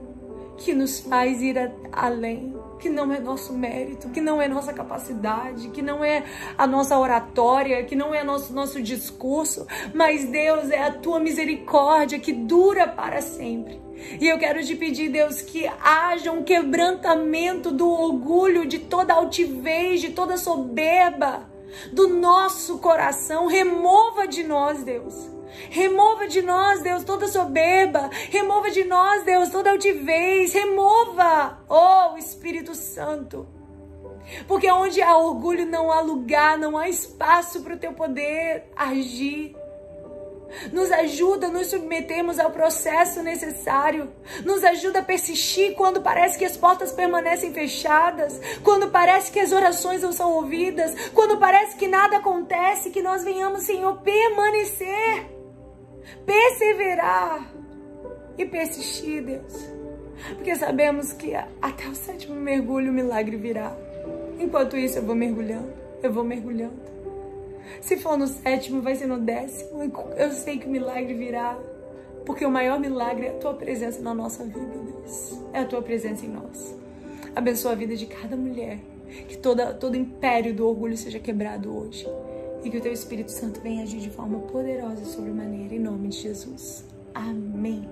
que 0.58 0.74
nos 0.74 1.02
faz 1.02 1.40
ir 1.40 1.56
além, 1.92 2.56
que 2.80 2.90
não 2.90 3.14
é 3.14 3.20
nosso 3.20 3.54
mérito, 3.54 4.10
que 4.10 4.20
não 4.20 4.42
é 4.42 4.48
nossa 4.48 4.74
capacidade, 4.74 5.70
que 5.70 5.84
não 5.84 6.04
é 6.04 6.24
a 6.58 6.66
nossa 6.66 6.98
oratória, 6.98 7.84
que 7.84 7.96
não 7.96 8.12
é 8.12 8.24
nosso 8.24 8.52
nosso 8.54 8.82
discurso, 8.82 9.68
mas 9.94 10.26
Deus 10.26 10.72
é 10.72 10.82
a 10.82 10.92
tua 10.92 11.20
misericórdia 11.20 12.18
que 12.18 12.34
dura 12.34 12.88
para 12.88 13.22
sempre. 13.22 13.86
E 14.20 14.28
eu 14.28 14.38
quero 14.38 14.64
te 14.64 14.76
pedir, 14.76 15.10
Deus, 15.10 15.42
que 15.42 15.68
haja 15.82 16.32
um 16.32 16.44
quebrantamento 16.44 17.72
do 17.72 17.90
orgulho, 17.90 18.66
de 18.66 18.80
toda 18.80 19.14
altivez, 19.14 20.02
de 20.02 20.10
toda 20.10 20.38
soberba 20.38 21.50
do 21.92 22.08
nosso 22.08 22.80
coração. 22.80 23.48
Remova 23.48 24.28
de 24.28 24.44
nós, 24.44 24.84
Deus. 24.84 25.14
Remova 25.70 26.28
de 26.28 26.42
nós, 26.42 26.82
Deus, 26.82 27.04
toda 27.04 27.28
soberba. 27.28 28.10
Remova 28.30 28.70
de 28.70 28.84
nós, 28.84 29.24
Deus, 29.24 29.50
toda 29.50 29.72
altivez. 29.72 30.54
Remova, 30.54 31.60
oh 31.68 32.18
Espírito 32.18 32.76
Santo. 32.76 33.48
Porque 34.48 34.70
onde 34.70 35.02
há 35.02 35.18
orgulho 35.18 35.66
não 35.66 35.92
há 35.92 36.02
lugar, 36.02 36.58
não 36.58 36.78
há 36.78 36.90
espaço 36.90 37.62
para 37.62 37.76
o 37.76 37.80
teu 37.80 37.94
poder 37.94 38.66
agir. 38.76 39.56
Nos 40.72 40.92
ajuda 40.92 41.48
a 41.48 41.50
nos 41.50 41.68
submetermos 41.68 42.40
ao 42.40 42.52
processo 42.52 43.22
necessário. 43.22 44.10
Nos 44.44 44.64
ajuda 44.64 45.00
a 45.00 45.04
persistir 45.04 45.76
quando 45.76 46.02
parece 46.02 46.38
que 46.38 46.46
as 46.46 46.58
portas 46.58 46.92
permanecem 46.92 47.54
fechadas. 47.54 48.40
Quando 48.64 48.90
parece 48.90 49.32
que 49.32 49.40
as 49.40 49.52
orações 49.52 50.02
não 50.02 50.12
são 50.12 50.34
ouvidas. 50.34 51.10
Quando 51.10 51.38
parece 51.38 51.76
que 51.76 51.88
nada 51.88 52.18
acontece. 52.18 52.90
Que 52.90 53.02
nós 53.02 53.24
venhamos, 53.24 53.64
Senhor, 53.64 53.98
permanecer. 54.02 55.26
Perseverar. 56.26 57.54
E 58.38 58.46
persistir, 58.46 59.24
Deus. 59.24 59.78
Porque 60.36 60.56
sabemos 60.56 61.14
que 61.14 61.36
até 61.36 61.88
o 61.88 61.96
sétimo 61.96 62.36
mergulho 62.36 62.92
o 62.92 62.94
milagre 62.94 63.38
virá. 63.38 63.76
Enquanto 64.40 64.78
isso, 64.78 65.00
eu 65.00 65.04
vou 65.04 65.16
mergulhando. 65.16 65.74
Eu 66.02 66.12
vou 66.12 66.24
mergulhando. 66.24 66.97
Se 67.82 67.98
for 67.98 68.18
no 68.18 68.28
sétimo, 68.28 68.82
vai 68.82 68.96
ser 68.96 69.08
no 69.08 69.20
décimo. 69.20 69.84
Eu 70.16 70.32
sei 70.32 70.58
que 70.58 70.68
o 70.68 70.70
milagre 70.70 71.14
virá. 71.14 71.58
Porque 72.26 72.46
o 72.46 72.52
maior 72.52 72.80
milagre 72.80 73.28
é 73.28 73.30
a 73.30 73.34
tua 73.34 73.54
presença 73.54 74.02
na 74.02 74.14
nossa 74.14 74.44
vida, 74.44 74.60
Deus. 74.60 75.40
É 75.54 75.62
a 75.62 75.66
tua 75.66 75.82
presença 75.82 76.26
em 76.26 76.30
nós. 76.30 76.76
Abençoa 77.36 77.72
a 77.72 77.76
vida 77.76 77.96
de 77.96 78.06
cada 78.06 78.36
mulher. 78.36 78.80
Que 79.28 79.38
toda, 79.38 79.74
todo 79.74 79.96
império 79.96 80.54
do 80.54 80.68
orgulho 80.68 80.98
seja 80.98 81.20
quebrado 81.20 81.74
hoje. 81.74 82.06
E 82.64 82.70
que 82.70 82.78
o 82.78 82.82
teu 82.82 82.92
Espírito 82.92 83.32
Santo 83.32 83.62
venha 83.62 83.84
agir 83.84 84.00
de 84.00 84.10
forma 84.10 84.40
poderosa 84.40 85.06
sobre 85.06 85.32
maneira. 85.32 85.74
Em 85.76 85.80
nome 85.80 86.10
de 86.10 86.18
Jesus. 86.18 86.84
Amém. 87.14 87.88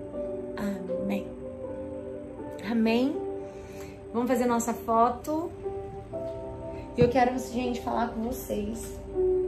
Amém. 0.56 1.26
Amém. 2.70 3.16
Vamos 4.12 4.28
fazer 4.28 4.44
nossa 4.44 4.74
foto. 4.74 5.50
E 6.96 7.00
eu 7.00 7.08
quero, 7.08 7.38
gente, 7.38 7.80
falar 7.80 8.08
com 8.08 8.22
vocês 8.22 8.98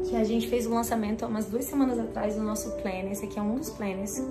que 0.05 0.17
a 0.17 0.25
gente 0.25 0.49
fez 0.49 0.67
o 0.67 0.71
lançamento 0.71 1.25
há 1.25 1.29
umas 1.29 1.47
duas 1.47 1.65
semanas 1.65 1.99
atrás 1.99 2.35
do 2.35 2.43
nosso 2.43 2.71
planner. 2.77 3.13
Esse 3.13 3.27
aqui 3.27 3.39
é 3.39 3.43
um 3.43 3.57
dos 3.57 3.71
planners 3.71 4.23